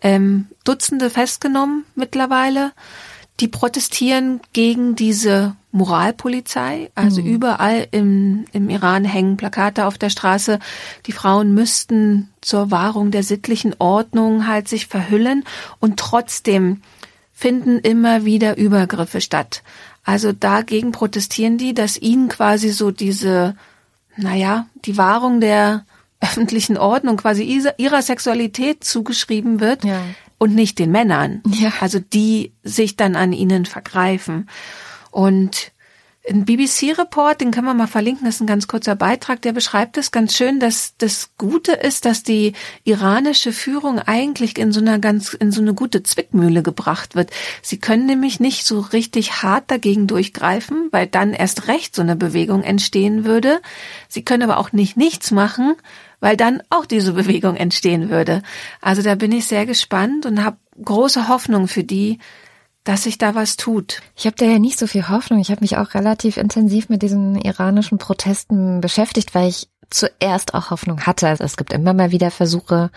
ähm, 0.00 0.46
Dutzende 0.64 1.10
festgenommen 1.10 1.84
mittlerweile 1.94 2.72
die 3.40 3.48
protestieren 3.48 4.40
gegen 4.52 4.94
diese 4.94 5.56
Moralpolizei. 5.72 6.90
Also 6.94 7.22
mhm. 7.22 7.26
überall 7.26 7.88
im, 7.90 8.44
im 8.52 8.68
Iran 8.68 9.04
hängen 9.04 9.36
Plakate 9.36 9.86
auf 9.86 9.98
der 9.98 10.10
Straße. 10.10 10.58
Die 11.06 11.12
Frauen 11.12 11.54
müssten 11.54 12.30
zur 12.40 12.70
Wahrung 12.70 13.10
der 13.10 13.22
sittlichen 13.22 13.74
Ordnung 13.78 14.46
halt 14.46 14.68
sich 14.68 14.86
verhüllen 14.86 15.44
und 15.80 15.98
trotzdem 15.98 16.82
finden 17.32 17.78
immer 17.78 18.24
wieder 18.24 18.56
Übergriffe 18.56 19.20
statt. 19.20 19.62
Also 20.04 20.32
dagegen 20.32 20.92
protestieren 20.92 21.58
die, 21.58 21.74
dass 21.74 21.96
ihnen 21.96 22.28
quasi 22.28 22.70
so 22.70 22.90
diese 22.90 23.56
naja, 24.16 24.66
die 24.84 24.96
Wahrung 24.96 25.40
der 25.40 25.84
öffentlichen 26.20 26.76
Ordnung 26.76 27.16
quasi 27.16 27.60
ihrer 27.78 28.02
Sexualität 28.02 28.84
zugeschrieben 28.84 29.60
wird 29.60 29.84
ja. 29.84 30.00
und 30.38 30.54
nicht 30.54 30.78
den 30.78 30.90
Männern. 30.90 31.42
Ja. 31.46 31.72
Also 31.80 31.98
die 31.98 32.52
sich 32.62 32.96
dann 32.96 33.16
an 33.16 33.32
ihnen 33.32 33.66
vergreifen. 33.66 34.48
Und 35.10 35.72
ein 36.28 36.44
BBC-Report, 36.44 37.40
den 37.40 37.50
können 37.50 37.66
wir 37.66 37.74
mal 37.74 37.88
verlinken, 37.88 38.26
das 38.26 38.36
ist 38.36 38.40
ein 38.42 38.46
ganz 38.46 38.68
kurzer 38.68 38.94
Beitrag, 38.94 39.42
der 39.42 39.52
beschreibt 39.52 39.96
es 39.96 40.12
ganz 40.12 40.36
schön, 40.36 40.60
dass 40.60 40.94
das 40.96 41.30
Gute 41.36 41.72
ist, 41.72 42.04
dass 42.04 42.22
die 42.22 42.52
iranische 42.84 43.52
Führung 43.52 43.98
eigentlich 43.98 44.56
in 44.56 44.70
so 44.70 44.80
einer 44.80 45.00
ganz, 45.00 45.34
in 45.34 45.50
so 45.50 45.60
eine 45.60 45.74
gute 45.74 46.04
Zwickmühle 46.04 46.62
gebracht 46.62 47.16
wird. 47.16 47.30
Sie 47.60 47.78
können 47.78 48.06
nämlich 48.06 48.38
nicht 48.38 48.64
so 48.66 48.80
richtig 48.80 49.42
hart 49.42 49.70
dagegen 49.70 50.06
durchgreifen, 50.06 50.88
weil 50.92 51.08
dann 51.08 51.32
erst 51.32 51.66
recht 51.66 51.96
so 51.96 52.02
eine 52.02 52.14
Bewegung 52.14 52.62
entstehen 52.62 53.24
würde. 53.24 53.60
Sie 54.08 54.22
können 54.22 54.44
aber 54.44 54.58
auch 54.58 54.72
nicht 54.72 54.96
nichts 54.96 55.32
machen, 55.32 55.74
weil 56.20 56.36
dann 56.36 56.62
auch 56.70 56.86
diese 56.86 57.12
Bewegung 57.14 57.56
entstehen 57.56 58.10
würde. 58.10 58.42
Also 58.80 59.02
da 59.02 59.16
bin 59.16 59.32
ich 59.32 59.46
sehr 59.46 59.66
gespannt 59.66 60.24
und 60.24 60.44
habe 60.44 60.56
große 60.82 61.28
Hoffnung 61.28 61.66
für 61.66 61.84
die, 61.84 62.18
dass 62.84 63.04
sich 63.04 63.18
da 63.18 63.34
was 63.34 63.56
tut. 63.56 64.02
Ich 64.16 64.26
habe 64.26 64.36
da 64.36 64.44
ja 64.44 64.58
nicht 64.58 64.78
so 64.78 64.86
viel 64.86 65.08
Hoffnung. 65.08 65.38
Ich 65.40 65.50
habe 65.50 65.60
mich 65.60 65.76
auch 65.76 65.94
relativ 65.94 66.36
intensiv 66.36 66.88
mit 66.88 67.02
diesen 67.02 67.36
iranischen 67.36 67.98
Protesten 67.98 68.80
beschäftigt, 68.80 69.34
weil 69.34 69.48
ich 69.48 69.68
zuerst 69.90 70.54
auch 70.54 70.70
Hoffnung 70.70 71.02
hatte. 71.02 71.28
Also 71.28 71.44
es 71.44 71.56
gibt 71.56 71.72
immer 71.72 71.94
mal 71.94 72.10
wieder 72.10 72.30
Versuche, 72.30 72.90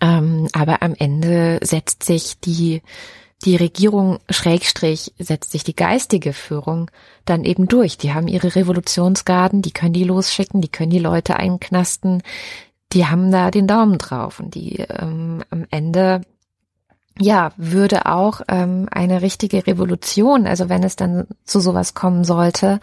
ähm, 0.00 0.48
aber 0.52 0.82
am 0.82 0.94
Ende 0.98 1.60
setzt 1.62 2.02
sich 2.02 2.38
die 2.40 2.82
die 3.44 3.56
Regierung 3.56 4.20
Schrägstrich 4.30 5.12
setzt 5.18 5.52
sich 5.52 5.64
die 5.64 5.76
geistige 5.76 6.32
Führung 6.32 6.90
dann 7.26 7.44
eben 7.44 7.68
durch. 7.68 7.98
Die 7.98 8.14
haben 8.14 8.26
ihre 8.26 8.54
Revolutionsgarden, 8.54 9.60
die 9.60 9.72
können 9.72 9.92
die 9.92 10.04
losschicken, 10.04 10.62
die 10.62 10.70
können 10.70 10.90
die 10.90 10.98
Leute 10.98 11.36
einknasten, 11.36 12.22
die 12.92 13.06
haben 13.06 13.30
da 13.30 13.50
den 13.50 13.66
Daumen 13.66 13.98
drauf 13.98 14.40
und 14.40 14.54
die 14.54 14.76
ähm, 14.76 15.42
am 15.50 15.66
Ende 15.70 16.22
ja, 17.18 17.52
würde 17.56 18.06
auch 18.06 18.40
ähm, 18.48 18.88
eine 18.90 19.22
richtige 19.22 19.66
Revolution, 19.66 20.46
also 20.46 20.68
wenn 20.68 20.82
es 20.82 20.96
dann 20.96 21.26
zu 21.44 21.60
sowas 21.60 21.94
kommen 21.94 22.24
sollte, 22.24 22.80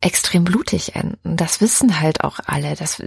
extrem 0.00 0.44
blutig 0.44 0.96
enden. 0.96 1.36
Das 1.36 1.60
wissen 1.60 2.00
halt 2.00 2.24
auch 2.24 2.40
alle. 2.44 2.74
Das, 2.74 3.00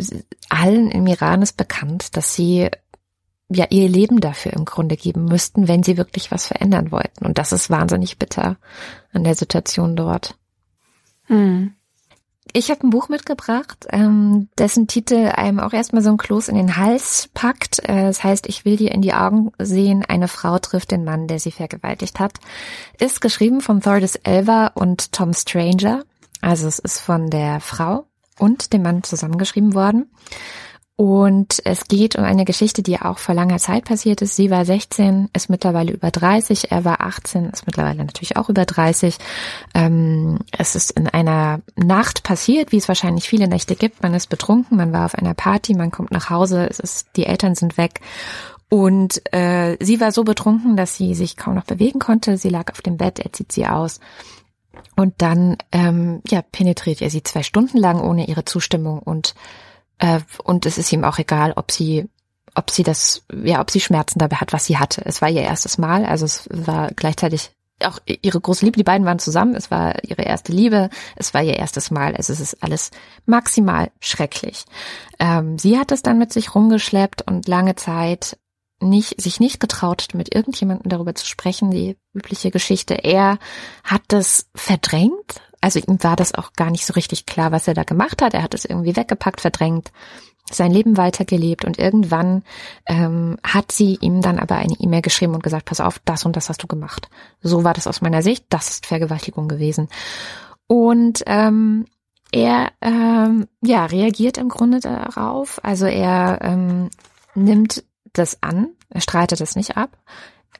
allen 0.49 0.89
im 0.91 1.05
Iran 1.07 1.41
ist 1.41 1.57
bekannt, 1.57 2.15
dass 2.15 2.33
sie 2.33 2.69
ja 3.49 3.65
ihr 3.69 3.89
Leben 3.89 4.21
dafür 4.21 4.53
im 4.53 4.65
Grunde 4.65 4.95
geben 4.95 5.25
müssten, 5.25 5.67
wenn 5.67 5.83
sie 5.83 5.97
wirklich 5.97 6.31
was 6.31 6.47
verändern 6.47 6.91
wollten. 6.91 7.25
Und 7.25 7.37
das 7.37 7.51
ist 7.51 7.69
wahnsinnig 7.69 8.17
bitter 8.17 8.57
an 9.11 9.23
der 9.23 9.35
Situation 9.35 9.95
dort. 9.95 10.37
Hm. 11.25 11.73
Ich 12.57 12.71
habe 12.71 12.87
ein 12.87 12.89
Buch 12.89 13.09
mitgebracht, 13.09 13.85
ähm, 13.89 14.47
dessen 14.57 14.87
Titel 14.87 15.29
einem 15.35 15.59
auch 15.59 15.73
erstmal 15.73 16.01
so 16.01 16.09
ein 16.09 16.15
Kloß 16.15 16.47
in 16.47 16.55
den 16.55 16.77
Hals 16.77 17.29
packt. 17.33 17.79
Äh, 17.79 18.03
das 18.03 18.23
heißt, 18.23 18.47
ich 18.47 18.63
will 18.63 18.77
dir 18.77 18.93
in 18.93 19.01
die 19.01 19.13
Augen 19.13 19.51
sehen, 19.59 20.05
eine 20.07 20.29
Frau 20.29 20.57
trifft 20.59 20.91
den 20.91 21.03
Mann, 21.03 21.27
der 21.27 21.39
sie 21.39 21.51
vergewaltigt 21.51 22.17
hat. 22.17 22.39
Ist 22.97 23.19
geschrieben 23.19 23.59
von 23.59 23.81
Thordis 23.81 24.15
Elva 24.15 24.67
und 24.67 25.11
Tom 25.11 25.33
Stranger. 25.33 26.05
Also 26.39 26.69
es 26.69 26.79
ist 26.79 27.01
von 27.01 27.29
der 27.29 27.59
Frau 27.59 28.05
und 28.39 28.71
dem 28.71 28.83
Mann 28.83 29.03
zusammengeschrieben 29.03 29.73
worden. 29.73 30.09
Und 30.97 31.61
es 31.65 31.89
geht 31.89 32.15
um 32.15 32.23
eine 32.23 32.45
Geschichte, 32.45 32.81
die 32.81 33.01
auch 33.01 33.17
vor 33.17 33.35
langer 33.35 33.57
Zeit 33.57 33.83
passiert 33.83 34.21
ist. 34.21 34.37
Sie 34.37 34.49
war 34.49 34.63
16, 34.63 35.29
ist 35.33 35.49
mittlerweile 35.49 35.91
über 35.91 36.09
30, 36.09 36.71
er 36.71 36.85
war 36.85 37.01
18, 37.01 37.49
ist 37.49 37.67
mittlerweile 37.67 38.05
natürlich 38.05 38.37
auch 38.37 38.47
über 38.47 38.63
30. 38.63 39.17
Ähm, 39.73 40.39
es 40.57 40.75
ist 40.75 40.91
in 40.91 41.09
einer 41.09 41.59
Nacht 41.75 42.23
passiert, 42.23 42.71
wie 42.71 42.77
es 42.77 42.87
wahrscheinlich 42.87 43.27
viele 43.27 43.49
Nächte 43.49 43.75
gibt. 43.75 44.03
Man 44.03 44.13
ist 44.13 44.27
betrunken, 44.27 44.77
man 44.77 44.93
war 44.93 45.03
auf 45.03 45.15
einer 45.15 45.33
Party, 45.33 45.73
man 45.73 45.91
kommt 45.91 46.11
nach 46.11 46.29
Hause, 46.29 46.65
es 46.69 46.79
ist, 46.79 47.09
die 47.17 47.25
Eltern 47.25 47.55
sind 47.55 47.77
weg. 47.77 47.99
Und 48.69 49.21
äh, 49.33 49.77
sie 49.81 49.99
war 49.99 50.13
so 50.13 50.23
betrunken, 50.23 50.77
dass 50.77 50.95
sie 50.95 51.13
sich 51.13 51.35
kaum 51.35 51.55
noch 51.55 51.65
bewegen 51.65 51.99
konnte. 51.99 52.37
Sie 52.37 52.49
lag 52.49 52.71
auf 52.71 52.81
dem 52.81 52.95
Bett, 52.95 53.19
er 53.19 53.33
zieht 53.33 53.51
sie 53.51 53.67
aus. 53.67 53.99
Und 54.95 55.15
dann 55.17 55.57
ähm, 55.73 56.21
ja, 56.29 56.41
penetriert 56.41 57.01
er 57.01 57.09
sie 57.09 57.23
zwei 57.23 57.43
Stunden 57.43 57.77
lang 57.77 57.99
ohne 57.99 58.27
ihre 58.27 58.45
Zustimmung 58.45 58.99
und 58.99 59.35
äh, 59.99 60.19
und 60.43 60.65
es 60.65 60.77
ist 60.77 60.91
ihm 60.91 61.03
auch 61.03 61.19
egal, 61.19 61.53
ob 61.55 61.71
sie 61.71 62.09
ob 62.57 62.71
sie 62.71 62.83
das, 62.83 63.23
ja, 63.43 63.59
ob 63.59 63.69
sie 63.69 63.81
Schmerzen 63.81 64.17
dabei 64.17 64.37
hat, 64.37 64.53
was 64.53 64.65
sie 64.65 64.77
hatte. 64.77 65.01
Es 65.05 65.21
war 65.21 65.29
ihr 65.29 65.41
erstes 65.41 65.77
Mal, 65.77 66.05
also 66.05 66.23
es 66.23 66.47
war 66.49 66.89
gleichzeitig 66.95 67.51
auch 67.83 67.99
ihre 68.05 68.39
große 68.39 68.63
Liebe, 68.63 68.77
die 68.77 68.85
beiden 68.85 69.05
waren 69.05 69.19
zusammen, 69.19 69.53
es 69.53 69.69
war 69.69 70.01
ihre 70.05 70.21
erste 70.21 70.53
Liebe, 70.53 70.89
es 71.17 71.33
war 71.33 71.43
ihr 71.43 71.57
erstes 71.57 71.91
Mal, 71.91 72.15
also 72.15 72.31
es 72.31 72.39
ist 72.39 72.63
alles 72.63 72.91
maximal 73.25 73.91
schrecklich. 73.99 74.63
Ähm, 75.19 75.59
sie 75.59 75.77
hat 75.77 75.91
es 75.91 76.01
dann 76.01 76.17
mit 76.17 76.31
sich 76.31 76.55
rumgeschleppt 76.55 77.23
und 77.29 77.47
lange 77.49 77.75
Zeit 77.75 78.37
nicht, 78.79 79.21
sich 79.21 79.39
nicht 79.39 79.59
getraut, 79.59 80.09
mit 80.13 80.33
irgendjemandem 80.33 80.89
darüber 80.89 81.15
zu 81.15 81.25
sprechen, 81.25 81.71
die 81.71 81.97
übliche 82.13 82.51
Geschichte. 82.51 82.93
Er 82.93 83.39
hat 83.83 84.03
das 84.07 84.47
verdrängt, 84.55 85.41
also 85.65 85.79
ihm 85.79 86.03
war 86.03 86.15
das 86.15 86.35
auch 86.35 86.53
gar 86.53 86.69
nicht 86.69 86.85
so 86.85 86.93
richtig 86.93 87.25
klar, 87.25 87.51
was 87.51 87.67
er 87.67 87.73
da 87.73 87.81
gemacht 87.81 88.21
hat. 88.21 88.35
Er 88.35 88.43
hat 88.43 88.53
es 88.53 88.65
irgendwie 88.65 88.95
weggepackt, 88.95 89.41
verdrängt, 89.41 89.91
sein 90.51 90.69
Leben 90.69 90.95
weitergelebt 90.95 91.65
und 91.65 91.79
irgendwann 91.79 92.43
ähm, 92.85 93.37
hat 93.43 93.71
sie 93.71 93.97
ihm 93.99 94.21
dann 94.21 94.37
aber 94.37 94.57
eine 94.57 94.75
E-Mail 94.79 95.01
geschrieben 95.01 95.33
und 95.33 95.41
gesagt, 95.41 95.65
pass 95.65 95.81
auf, 95.81 95.97
das 96.05 96.23
und 96.23 96.35
das 96.35 96.49
hast 96.49 96.61
du 96.61 96.67
gemacht. 96.67 97.09
So 97.41 97.63
war 97.63 97.73
das 97.73 97.87
aus 97.87 98.01
meiner 98.01 98.21
Sicht, 98.21 98.45
das 98.49 98.69
ist 98.69 98.85
Vergewaltigung 98.85 99.47
gewesen. 99.47 99.89
Und 100.67 101.23
ähm, 101.25 101.85
er 102.31 102.71
ähm, 102.81 103.47
ja 103.63 103.87
reagiert 103.87 104.37
im 104.37 104.49
Grunde 104.49 104.81
darauf. 104.81 105.59
Also 105.63 105.87
er 105.87 106.41
ähm, 106.43 106.91
nimmt 107.33 107.83
das 108.13 108.43
an, 108.43 108.67
er 108.89 109.01
streitet 109.01 109.41
es 109.41 109.55
nicht 109.55 109.77
ab. 109.77 109.97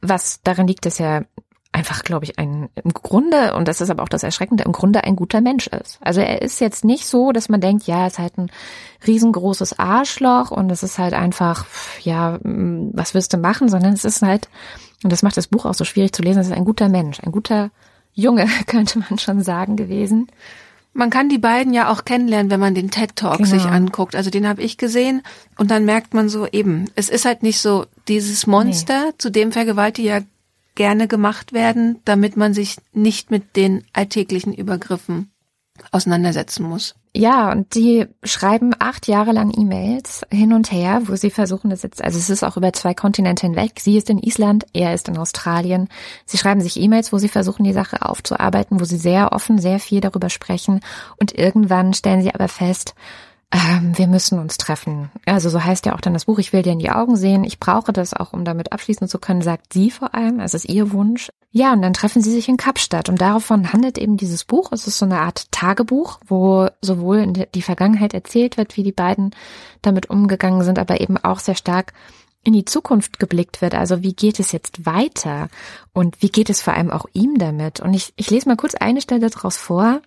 Was 0.02 0.42
darin 0.42 0.66
liegt, 0.66 0.88
dass 0.88 1.00
er 1.00 1.28
einfach, 1.76 2.04
glaube 2.04 2.24
ich, 2.24 2.40
ein 2.40 2.70
im 2.76 2.94
Grunde, 2.94 3.54
und 3.54 3.68
das 3.68 3.82
ist 3.82 3.90
aber 3.90 4.02
auch 4.02 4.10
das 4.10 4.24
Erschreckende, 4.24 4.64
im 4.64 4.72
Grunde 4.72 5.04
ein 5.04 5.18
guter 5.18 5.42
Mensch 5.42 5.68
ist. 5.68 6.00
Also 6.02 6.22
er 6.22 6.42
ist 6.42 6.62
jetzt 6.62 6.86
nicht 6.86 7.06
so, 7.06 7.34
dass 7.34 7.50
man 7.50 7.60
denkt, 7.60 7.86
ja, 7.86 8.02
er 8.02 8.08
ist 8.08 8.18
halt 8.18 8.38
ein 8.38 8.50
riesengroßes 9.06 9.78
Arschloch 9.78 10.52
und 10.52 10.72
es 10.72 10.84
ist 10.84 10.98
halt 10.98 11.14
einfach, 11.14 11.66
ja, 12.02 12.40
was 12.42 13.14
wirst 13.14 13.34
du 13.34 13.38
machen, 13.38 13.68
sondern 13.68 13.94
es 13.94 14.06
ist 14.06 14.22
halt, 14.22 14.48
und 15.04 15.12
das 15.12 15.22
macht 15.22 15.36
das 15.36 15.48
Buch 15.48 15.66
auch 15.66 15.74
so 15.74 15.84
schwierig 15.84 16.14
zu 16.14 16.24
lesen, 16.24 16.40
es 16.40 16.48
ist 16.48 16.54
ein 16.54 16.66
guter 16.66 16.88
Mensch, 16.88 17.20
ein 17.20 17.34
guter 17.34 17.72
Junge, 18.14 18.48
könnte 18.68 19.00
man 19.00 19.20
schon 19.20 19.44
sagen, 19.44 19.76
gewesen. 19.76 20.28
Man 20.94 21.10
kann 21.10 21.28
die 21.28 21.40
beiden 21.40 21.74
ja 21.74 21.92
auch 21.92 22.06
kennenlernen, 22.06 22.50
wenn 22.50 22.62
man 22.62 22.74
den 22.74 22.90
TED 22.90 23.18
Talk 23.18 23.40
genau. 23.40 23.50
sich 23.50 23.66
anguckt. 23.66 24.16
Also 24.16 24.30
den 24.30 24.48
habe 24.48 24.62
ich 24.62 24.78
gesehen 24.78 25.24
und 25.58 25.70
dann 25.70 25.84
merkt 25.84 26.14
man 26.14 26.30
so 26.30 26.48
eben, 26.48 26.90
es 26.96 27.10
ist 27.10 27.26
halt 27.26 27.44
nicht 27.44 27.60
so 27.60 27.86
dieses 28.08 28.48
Monster, 28.48 29.08
nee. 29.08 29.14
zu 29.18 29.30
dem 29.30 29.52
Vergewaltiger 29.52 30.22
gerne 30.76 31.08
gemacht 31.08 31.54
werden, 31.54 32.00
damit 32.06 32.38
man 32.38 32.54
sich 32.54 32.78
nicht 32.94 33.32
mit 33.32 33.56
den 33.56 33.84
alltäglichen 33.94 34.54
Übergriffen 34.54 35.32
auseinandersetzen 35.92 36.64
muss. 36.64 36.96
Ja, 37.18 37.50
und 37.50 37.76
die 37.76 38.08
schreiben 38.24 38.74
acht 38.78 39.08
Jahre 39.08 39.32
lang 39.32 39.54
E-Mails 39.58 40.24
hin 40.30 40.52
und 40.52 40.72
her, 40.72 41.04
wo 41.06 41.16
sie 41.16 41.30
versuchen, 41.30 41.70
das 41.70 41.82
jetzt, 41.82 42.04
also 42.04 42.18
es 42.18 42.30
ist 42.30 42.44
auch 42.44 42.58
über 42.58 42.74
zwei 42.74 42.94
Kontinente 42.94 43.48
hinweg. 43.48 43.80
Sie 43.80 43.98
ist 43.98 44.10
in 44.10 44.20
Island, 44.20 44.66
er 44.74 44.94
ist 44.94 45.08
in 45.08 45.18
Australien. 45.18 45.88
Sie 46.26 46.38
schreiben 46.38 46.60
sich 46.60 46.78
E-Mails, 46.78 47.14
wo 47.14 47.18
sie 47.18 47.30
versuchen, 47.30 47.64
die 47.64 47.72
Sache 47.72 48.02
aufzuarbeiten, 48.02 48.82
wo 48.82 48.84
sie 48.84 48.98
sehr 48.98 49.32
offen, 49.32 49.60
sehr 49.60 49.80
viel 49.80 50.02
darüber 50.02 50.30
sprechen. 50.30 50.82
Und 51.18 51.34
irgendwann 51.38 51.94
stellen 51.94 52.22
sie 52.22 52.34
aber 52.34 52.50
fest, 52.50 52.96
ähm, 53.52 53.98
wir 53.98 54.08
müssen 54.08 54.40
uns 54.40 54.58
treffen. 54.58 55.12
Also 55.26 55.50
so 55.50 55.64
heißt 55.64 55.86
ja 55.86 55.96
auch 55.96 56.02
dann 56.02 56.14
das 56.14 56.26
Buch, 56.26 56.40
ich 56.40 56.52
will 56.52 56.64
dir 56.64 56.74
in 56.74 56.80
die 56.80 56.90
Augen 56.90 57.16
sehen. 57.16 57.44
Ich 57.44 57.60
brauche 57.60 57.94
das 57.94 58.14
auch, 58.14 58.34
um 58.34 58.44
damit 58.44 58.72
abschließen 58.72 59.08
zu 59.08 59.20
können, 59.20 59.42
sagt 59.42 59.74
sie 59.74 59.92
vor 59.92 60.14
allem. 60.14 60.40
Es 60.40 60.54
ist 60.54 60.66
ihr 60.66 60.92
Wunsch. 60.92 61.32
Ja, 61.52 61.72
und 61.72 61.82
dann 61.82 61.94
treffen 61.94 62.22
sie 62.22 62.34
sich 62.34 62.50
in 62.50 62.58
Kapstadt 62.58 63.08
und 63.08 63.22
davon 63.22 63.72
handelt 63.72 63.98
eben 63.98 64.18
dieses 64.18 64.44
Buch. 64.44 64.72
Es 64.72 64.88
ist 64.88 64.98
so 64.98 65.06
eine 65.06 65.20
Art 65.20 65.50
Tagebuch, 65.52 66.20
wo 66.28 66.68
sowohl 66.82 67.20
in 67.20 67.46
die 67.54 67.62
Vergangenheit 67.62 68.14
erzählt 68.14 68.58
wird, 68.58 68.76
wie 68.76 68.84
die 68.84 68.92
beiden 68.92 69.32
damit 69.82 70.10
umgegangen 70.10 70.64
sind, 70.64 70.80
aber 70.80 71.00
eben 71.00 71.18
auch 71.18 71.40
sehr 71.40 71.56
stark 71.56 71.94
in 72.44 72.54
die 72.54 72.66
Zukunft 72.66 73.20
geblickt 73.20 73.62
wird. 73.62 73.74
Also 73.74 74.04
wie 74.04 74.14
geht 74.14 74.40
es 74.40 74.52
jetzt 74.52 74.86
weiter 74.86 75.48
und 75.94 76.22
wie 76.22 76.30
geht 76.30 76.50
es 76.50 76.62
vor 76.62 76.74
allem 76.74 76.92
auch 76.92 77.06
ihm 77.14 77.38
damit? 77.38 77.80
Und 77.80 77.94
ich, 77.94 78.14
ich 78.18 78.30
lese 78.30 78.50
mal 78.50 78.58
kurz 78.58 78.76
eine 78.76 79.02
Stelle 79.02 79.30
daraus 79.30 79.58
vor. 79.58 80.02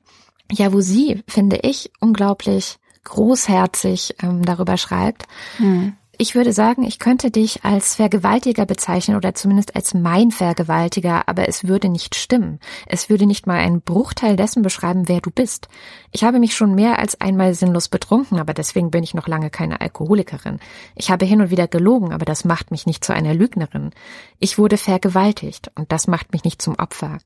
Ja, 0.50 0.72
wo 0.72 0.80
sie, 0.80 1.22
finde 1.26 1.60
ich, 1.62 1.90
unglaublich 2.00 2.78
großherzig 3.04 4.16
ähm, 4.22 4.44
darüber 4.44 4.76
schreibt. 4.76 5.24
Hm. 5.56 5.94
Ich 6.20 6.34
würde 6.34 6.52
sagen, 6.52 6.82
ich 6.82 6.98
könnte 6.98 7.30
dich 7.30 7.64
als 7.64 7.94
Vergewaltiger 7.94 8.66
bezeichnen 8.66 9.16
oder 9.16 9.36
zumindest 9.36 9.76
als 9.76 9.94
mein 9.94 10.32
Vergewaltiger, 10.32 11.28
aber 11.28 11.48
es 11.48 11.68
würde 11.68 11.88
nicht 11.88 12.16
stimmen. 12.16 12.58
Es 12.86 13.08
würde 13.08 13.24
nicht 13.24 13.46
mal 13.46 13.60
einen 13.60 13.82
Bruchteil 13.82 14.34
dessen 14.34 14.62
beschreiben, 14.62 15.06
wer 15.06 15.20
du 15.20 15.30
bist. 15.30 15.68
Ich 16.10 16.24
habe 16.24 16.40
mich 16.40 16.56
schon 16.56 16.74
mehr 16.74 16.98
als 16.98 17.20
einmal 17.20 17.54
sinnlos 17.54 17.88
betrunken, 17.88 18.40
aber 18.40 18.52
deswegen 18.52 18.90
bin 18.90 19.04
ich 19.04 19.14
noch 19.14 19.28
lange 19.28 19.48
keine 19.48 19.80
Alkoholikerin. 19.80 20.58
Ich 20.96 21.12
habe 21.12 21.24
hin 21.24 21.40
und 21.40 21.50
wieder 21.50 21.68
gelogen, 21.68 22.12
aber 22.12 22.24
das 22.24 22.44
macht 22.44 22.72
mich 22.72 22.84
nicht 22.84 23.04
zu 23.04 23.14
einer 23.14 23.32
Lügnerin. 23.32 23.90
Ich 24.40 24.58
wurde 24.58 24.76
vergewaltigt 24.76 25.70
und 25.76 25.92
das 25.92 26.08
macht 26.08 26.32
mich 26.32 26.42
nicht 26.42 26.60
zum 26.60 26.74
Opfer. 26.80 27.18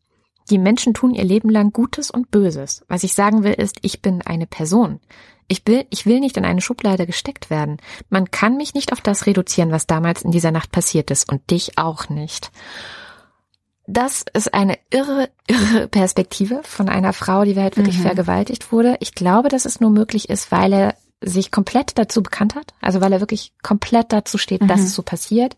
Die 0.51 0.59
Menschen 0.59 0.95
tun 0.95 1.15
ihr 1.15 1.25
Leben 1.25 1.49
lang 1.49 1.73
Gutes 1.73 2.11
und 2.11 2.31
Böses. 2.31 2.85
Was 2.89 3.05
ich 3.05 3.15
sagen 3.15 3.45
will, 3.45 3.55
ist, 3.55 3.79
ich 3.83 4.03
bin 4.03 4.23
eine 4.23 4.47
Person. 4.47 5.01
Ich 5.49 5.63
will, 5.67 5.85
ich 5.91 6.07
will 6.07 6.21
nicht 6.21 6.37
in 6.37 6.45
eine 6.45 6.61
Schublade 6.61 7.07
gesteckt 7.07 7.51
werden. 7.51 7.77
Man 8.09 8.31
kann 8.31 8.57
mich 8.57 8.75
nicht 8.75 8.93
auf 8.93 9.01
das 9.01 9.27
reduzieren, 9.27 9.71
was 9.71 9.87
damals 9.87 10.23
in 10.23 10.31
dieser 10.31 10.51
Nacht 10.51 10.73
passiert 10.73 11.11
ist 11.11 11.31
und 11.31 11.51
dich 11.51 11.79
auch 11.79 12.09
nicht. 12.09 12.51
Das 13.87 14.25
ist 14.33 14.55
eine 14.55 14.79
irre, 14.91 15.29
irre 15.47 15.89
Perspektive 15.89 16.61
von 16.63 16.89
einer 16.89 17.13
Frau, 17.13 17.45
die 17.45 17.57
halt 17.57 17.77
wirklich 17.77 17.99
mhm. 17.99 18.03
vergewaltigt 18.03 18.73
wurde. 18.73 18.97
Ich 19.01 19.15
glaube, 19.15 19.49
dass 19.49 19.65
es 19.65 19.81
nur 19.81 19.91
möglich 19.91 20.31
ist, 20.31 20.53
weil 20.53 20.73
er 20.73 20.95
sich 21.23 21.51
komplett 21.51 21.99
dazu 21.99 22.23
bekannt 22.23 22.55
hat, 22.55 22.75
also 22.81 23.01
weil 23.01 23.13
er 23.13 23.21
wirklich 23.21 23.53
komplett 23.63 24.13
dazu 24.13 24.39
steht, 24.39 24.63
mhm. 24.63 24.69
dass 24.69 24.81
es 24.81 24.95
so 24.95 25.03
passiert. 25.03 25.57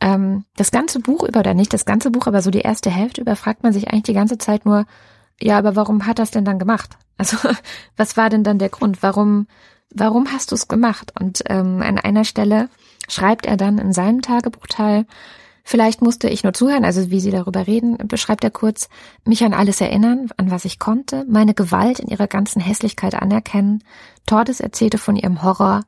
Ähm, 0.00 0.44
das 0.56 0.70
ganze 0.70 1.00
Buch 1.00 1.22
über, 1.22 1.40
oder 1.40 1.54
nicht 1.54 1.72
das 1.72 1.84
ganze 1.84 2.10
Buch, 2.10 2.26
aber 2.26 2.42
so 2.42 2.50
die 2.50 2.60
erste 2.60 2.90
Hälfte 2.90 3.20
über, 3.20 3.36
fragt 3.36 3.62
man 3.62 3.72
sich 3.72 3.88
eigentlich 3.88 4.04
die 4.04 4.14
ganze 4.14 4.38
Zeit 4.38 4.64
nur, 4.64 4.86
ja, 5.40 5.58
aber 5.58 5.76
warum 5.76 6.06
hat 6.06 6.18
er 6.18 6.24
es 6.24 6.30
denn 6.30 6.44
dann 6.44 6.58
gemacht? 6.58 6.96
Also 7.16 7.36
was 7.96 8.16
war 8.16 8.30
denn 8.30 8.44
dann 8.44 8.58
der 8.58 8.68
Grund? 8.68 9.02
Warum, 9.02 9.46
warum 9.90 10.32
hast 10.32 10.50
du 10.50 10.54
es 10.54 10.68
gemacht? 10.68 11.12
Und 11.18 11.42
ähm, 11.46 11.82
an 11.82 11.98
einer 11.98 12.24
Stelle 12.24 12.68
schreibt 13.08 13.46
er 13.46 13.56
dann 13.56 13.78
in 13.78 13.92
seinem 13.92 14.22
Tagebuchteil, 14.22 15.06
Vielleicht 15.70 16.00
musste 16.00 16.30
ich 16.30 16.44
nur 16.44 16.54
zuhören, 16.54 16.86
also 16.86 17.10
wie 17.10 17.20
Sie 17.20 17.30
darüber 17.30 17.66
reden, 17.66 17.98
beschreibt 18.08 18.42
er 18.42 18.50
kurz, 18.50 18.88
mich 19.26 19.44
an 19.44 19.52
alles 19.52 19.82
erinnern, 19.82 20.30
an 20.38 20.50
was 20.50 20.64
ich 20.64 20.78
konnte, 20.78 21.26
meine 21.28 21.52
Gewalt 21.52 22.00
in 22.00 22.08
ihrer 22.08 22.26
ganzen 22.26 22.62
Hässlichkeit 22.62 23.14
anerkennen. 23.14 23.84
Tordes 24.28 24.60
erzählte 24.60 24.98
von 24.98 25.16
ihrem 25.16 25.42
Horror 25.42 25.82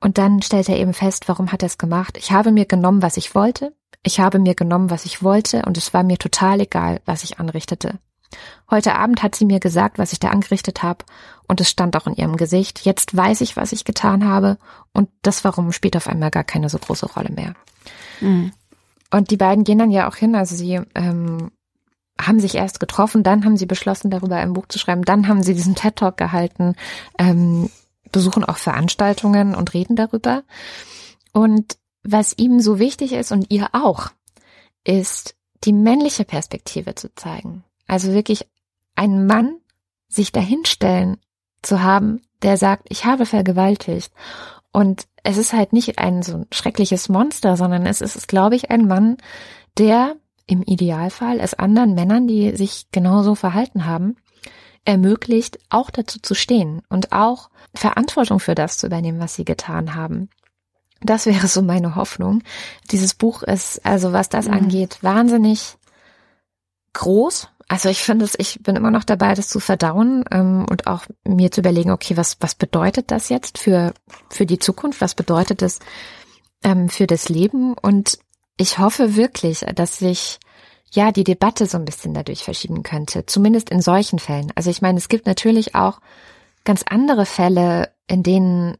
und 0.00 0.18
dann 0.18 0.42
stellte 0.42 0.72
er 0.72 0.78
eben 0.78 0.94
fest, 0.94 1.28
warum 1.28 1.50
hat 1.50 1.62
er 1.62 1.66
es 1.66 1.78
gemacht. 1.78 2.16
Ich 2.16 2.30
habe 2.30 2.52
mir 2.52 2.66
genommen, 2.66 3.02
was 3.02 3.16
ich 3.16 3.34
wollte. 3.34 3.74
Ich 4.04 4.20
habe 4.20 4.38
mir 4.38 4.54
genommen, 4.54 4.90
was 4.90 5.04
ich 5.04 5.22
wollte 5.22 5.62
und 5.66 5.76
es 5.76 5.92
war 5.92 6.04
mir 6.04 6.18
total 6.18 6.60
egal, 6.60 7.00
was 7.04 7.24
ich 7.24 7.40
anrichtete. 7.40 7.98
Heute 8.70 8.94
Abend 8.94 9.22
hat 9.22 9.34
sie 9.34 9.46
mir 9.46 9.58
gesagt, 9.58 9.98
was 9.98 10.12
ich 10.12 10.20
da 10.20 10.28
angerichtet 10.28 10.82
habe, 10.82 11.04
und 11.46 11.62
es 11.62 11.70
stand 11.70 11.96
auch 11.96 12.06
in 12.06 12.14
ihrem 12.14 12.36
Gesicht. 12.36 12.84
Jetzt 12.84 13.16
weiß 13.16 13.40
ich, 13.40 13.56
was 13.56 13.72
ich 13.72 13.84
getan 13.84 14.28
habe, 14.28 14.58
und 14.92 15.08
das 15.22 15.44
Warum 15.44 15.72
spielt 15.72 15.96
auf 15.96 16.06
einmal 16.06 16.30
gar 16.30 16.44
keine 16.44 16.68
so 16.68 16.78
große 16.78 17.06
Rolle 17.06 17.30
mehr. 17.30 17.54
Mhm. 18.20 18.52
Und 19.10 19.30
die 19.30 19.38
beiden 19.38 19.64
gehen 19.64 19.78
dann 19.78 19.90
ja 19.90 20.08
auch 20.08 20.16
hin, 20.16 20.34
also 20.34 20.54
sie 20.54 20.80
ähm, 20.94 21.50
haben 22.20 22.40
sich 22.40 22.56
erst 22.56 22.80
getroffen, 22.80 23.22
dann 23.22 23.46
haben 23.46 23.56
sie 23.56 23.64
beschlossen, 23.64 24.10
darüber 24.10 24.36
ein 24.36 24.52
Buch 24.52 24.66
zu 24.68 24.78
schreiben, 24.78 25.02
dann 25.02 25.28
haben 25.28 25.42
sie 25.42 25.54
diesen 25.54 25.74
TED 25.74 25.96
Talk 25.96 26.18
gehalten, 26.18 26.74
ähm, 27.18 27.70
besuchen 28.12 28.44
auch 28.44 28.56
Veranstaltungen 28.56 29.54
und 29.54 29.74
reden 29.74 29.96
darüber. 29.96 30.44
Und 31.32 31.78
was 32.02 32.36
ihm 32.36 32.60
so 32.60 32.78
wichtig 32.78 33.12
ist 33.12 33.32
und 33.32 33.46
ihr 33.50 33.68
auch, 33.72 34.10
ist 34.84 35.34
die 35.64 35.72
männliche 35.72 36.24
Perspektive 36.24 36.94
zu 36.94 37.14
zeigen. 37.14 37.64
Also 37.86 38.12
wirklich 38.12 38.46
einen 38.94 39.26
Mann 39.26 39.56
sich 40.08 40.32
dahinstellen 40.32 41.18
zu 41.62 41.82
haben, 41.82 42.22
der 42.42 42.56
sagt, 42.56 42.86
ich 42.88 43.04
habe 43.04 43.26
vergewaltigt 43.26 44.12
und 44.72 45.06
es 45.24 45.36
ist 45.36 45.52
halt 45.52 45.72
nicht 45.72 45.98
ein 45.98 46.22
so 46.22 46.38
ein 46.38 46.46
schreckliches 46.52 47.08
Monster, 47.08 47.56
sondern 47.56 47.84
es 47.86 48.00
ist, 48.00 48.28
glaube 48.28 48.56
ich, 48.56 48.70
ein 48.70 48.86
Mann, 48.86 49.16
der 49.76 50.16
im 50.46 50.62
Idealfall 50.62 51.40
es 51.40 51.54
anderen 51.54 51.94
Männern, 51.94 52.26
die 52.26 52.56
sich 52.56 52.86
genauso 52.90 53.34
verhalten 53.34 53.86
haben, 53.86 54.16
ermöglicht, 54.88 55.58
auch 55.68 55.90
dazu 55.90 56.18
zu 56.18 56.34
stehen 56.34 56.80
und 56.88 57.12
auch 57.12 57.50
Verantwortung 57.74 58.40
für 58.40 58.54
das 58.54 58.78
zu 58.78 58.86
übernehmen, 58.86 59.20
was 59.20 59.34
sie 59.34 59.44
getan 59.44 59.94
haben. 59.94 60.30
Das 61.02 61.26
wäre 61.26 61.46
so 61.46 61.60
meine 61.60 61.94
Hoffnung. 61.94 62.42
Dieses 62.90 63.12
Buch 63.12 63.42
ist, 63.42 63.84
also 63.84 64.14
was 64.14 64.30
das 64.30 64.46
mhm. 64.46 64.54
angeht, 64.54 64.98
wahnsinnig 65.02 65.76
groß, 66.94 67.48
also 67.68 67.90
ich 67.90 68.02
finde 68.02 68.24
es, 68.24 68.34
ich 68.38 68.62
bin 68.62 68.76
immer 68.76 68.90
noch 68.90 69.04
dabei, 69.04 69.34
das 69.34 69.48
zu 69.48 69.60
verdauen 69.60 70.24
ähm, 70.30 70.64
und 70.70 70.86
auch 70.86 71.04
mir 71.22 71.50
zu 71.52 71.60
überlegen, 71.60 71.90
okay, 71.90 72.16
was, 72.16 72.38
was 72.40 72.54
bedeutet 72.54 73.10
das 73.10 73.28
jetzt 73.28 73.58
für, 73.58 73.92
für 74.30 74.46
die 74.46 74.58
Zukunft? 74.58 75.02
Was 75.02 75.14
bedeutet 75.14 75.60
das 75.60 75.80
ähm, 76.64 76.88
für 76.88 77.06
das 77.06 77.28
Leben? 77.28 77.74
Und 77.74 78.18
ich 78.56 78.78
hoffe 78.78 79.16
wirklich, 79.16 79.66
dass 79.74 79.98
sich 79.98 80.40
ja 80.92 81.12
die 81.12 81.24
Debatte 81.24 81.66
so 81.66 81.78
ein 81.78 81.84
bisschen 81.84 82.14
dadurch 82.14 82.44
verschieben 82.44 82.82
könnte, 82.82 83.26
zumindest 83.26 83.70
in 83.70 83.80
solchen 83.80 84.18
Fällen. 84.18 84.52
Also 84.54 84.70
ich 84.70 84.82
meine, 84.82 84.98
es 84.98 85.08
gibt 85.08 85.26
natürlich 85.26 85.74
auch 85.74 86.00
ganz 86.64 86.82
andere 86.88 87.26
Fälle, 87.26 87.90
in 88.06 88.22
denen 88.22 88.76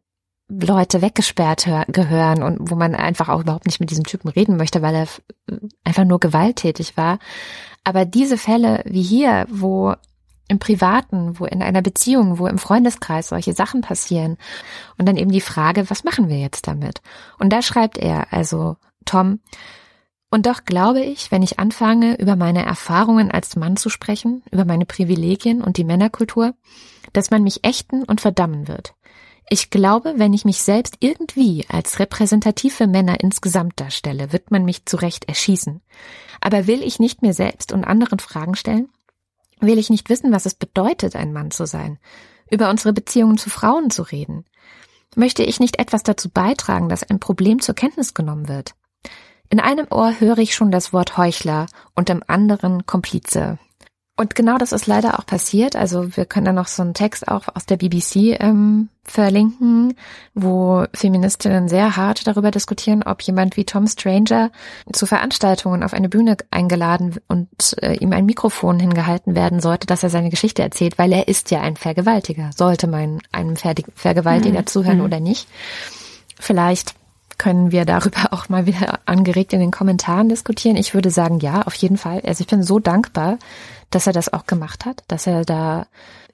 Leute 0.49 1.03
weggesperrt 1.03 1.69
gehören 1.89 2.43
und 2.43 2.71
wo 2.71 2.75
man 2.75 2.95
einfach 2.95 3.29
auch 3.29 3.41
überhaupt 3.41 3.67
nicht 3.67 3.81
mit 3.81 3.91
diesem 3.91 4.05
Typen 4.05 4.29
reden 4.29 4.57
möchte, 4.57 4.81
weil 4.81 4.95
er 4.95 5.07
einfach 5.85 6.05
nur 6.05 6.21
gewalttätig 6.21 6.97
war. 6.97 7.19
Aber 7.85 8.07
diese 8.07 8.39
Fälle 8.39 8.83
wie 8.87 9.03
hier, 9.03 9.47
wo 9.51 9.95
im 10.49 10.59
Privaten, 10.59 11.39
wo 11.39 11.45
in 11.45 11.63
einer 11.63 11.83
Beziehung, 11.83 12.39
wo 12.39 12.47
im 12.47 12.57
Freundeskreis 12.57 13.29
solche 13.29 13.53
Sachen 13.53 13.83
passieren 13.83 14.39
und 14.97 15.07
dann 15.07 15.19
eben 15.19 15.31
die 15.31 15.43
Frage, 15.43 15.91
was 15.91 16.05
machen 16.05 16.31
wir 16.31 16.39
jetzt 16.39 16.67
damit? 16.67 17.03
Und 17.39 17.53
da 17.53 17.61
schreibt 17.61 17.99
er, 17.99 18.33
also 18.33 18.77
Tom, 19.05 19.41
und 20.31 20.47
doch 20.47 20.65
glaube 20.65 21.01
ich, 21.01 21.31
wenn 21.31 21.43
ich 21.43 21.59
anfange, 21.59 22.19
über 22.21 22.37
meine 22.37 22.65
Erfahrungen 22.65 23.31
als 23.31 23.57
Mann 23.57 23.77
zu 23.77 23.89
sprechen, 23.89 24.43
über 24.51 24.65
meine 24.65 24.85
Privilegien 24.85 25.63
und 25.63 25.77
die 25.77 25.85
Männerkultur, 25.85 26.55
dass 27.13 27.31
man 27.31 27.43
mich 27.43 27.65
ächten 27.65 28.05
und 28.05 28.21
verdammen 28.21 28.69
wird. 28.69 28.95
Ich 29.51 29.71
glaube, 29.71 30.15
wenn 30.17 30.35
ich 30.35 30.45
mich 30.45 30.63
selbst 30.63 30.97
irgendwie 31.01 31.65
als 31.69 31.99
repräsentative 31.99 32.87
Männer 32.87 33.21
insgesamt 33.21 33.81
darstelle, 33.81 34.31
wird 34.33 34.51
man 34.51 34.67
mich 34.67 34.85
zu 34.85 34.99
Recht 34.99 35.27
erschießen. 35.27 35.81
Aber 36.43 36.67
will 36.67 36.83
ich 36.83 36.99
nicht 36.99 37.23
mir 37.23 37.33
selbst 37.33 37.73
und 37.73 37.85
anderen 37.85 38.19
Fragen 38.19 38.55
stellen? 38.55 38.91
Will 39.61 39.79
ich 39.79 39.89
nicht 39.89 40.11
wissen, 40.11 40.33
was 40.33 40.45
es 40.45 40.55
bedeutet, 40.55 41.17
ein 41.17 41.33
Mann 41.33 41.51
zu 41.51 41.67
sein? 41.67 41.99
Über 42.51 42.69
unsere 42.69 42.93
Beziehungen 42.93 43.39
zu 43.39 43.49
Frauen 43.49 43.91
zu 43.91 44.03
reden? 44.03 44.45
Möchte 45.17 45.43
ich 45.43 45.61
nicht 45.61 45.79
etwas 45.79 46.03
dazu 46.03 46.29
beitragen, 46.29 46.91
dass 46.91 47.03
ein 47.03 47.19
Problem 47.19 47.61
zur 47.61 47.75
Kenntnis 47.75 48.13
genommen 48.13 48.49
wird? 48.49 48.75
In 49.51 49.61
einem 49.61 49.87
Ohr 49.91 50.21
höre 50.21 50.39
ich 50.39 50.55
schon 50.55 50.71
das 50.71 50.93
Wort 50.93 51.17
Heuchler 51.17 51.67
und 51.95 52.11
im 52.11 52.23
anderen 52.27 52.87
Komplize. 52.87 53.59
Und 54.19 54.35
genau 54.35 54.59
das 54.59 54.73
ist 54.73 54.89
leider 54.89 55.17
auch 55.17 55.27
passiert. 55.27 55.77
Also 55.77 56.17
wir 56.17 56.27
können 56.27 56.47
da 56.47 56.53
noch 56.53 56.67
so 56.67 56.83
einen 56.83 56.93
Text 56.93 57.29
auch 57.29 57.45
aus 57.55 57.67
der 57.67 57.77
BBC 57.77 58.41
ähm, 58.41 58.89
verlinken, 59.05 59.95
wo 60.35 60.85
Feministinnen 60.93 61.69
sehr 61.69 61.97
hart 61.97 62.27
darüber 62.27 62.51
diskutieren, 62.51 63.05
ob 63.05 63.23
jemand 63.23 63.57
wie 63.57 63.65
Tom 63.65 63.87
Stranger 63.87 64.51
zu 64.93 65.07
Veranstaltungen 65.07 65.85
auf 65.85 65.95
eine 65.95 66.09
Bühne 66.09 66.37
eingeladen 66.51 67.15
und 67.29 67.49
äh, 67.81 67.95
ihm 67.95 68.13
ein 68.13 68.27
Mikrofon 68.27 68.81
hingehalten 68.81 69.37
werden 69.37 69.61
sollte, 69.61 69.87
dass 69.87 70.03
er 70.03 70.11
seine 70.11 70.31
Geschichte 70.31 70.63
erzählt, 70.63 70.99
weil 70.99 71.13
er 71.13 71.29
ist 71.29 71.53
ja 71.53 71.61
ein 71.61 71.77
Vergewaltiger. 71.77 72.51
Sollte 72.57 72.89
man 72.89 73.21
einem 73.31 73.55
Vergewaltiger 73.55 74.63
mhm. 74.63 74.67
zuhören 74.67 74.99
mhm. 74.99 75.05
oder 75.05 75.21
nicht? 75.21 75.49
Vielleicht 76.41 76.98
können 77.39 77.73
wir 77.73 77.85
darüber 77.85 78.33
auch 78.33 78.49
mal 78.49 78.67
wieder 78.67 79.01
angeregt 79.07 79.53
in 79.53 79.61
den 79.61 79.71
Kommentaren 79.71 80.29
diskutieren. 80.29 80.77
Ich 80.77 80.95
würde 80.95 81.11
sagen, 81.11 81.39
ja, 81.41 81.63
auf 81.63 81.75
jeden 81.75 81.97
Fall. 81.97 82.21
Also 82.27 82.43
ich 82.43 82.49
bin 82.49 82.63
so 82.63 82.79
dankbar, 82.79 83.39
dass 83.91 84.07
er 84.07 84.13
das 84.13 84.33
auch 84.33 84.47
gemacht 84.47 84.85
hat, 84.85 85.05
dass 85.09 85.27
er 85.27 85.45
da 85.45 85.87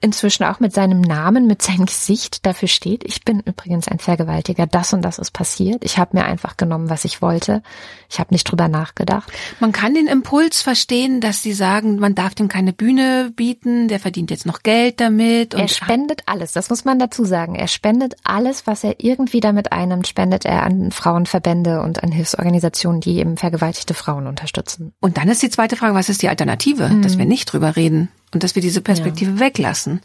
inzwischen 0.05 0.43
auch 0.43 0.59
mit 0.59 0.73
seinem 0.73 1.01
Namen, 1.01 1.47
mit 1.47 1.61
seinem 1.61 1.87
Gesicht 1.87 2.45
dafür 2.45 2.67
steht. 2.67 3.03
Ich 3.03 3.25
bin 3.25 3.39
übrigens 3.39 3.87
ein 3.87 3.99
Vergewaltiger, 3.99 4.67
das 4.67 4.93
und 4.93 5.01
das 5.01 5.17
ist 5.17 5.31
passiert. 5.31 5.83
Ich 5.83 5.97
habe 5.97 6.15
mir 6.17 6.25
einfach 6.25 6.57
genommen, 6.57 6.89
was 6.89 7.05
ich 7.05 7.21
wollte. 7.21 7.63
Ich 8.09 8.19
habe 8.19 8.33
nicht 8.33 8.43
drüber 8.43 8.67
nachgedacht. 8.67 9.31
Man 9.59 9.71
kann 9.71 9.95
den 9.95 10.07
Impuls 10.07 10.61
verstehen, 10.61 11.21
dass 11.21 11.41
sie 11.41 11.53
sagen, 11.53 11.97
man 11.97 12.13
darf 12.13 12.35
dem 12.35 12.47
keine 12.47 12.71
Bühne 12.71 13.31
bieten, 13.35 13.87
der 13.87 13.99
verdient 13.99 14.29
jetzt 14.29 14.45
noch 14.45 14.61
Geld 14.61 15.01
damit. 15.01 15.55
er 15.55 15.67
spendet 15.67 16.21
alles, 16.27 16.53
das 16.53 16.69
muss 16.69 16.85
man 16.85 16.99
dazu 16.99 17.25
sagen. 17.25 17.55
Er 17.55 17.67
spendet 17.67 18.15
alles, 18.23 18.67
was 18.67 18.83
er 18.83 19.03
irgendwie 19.03 19.39
damit 19.39 19.71
einnimmt, 19.71 20.07
spendet 20.07 20.45
er 20.45 20.63
an 20.63 20.91
Frauenverbände 20.91 21.81
und 21.81 22.03
an 22.03 22.11
Hilfsorganisationen, 22.11 23.01
die 23.01 23.17
eben 23.17 23.37
vergewaltigte 23.37 23.95
Frauen 23.95 24.27
unterstützen. 24.27 24.93
Und 25.01 25.17
dann 25.17 25.29
ist 25.29 25.41
die 25.41 25.49
zweite 25.49 25.75
Frage, 25.75 25.95
was 25.95 26.09
ist 26.09 26.21
die 26.21 26.29
Alternative, 26.29 26.89
mhm. 26.89 27.01
dass 27.01 27.17
wir 27.17 27.25
nicht 27.25 27.51
drüber 27.51 27.75
reden? 27.75 28.09
Und 28.35 28.43
dass 28.43 28.53
wir 28.53 28.61
diese 28.61 28.81
Perspektive 28.81 29.31
ja. 29.31 29.39
weglassen. 29.39 30.01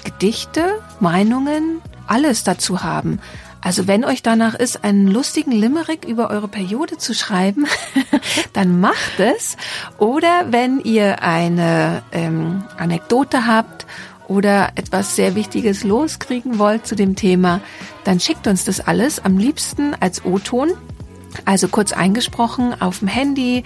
Gedichte, 0.04 0.82
Meinungen, 1.00 1.82
alles 2.08 2.44
dazu 2.44 2.84
haben. 2.84 3.20
Also 3.66 3.88
wenn 3.88 4.06
euch 4.06 4.22
danach 4.22 4.54
ist, 4.54 4.84
einen 4.84 5.08
lustigen 5.08 5.52
Limerick 5.52 6.06
über 6.06 6.30
eure 6.30 6.48
Periode 6.48 6.98
zu 6.98 7.16
schreiben, 7.16 7.66
dann 8.54 8.80
macht 8.80 9.20
es. 9.20 9.58
Oder 9.98 10.52
wenn 10.52 10.80
ihr 10.80 11.24
eine 11.24 12.04
ähm, 12.12 12.64
Anekdote 12.78 13.48
habt 13.48 13.88
oder 14.28 14.70
etwas 14.76 15.16
sehr 15.16 15.34
Wichtiges 15.34 15.84
loskriegen 15.84 16.60
wollt 16.60 16.86
zu 16.86 16.96
dem 16.96 17.16
Thema, 17.16 17.60
dann 18.04 18.20
schickt 18.20 18.46
uns 18.46 18.66
das 18.66 18.82
alles 18.82 19.26
am 19.26 19.40
liebsten 19.40 19.96
als 20.00 20.24
O-Ton, 20.24 20.74
also 21.46 21.68
kurz 21.68 21.92
eingesprochen 21.92 22.80
auf 22.80 23.00
dem 23.00 23.08
Handy 23.08 23.64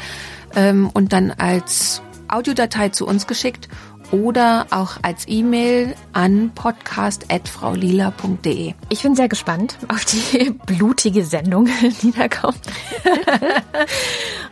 ähm, 0.56 0.90
und 0.94 1.12
dann 1.12 1.32
als 1.32 2.02
Audiodatei 2.30 2.88
zu 2.88 3.06
uns 3.06 3.28
geschickt 3.28 3.68
oder 4.12 4.68
auch 4.72 4.98
als 5.02 5.26
E-Mail 5.28 5.96
an 6.14 6.52
podcast.fraulila.de. 6.56 8.74
Ich 8.90 9.04
bin 9.04 9.16
sehr 9.16 9.30
gespannt 9.30 9.78
auf 9.88 10.04
die 10.06 10.50
blutige 10.66 11.24
Sendung, 11.26 11.68
die 12.02 12.12
da 12.12 12.28
kommt. 12.28 12.62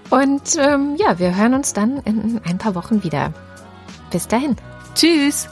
Und 0.10 0.56
ähm, 0.58 0.96
ja, 0.98 1.20
wir 1.20 1.36
hören 1.36 1.54
uns 1.54 1.74
dann 1.74 1.98
in 2.06 2.40
ein 2.46 2.58
paar 2.58 2.74
Wochen 2.76 3.04
wieder. 3.04 3.34
Bis 4.10 4.26
dahin. 4.28 4.56
Tschüss. 4.96 5.50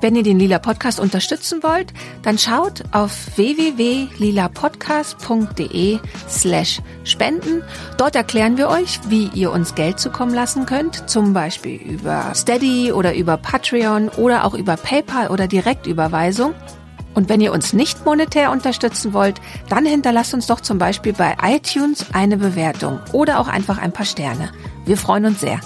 Wenn 0.00 0.14
ihr 0.14 0.22
den 0.22 0.38
Lila 0.38 0.58
Podcast 0.58 1.00
unterstützen 1.00 1.62
wollt, 1.62 1.94
dann 2.22 2.38
schaut 2.38 2.84
auf 2.92 3.36
www.lilapodcast.de 3.36 5.98
slash 6.28 6.82
spenden. 7.04 7.62
Dort 7.96 8.14
erklären 8.14 8.58
wir 8.58 8.68
euch, 8.68 9.00
wie 9.08 9.30
ihr 9.32 9.50
uns 9.52 9.74
Geld 9.74 9.98
zukommen 9.98 10.34
lassen 10.34 10.66
könnt, 10.66 11.08
zum 11.08 11.32
Beispiel 11.32 11.80
über 11.80 12.34
Steady 12.34 12.92
oder 12.92 13.14
über 13.14 13.38
Patreon 13.38 14.10
oder 14.10 14.44
auch 14.44 14.52
über 14.52 14.76
PayPal 14.76 15.28
oder 15.28 15.48
Direktüberweisung. 15.48 16.52
Und 17.14 17.30
wenn 17.30 17.40
ihr 17.40 17.52
uns 17.52 17.72
nicht 17.72 18.04
monetär 18.04 18.50
unterstützen 18.50 19.14
wollt, 19.14 19.40
dann 19.70 19.86
hinterlasst 19.86 20.34
uns 20.34 20.46
doch 20.46 20.60
zum 20.60 20.76
Beispiel 20.76 21.14
bei 21.14 21.34
iTunes 21.42 22.04
eine 22.12 22.36
Bewertung 22.36 23.00
oder 23.12 23.40
auch 23.40 23.48
einfach 23.48 23.78
ein 23.78 23.92
paar 23.92 24.04
Sterne. 24.04 24.50
Wir 24.84 24.98
freuen 24.98 25.24
uns 25.24 25.40
sehr. 25.40 25.58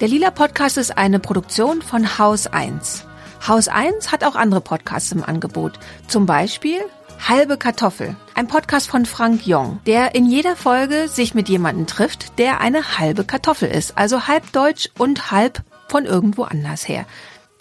Der 0.00 0.08
Lila 0.08 0.30
Podcast 0.30 0.78
ist 0.78 0.96
eine 0.96 1.18
Produktion 1.18 1.82
von 1.82 2.18
Haus 2.18 2.46
1. 2.46 3.04
Haus 3.46 3.68
1 3.68 4.10
hat 4.10 4.24
auch 4.24 4.34
andere 4.34 4.62
Podcasts 4.62 5.12
im 5.12 5.22
Angebot. 5.22 5.78
Zum 6.08 6.24
Beispiel 6.24 6.80
Halbe 7.28 7.58
Kartoffel, 7.58 8.16
ein 8.34 8.46
Podcast 8.46 8.88
von 8.88 9.04
Frank 9.04 9.46
Jong, 9.46 9.78
der 9.84 10.14
in 10.14 10.24
jeder 10.24 10.56
Folge 10.56 11.06
sich 11.06 11.34
mit 11.34 11.50
jemandem 11.50 11.86
trifft, 11.86 12.38
der 12.38 12.62
eine 12.62 12.98
halbe 12.98 13.24
Kartoffel 13.24 13.68
ist, 13.68 13.98
also 13.98 14.26
halb 14.26 14.50
deutsch 14.52 14.88
und 14.96 15.32
halb 15.32 15.62
von 15.88 16.06
irgendwo 16.06 16.44
anders 16.44 16.88
her. 16.88 17.04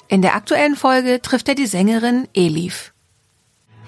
In 0.08 0.22
der 0.22 0.36
aktuellen 0.36 0.78
Folge 0.78 1.22
trifft 1.22 1.50
er 1.50 1.56
die 1.56 1.68
Sängerin 1.68 2.30
Elif. 2.34 2.94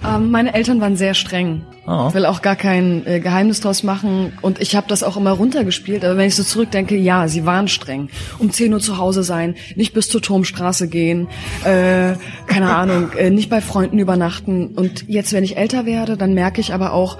Ähm, 0.03 0.31
meine 0.31 0.53
Eltern 0.53 0.81
waren 0.81 0.95
sehr 0.95 1.13
streng. 1.13 1.61
Oh. 1.87 2.05
Ich 2.07 2.13
will 2.13 2.25
auch 2.25 2.41
gar 2.41 2.55
kein 2.55 3.05
äh, 3.05 3.19
Geheimnis 3.19 3.61
draus 3.61 3.83
machen. 3.83 4.33
Und 4.41 4.59
ich 4.59 4.75
habe 4.75 4.87
das 4.87 5.03
auch 5.03 5.17
immer 5.17 5.31
runtergespielt. 5.31 6.03
Aber 6.03 6.17
wenn 6.17 6.27
ich 6.27 6.35
so 6.35 6.43
zurückdenke, 6.43 6.95
ja, 6.95 7.27
sie 7.27 7.45
waren 7.45 7.67
streng. 7.67 8.09
Um 8.39 8.51
10 8.51 8.73
Uhr 8.73 8.79
zu 8.79 8.97
Hause 8.97 9.23
sein, 9.23 9.55
nicht 9.75 9.93
bis 9.93 10.09
zur 10.09 10.21
Turmstraße 10.21 10.87
gehen, 10.87 11.27
äh, 11.63 12.13
keine 12.47 12.75
Ahnung, 12.75 13.11
äh, 13.17 13.29
nicht 13.29 13.49
bei 13.49 13.61
Freunden 13.61 13.99
übernachten. 13.99 14.67
Und 14.67 15.07
jetzt, 15.07 15.33
wenn 15.33 15.43
ich 15.43 15.57
älter 15.57 15.85
werde, 15.85 16.17
dann 16.17 16.33
merke 16.33 16.61
ich 16.61 16.73
aber 16.73 16.93
auch, 16.93 17.17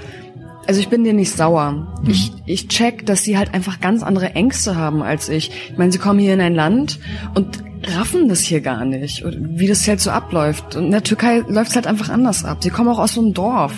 also 0.68 0.80
ich 0.80 0.90
bin 0.90 1.04
dir 1.04 1.14
nicht 1.14 1.32
sauer. 1.32 1.72
Mhm. 1.72 2.10
Ich, 2.10 2.32
ich 2.46 2.68
check, 2.68 3.06
dass 3.06 3.24
sie 3.24 3.38
halt 3.38 3.54
einfach 3.54 3.80
ganz 3.80 4.04
andere 4.04 4.36
Ängste 4.36 4.76
haben 4.76 5.02
als 5.02 5.30
ich. 5.30 5.52
Ich 5.70 5.78
meine, 5.78 5.92
sie 5.92 5.98
kommen 5.98 6.20
hier 6.20 6.34
in 6.34 6.42
ein 6.42 6.56
Land 6.56 7.00
und 7.34 7.64
raffen 7.84 8.30
das 8.30 8.42
hier 8.42 8.62
gar 8.62 8.86
nicht, 8.86 9.24
wie 9.26 9.68
das 9.68 9.88
halt 9.88 10.00
so 10.00 10.12
abläuft. 10.12 10.76
Und 10.76 10.86
in 10.86 10.92
der 10.92 11.04
Türkei 11.04 11.40
läuft 11.48 11.72
es 11.72 11.76
halt 11.76 11.88
einfach 11.88 12.10
anders 12.10 12.46
ab. 12.46 12.60
Sie 12.62 12.70
kommen 12.70 12.90
auch 12.90 13.00
aus 13.00 13.14
so 13.14 13.22
einem 13.22 13.34
Dorf. 13.34 13.74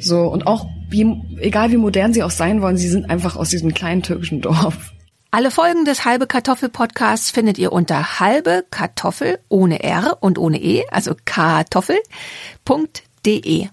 So, 0.00 0.22
und 0.22 0.46
auch, 0.46 0.66
wie, 0.88 1.20
egal 1.38 1.70
wie 1.70 1.76
modern 1.76 2.12
sie 2.12 2.22
auch 2.22 2.30
sein 2.30 2.62
wollen, 2.62 2.76
sie 2.76 2.88
sind 2.88 3.10
einfach 3.10 3.36
aus 3.36 3.50
diesem 3.50 3.74
kleinen 3.74 4.02
türkischen 4.02 4.40
Dorf. 4.40 4.92
Alle 5.30 5.50
Folgen 5.50 5.84
des 5.84 6.06
Halbe 6.06 6.26
Kartoffel 6.26 6.70
Podcasts 6.70 7.30
findet 7.30 7.58
ihr 7.58 7.72
unter 7.72 8.18
halbe 8.18 8.64
Kartoffel 8.70 9.38
ohne 9.48 9.82
R 9.82 10.16
und 10.20 10.38
ohne 10.38 10.58
E, 10.58 10.84
also 10.90 11.14
kartoffel.de. 11.24 13.68